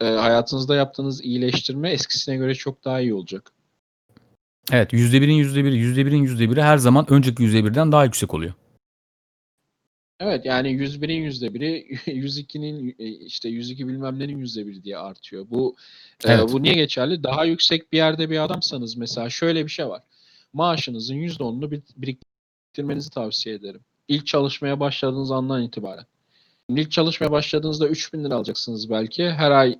[0.00, 3.52] e, hayatınızda yaptığınız iyileştirme eskisine göre çok daha iyi olacak.
[4.72, 8.52] Evet %1'in %1'i, %1'in %1'i her zaman önceki %1'den daha yüksek oluyor.
[10.20, 15.46] Evet yani 101'in yüzde biri 102'nin e, işte 102 bilmem nenin yüzde biri diye artıyor.
[15.50, 15.76] Bu
[16.24, 16.52] e, Evet.
[16.52, 17.22] bu niye geçerli?
[17.22, 20.02] Daha yüksek bir yerde bir adamsanız mesela şöyle bir şey var.
[20.52, 23.80] Maaşınızın yüzde onunu bir- biriktirmenizi tavsiye ederim.
[24.08, 26.04] İlk çalışmaya başladığınız andan itibaren.
[26.68, 29.30] İlk çalışmaya başladığınızda 3000 lira alacaksınız belki.
[29.30, 29.78] Her ay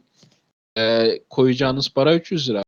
[0.79, 2.63] e, koyacağınız para 300 lira.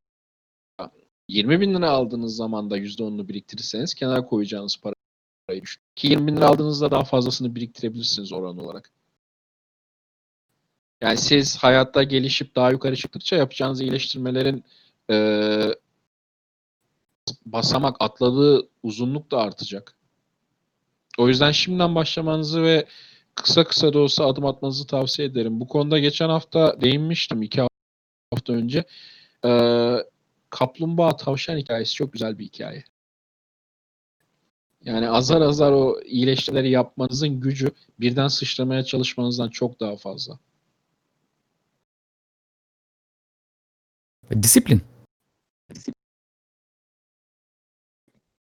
[1.30, 5.62] 20 bin lira aldığınız zaman da %10'unu biriktirirseniz kenara koyacağınız parayı.
[5.96, 8.90] Ki 20 bin lira aldığınızda daha fazlasını biriktirebilirsiniz oran olarak.
[11.00, 14.64] Yani siz hayatta gelişip daha yukarı çıktıkça yapacağınız iyileştirmelerin
[15.10, 15.16] e,
[17.46, 19.96] basamak atladığı uzunluk da artacak.
[21.18, 22.86] O yüzden şimdiden başlamanızı ve
[23.34, 25.60] kısa kısa da olsa adım atmanızı tavsiye ederim.
[25.60, 27.66] Bu konuda geçen hafta değinmiştim iki
[28.30, 28.84] hafta önce.
[29.44, 29.96] Ee,
[30.50, 32.84] kaplumbağa tavşan hikayesi çok güzel bir hikaye.
[34.84, 37.70] Yani azar azar o iyileştirmeleri yapmanızın gücü
[38.00, 40.38] birden sıçramaya çalışmanızdan çok daha fazla.
[44.42, 44.82] Disiplin.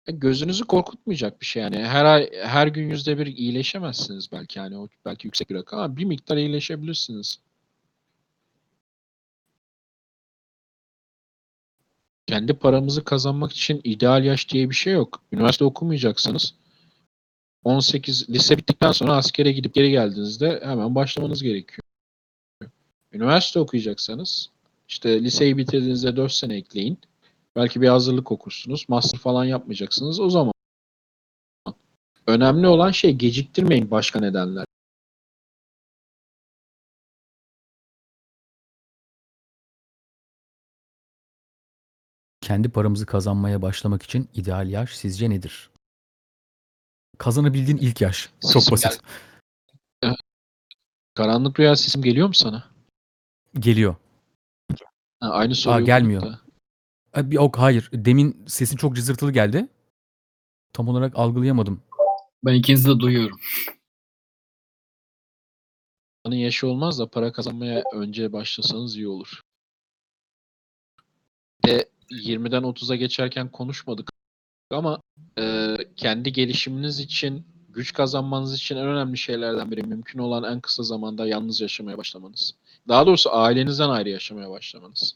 [0.08, 1.78] E, Gözünüzü korkutmayacak bir şey yani.
[1.78, 5.98] Her ay, her gün yüzde bir iyileşemezsiniz belki yani o belki yüksek bir rakam ama
[5.98, 7.40] bir miktar iyileşebilirsiniz.
[12.28, 15.22] Kendi paramızı kazanmak için ideal yaş diye bir şey yok.
[15.32, 16.54] Üniversite okumayacaksanız
[17.64, 21.80] 18 lise bittikten sonra askere gidip geri geldiğinizde hemen başlamanız gerekiyor.
[23.14, 24.50] Üniversite okuyacaksanız
[24.88, 26.98] işte liseyi bitirdiğinizde 4 sene ekleyin.
[27.56, 28.86] Belki bir hazırlık okursunuz.
[28.90, 30.54] Master falan yapmayacaksınız o zaman.
[32.28, 34.66] Önemli olan şey geciktirmeyin başka nedenler.
[42.46, 45.70] Kendi paramızı kazanmaya başlamak için ideal yaş sizce nedir?
[47.18, 48.30] Kazanabildiğin ilk yaş.
[48.42, 49.02] Çok Sesim basit.
[51.14, 52.64] Karanlık rüya sesim geliyor mu sana?
[53.60, 53.96] Geliyor.
[55.20, 56.22] Ha, aynı soruyu gelmiyor.
[56.24, 56.40] okuduk
[57.16, 57.20] da.
[57.22, 57.90] E, bir- Yok hayır.
[57.94, 59.68] Demin sesin çok cızırtılı geldi.
[60.74, 61.82] Tam olarak algılayamadım.
[62.46, 63.40] Ben ikinizi de duyuyorum.
[66.24, 69.42] Paranın yaşı olmaz da para kazanmaya önce başlasanız iyi olur.
[72.12, 74.10] De 20'den 30'a geçerken konuşmadık
[74.72, 75.02] ama
[75.40, 80.84] e, kendi gelişiminiz için, güç kazanmanız için en önemli şeylerden biri mümkün olan en kısa
[80.84, 82.56] zamanda yalnız yaşamaya başlamanız.
[82.88, 85.16] Daha doğrusu ailenizden ayrı yaşamaya başlamanız.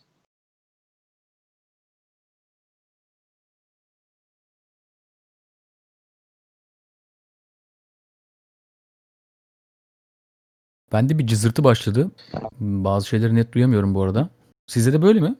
[10.91, 12.11] Bende bir cızırtı başladı.
[12.59, 14.29] Bazı şeyleri net duyamıyorum bu arada.
[14.67, 15.35] Sizde de böyle mi?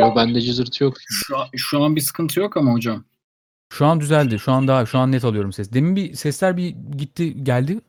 [0.00, 0.94] Yo bende cızırtı yok.
[1.08, 3.04] Şu an, şu an bir sıkıntı yok ama hocam.
[3.72, 4.38] Şu an düzeldi.
[4.38, 5.72] Şu an daha şu an net alıyorum ses.
[5.72, 6.68] Demin bir sesler bir
[6.98, 7.80] gitti geldi.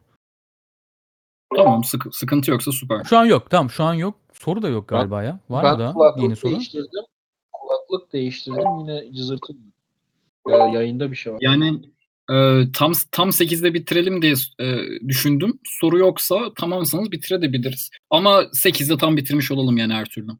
[1.55, 3.03] Tamam sıkı- sıkıntı yoksa süper.
[3.03, 3.49] Şu an yok.
[3.49, 4.15] Tamam şu an yok.
[4.33, 5.39] Soru da yok galiba ya.
[5.49, 6.51] Var ben mı kulaklık yeni soru?
[6.51, 7.03] değiştirdim.
[7.51, 9.53] Kulaklık değiştirdim yine cızırtı.
[10.49, 11.39] Ya, yayında bir şey var.
[11.41, 11.81] Yani
[12.31, 15.59] e, tam tam 8'de bitirelim diye e, düşündüm.
[15.65, 17.89] Soru yoksa tamamsanız bitirebiliriz.
[18.09, 20.31] Ama 8'de tam bitirmiş olalım yani her türlü.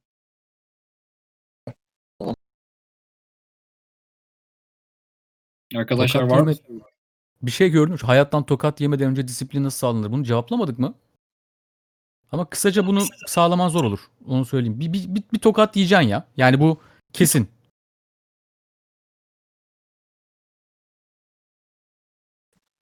[5.76, 6.52] Arkadaşlar Tokat var mı?
[6.52, 6.82] yeme-
[7.42, 7.98] Bir şey gördüm.
[8.00, 10.12] Şu Hayattan tokat yemeden önce disiplin nasıl sağlanır?
[10.12, 10.94] Bunu cevaplamadık mı?
[12.32, 14.00] Ama kısaca bunu sağlaman zor olur.
[14.28, 14.80] Onu söyleyeyim.
[14.80, 16.28] Bir, bir, bir, bir tokat yiyeceksin ya.
[16.38, 16.78] Yani bu
[17.14, 17.50] kesin.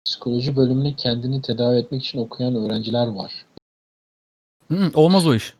[0.05, 3.45] Psikoloji bölümünü kendini tedavi etmek için okuyan öğrenciler var.
[4.67, 5.53] Hı, olmaz o iş.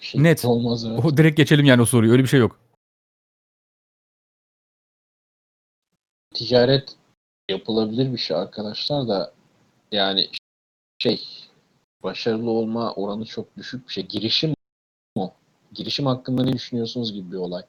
[0.00, 0.44] Bir şey Net.
[0.44, 1.04] olmaz evet.
[1.04, 2.12] O direkt geçelim yani o soruyu.
[2.12, 2.58] Öyle bir şey yok.
[6.36, 6.96] Ticaret
[7.50, 9.32] yapılabilir bir şey arkadaşlar da
[9.92, 10.28] yani
[10.98, 11.24] şey
[12.02, 14.06] başarılı olma oranı çok düşük bir şey.
[14.06, 14.54] Girişim
[15.14, 15.32] o.
[15.72, 17.62] Girişim hakkında ne düşünüyorsunuz gibi bir olay.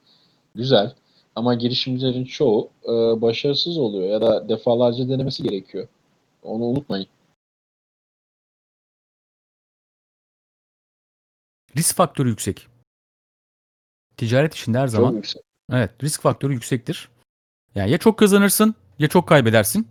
[0.54, 0.94] Güzel
[1.36, 2.88] ama girişimcilerin çoğu e,
[3.20, 5.88] başarısız oluyor ya da defalarca denemesi gerekiyor.
[6.42, 7.06] Onu unutmayın.
[11.76, 12.66] Risk faktörü yüksek.
[14.16, 15.42] Ticaret işinde her Çok zaman yüksek.
[15.72, 17.08] evet risk faktörü yüksektir.
[17.78, 19.88] Yani ya çok kazanırsın ya çok kaybedersin.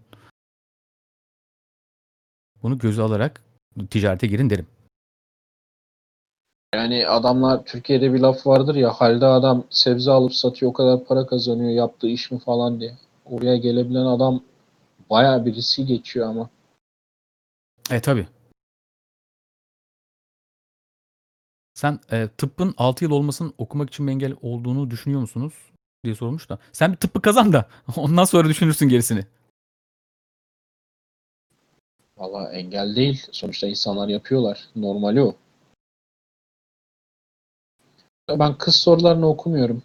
[2.64, 3.41] Bunu göze alarak
[3.89, 4.68] ticarete girin derim.
[6.76, 11.27] Yani adamlar Türkiye'de bir laf vardır ya halde adam sebze alıp satıyor o kadar para
[11.27, 12.97] kazanıyor yaptığı iş mi falan diye.
[13.26, 14.43] Oraya gelebilen adam
[15.09, 16.49] bayağı bir riski geçiyor ama.
[17.91, 18.27] E tabi.
[21.73, 25.53] Sen e, tıbbın 6 yıl olmasının okumak için bir engel olduğunu düşünüyor musunuz?
[26.07, 26.57] Diye sormuş da.
[26.71, 27.65] Sen bir tıbbı kazan da
[27.95, 29.25] ondan sonra düşünürsün gerisini.
[32.17, 33.25] Valla engel değil.
[33.31, 34.67] Sonuçta insanlar yapıyorlar.
[34.75, 35.35] Normali o.
[38.29, 39.84] Ben kız sorularını okumuyorum.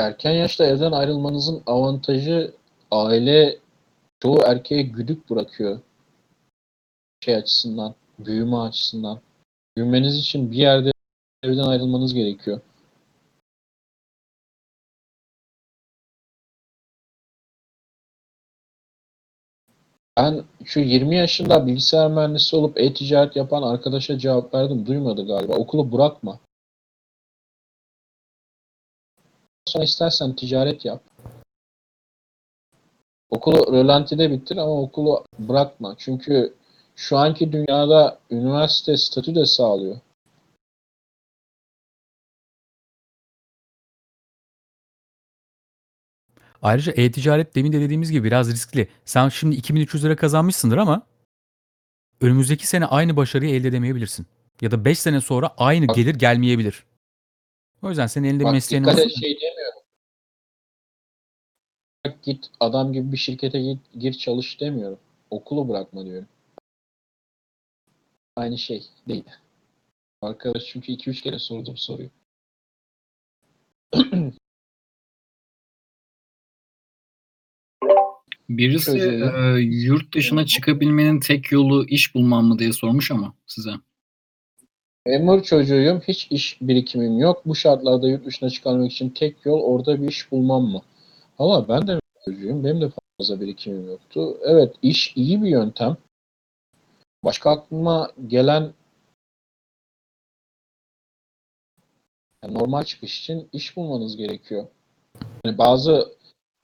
[0.00, 2.54] Erken yaşta evden ayrılmanızın avantajı
[2.90, 3.58] aile
[4.20, 5.80] çoğu erkeğe güdük bırakıyor.
[7.24, 9.20] Şey açısından, büyüme açısından.
[9.76, 10.92] Büyümeniz için bir yerde
[11.42, 12.60] evden ayrılmanız gerekiyor.
[20.16, 24.86] Ben şu 20 yaşında bilgisayar mühendisi olup e-ticaret yapan arkadaşa cevap verdim.
[24.86, 25.54] Duymadı galiba.
[25.54, 26.38] Okulu bırakma.
[29.66, 31.02] Sonra istersen ticaret yap.
[33.30, 35.94] Okulu rölantide bitir ama okulu bırakma.
[35.98, 36.54] Çünkü
[36.96, 39.96] şu anki dünyada üniversite statü de sağlıyor.
[46.62, 48.88] Ayrıca e-ticaret demin de dediğimiz gibi biraz riskli.
[49.04, 51.02] Sen şimdi 2300 lira kazanmışsındır ama
[52.20, 54.26] önümüzdeki sene aynı başarıyı elde edemeyebilirsin.
[54.60, 56.84] Ya da 5 sene sonra aynı gelir gelmeyebilir.
[57.82, 59.08] O yüzden senin elinde Bak mesleğin dikkat olsun.
[59.08, 59.80] et şey demiyorum.
[62.06, 64.98] Bak Git adam gibi bir şirkete git, gir çalış demiyorum.
[65.30, 66.28] Okulu bırakma diyorum.
[68.36, 69.24] Aynı şey değil.
[70.22, 72.10] Arkadaş çünkü 2-3 kere sordum soruyu.
[78.48, 83.70] Birisi e, yurt dışına çıkabilmenin tek yolu iş bulmam mı diye sormuş ama size.
[85.06, 86.00] Memur çocuğuyum.
[86.00, 87.42] Hiç iş birikimim yok.
[87.46, 90.82] Bu şartlarda yurt dışına çıkarmak için tek yol orada bir iş bulmam mı?
[91.38, 92.64] Ama ben de çocuğuyum.
[92.64, 94.38] Benim de fazla birikimim yoktu.
[94.42, 95.96] Evet iş iyi bir yöntem.
[97.24, 98.72] Başka aklıma gelen
[102.44, 104.66] yani normal çıkış için iş bulmanız gerekiyor.
[105.44, 106.08] Yani bazı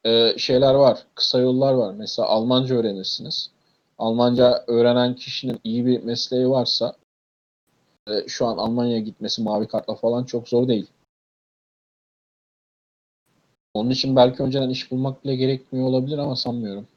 [0.05, 1.07] e, şeyler var.
[1.15, 1.95] Kısa yollar var.
[1.95, 3.51] Mesela Almanca öğrenirsiniz.
[3.99, 6.97] Almanca öğrenen kişinin iyi bir mesleği varsa
[8.27, 10.87] şu an Almanya'ya gitmesi mavi kartla falan çok zor değil.
[13.75, 16.89] Onun için belki önceden iş bulmak bile gerekmiyor olabilir ama sanmıyorum.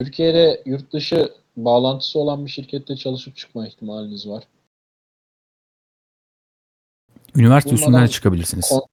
[0.00, 4.44] Türkiye'de yurt dışı bağlantısı olan bir şirkette çalışıp çıkma ihtimaliniz var.
[7.34, 8.68] Üniversite Bulmadan üstünden de çıkabilirsiniz.
[8.68, 8.86] Kon-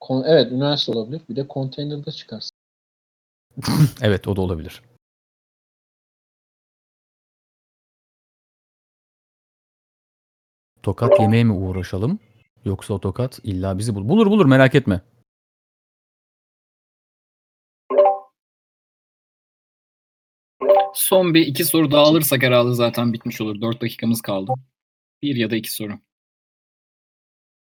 [0.00, 1.22] kon- evet, üniversite olabilir.
[1.28, 2.56] Bir de konteynerda çıkarsın.
[4.02, 4.82] Evet o da olabilir.
[10.82, 12.18] Tokat yemeğe mi uğraşalım?
[12.64, 14.08] Yoksa o tokat illa bizi bul.
[14.08, 15.00] Bulur bulur merak etme.
[20.94, 23.60] Son bir iki soru daha alırsak herhalde zaten bitmiş olur.
[23.60, 24.52] 4 dakikamız kaldı.
[25.22, 25.92] Bir ya da iki soru.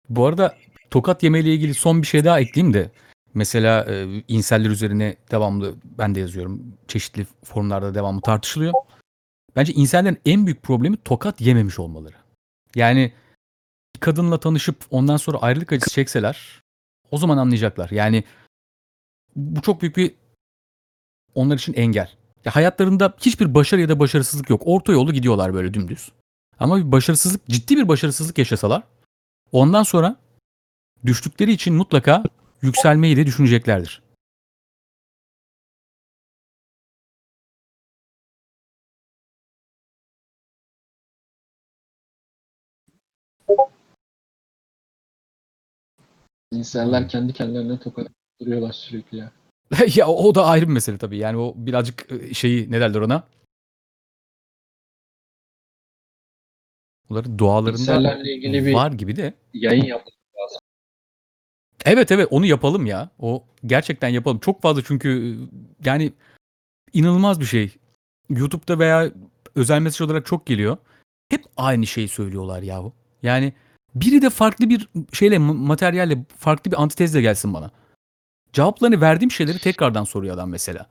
[0.09, 0.57] Bu arada
[0.91, 2.91] tokat yemeğiyle ilgili son bir şey daha ekleyeyim de.
[3.35, 6.75] Mesela e, inseller üzerine devamlı ben de yazıyorum.
[6.89, 8.73] Çeşitli forumlarda devamlı tartışılıyor.
[9.57, 12.28] Bence insellerin en büyük problemi tokat yememiş olmaları.
[12.75, 13.13] Yani
[13.95, 16.63] bir kadınla tanışıp ondan sonra ayrılık acısı çekseler
[17.11, 17.91] o zaman anlayacaklar.
[17.91, 18.25] Yani
[19.37, 20.15] bu çok büyük bir
[21.35, 22.11] onlar için engel.
[22.45, 24.63] Ya hayatlarında hiçbir başarı ya da başarısızlık yok.
[24.65, 26.13] Orta yolu gidiyorlar böyle dümdüz.
[26.59, 28.83] Ama bir başarısızlık, ciddi bir başarısızlık yaşasalar
[29.53, 30.17] ondan sonra
[31.07, 32.23] düştükleri için mutlaka
[32.63, 34.03] yükselmeyi de düşüneceklerdir.
[46.53, 48.09] İnsanlar kendi kendilerine tokat
[48.41, 49.33] duruyorlar sürekli ya.
[49.95, 51.19] ya o o da ayrı bir mesele tabii.
[51.19, 53.23] Yani o birazcık e, şeyi ne derler ona?
[57.11, 59.35] Bunların dualarında ilgili bir var gibi de.
[59.53, 60.15] yayın yapmak
[61.85, 63.11] Evet evet onu yapalım ya.
[63.19, 64.39] O gerçekten yapalım.
[64.39, 65.31] Çok fazla çünkü e,
[65.85, 66.13] yani
[66.93, 67.75] inanılmaz bir şey.
[68.29, 69.13] YouTube'da veya
[69.55, 70.77] özel mesaj olarak çok geliyor.
[71.29, 72.93] Hep aynı şeyi söylüyorlar yahu.
[73.23, 73.53] Yani
[74.01, 77.71] biri de farklı bir şeyle ma- materyalle farklı bir antitezle gelsin bana.
[78.53, 80.87] Cevaplarını verdiğim şeyleri tekrardan soruyor adam mesela.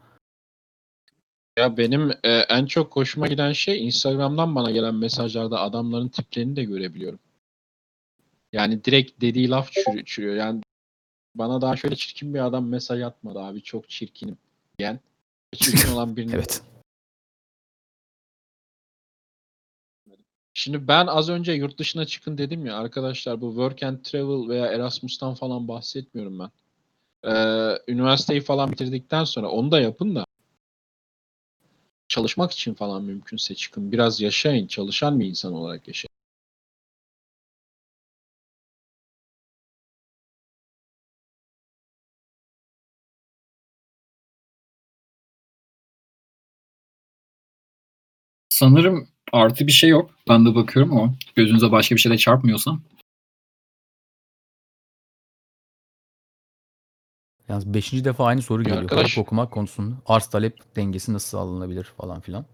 [1.58, 6.64] Ya benim e, en çok hoşuma giden şey Instagram'dan bana gelen mesajlarda adamların tiplerini de
[6.64, 7.20] görebiliyorum.
[8.54, 10.36] Yani direkt dediği laf çürü- çürüyor.
[10.36, 10.62] Yani
[11.36, 14.38] bana daha şöyle çirkin bir adam mesaj atmadı abi çok çirkinim
[14.80, 15.00] diyen.
[15.56, 16.36] Çirkin olan birini.
[16.36, 16.62] Evet.
[20.58, 24.66] Şimdi ben az önce yurt dışına çıkın dedim ya arkadaşlar bu work and travel veya
[24.68, 26.52] Erasmus'tan falan bahsetmiyorum ben.
[27.32, 30.26] Ee, üniversiteyi falan bitirdikten sonra onu da yapın da
[32.08, 33.92] çalışmak için falan mümkünse çıkın.
[33.92, 34.68] Biraz yaşayın.
[34.68, 36.10] Çalışan bir insan olarak yaşayın.
[48.50, 50.12] Sanırım artı bir şey yok.
[50.30, 52.78] Ben de bakıyorum ama gözünüze başka bir şey de çarpmıyorsa.
[57.50, 58.82] Yalnız beşinci defa aynı soru geliyor.
[58.82, 59.96] arkadaş- Hukuk okumak konusunda.
[60.06, 62.46] Arz talep dengesi nasıl sağlanabilir falan filan.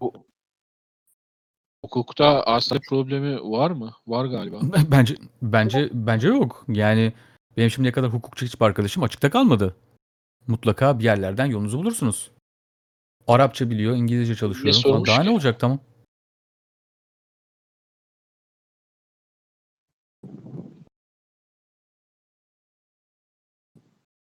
[1.84, 3.92] Hukukta arz talep problemi var mı?
[4.06, 4.60] Var galiba.
[4.90, 6.64] Bence bence bence yok.
[6.68, 7.12] Yani
[7.56, 9.76] benim şimdiye kadar hukukçu hiçbir arkadaşım açıkta kalmadı.
[10.46, 12.30] Mutlaka bir yerlerden yolunuzu bulursunuz.
[13.26, 15.80] Arapça biliyor, İngilizce sormuş Daha ne olacak tamam.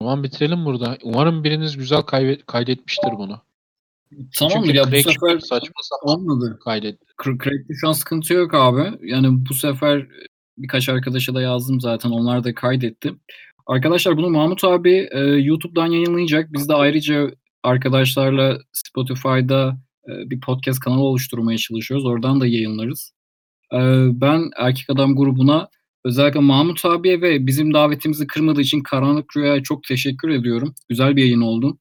[0.00, 0.98] Tamam bitirelim burada.
[1.02, 3.40] Umarım biriniz güzel kaybe- kaydetmiştir bunu.
[4.38, 6.58] Tamamdır Çünkü ya bu sefer saçma sapan olmadı.
[6.64, 7.04] kaydetti.
[7.18, 8.98] Cr- Crack'te şu an sıkıntı yok abi.
[9.02, 10.06] Yani bu sefer
[10.58, 12.10] birkaç arkadaşa da yazdım zaten.
[12.10, 13.12] Onlar da kaydetti.
[13.66, 16.52] Arkadaşlar bunu Mahmut abi e, YouTube'dan yayınlayacak.
[16.52, 17.30] Biz de ayrıca
[17.62, 19.76] arkadaşlarla Spotify'da
[20.08, 22.06] e, bir podcast kanalı oluşturmaya çalışıyoruz.
[22.06, 23.12] Oradan da yayınlarız.
[23.72, 23.78] E,
[24.20, 25.68] ben Erkek Adam grubuna
[26.04, 30.74] özellikle Mahmut abiye ve bizim davetimizi kırmadığı için Karanlık Rüya'ya çok teşekkür ediyorum.
[30.88, 31.78] Güzel bir yayın oldu.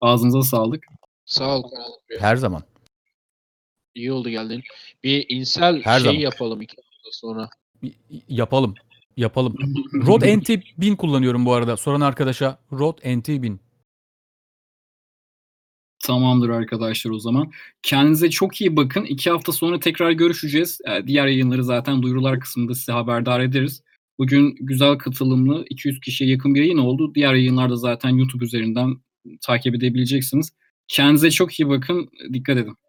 [0.00, 0.84] Ağzınıza sağlık.
[1.24, 1.62] Sağ ol.
[1.70, 2.20] Karanlık Rüya.
[2.20, 2.62] Her zaman.
[3.94, 4.62] İyi oldu geldin.
[5.04, 6.20] Bir insel Her şey zaman.
[6.20, 7.48] yapalım iki hafta sonra.
[7.82, 7.92] Y-
[8.28, 8.74] Yapalım.
[9.16, 9.54] Yapalım.
[10.06, 10.48] Rode NT
[10.78, 11.76] 1000 kullanıyorum bu arada.
[11.76, 13.60] Soran arkadaşa Rode NT 1000.
[16.08, 17.52] Tamamdır arkadaşlar o zaman.
[17.82, 19.04] Kendinize çok iyi bakın.
[19.04, 20.80] İki hafta sonra tekrar görüşeceğiz.
[20.88, 23.82] Ee, diğer yayınları zaten duyurular kısmında size haberdar ederiz.
[24.18, 27.14] Bugün güzel katılımlı 200 kişiye yakın bir yayın oldu.
[27.14, 28.96] Diğer yayınlarda zaten YouTube üzerinden
[29.40, 30.52] takip edebileceksiniz.
[30.88, 32.08] Kendinize çok iyi bakın.
[32.32, 32.87] Dikkat edin.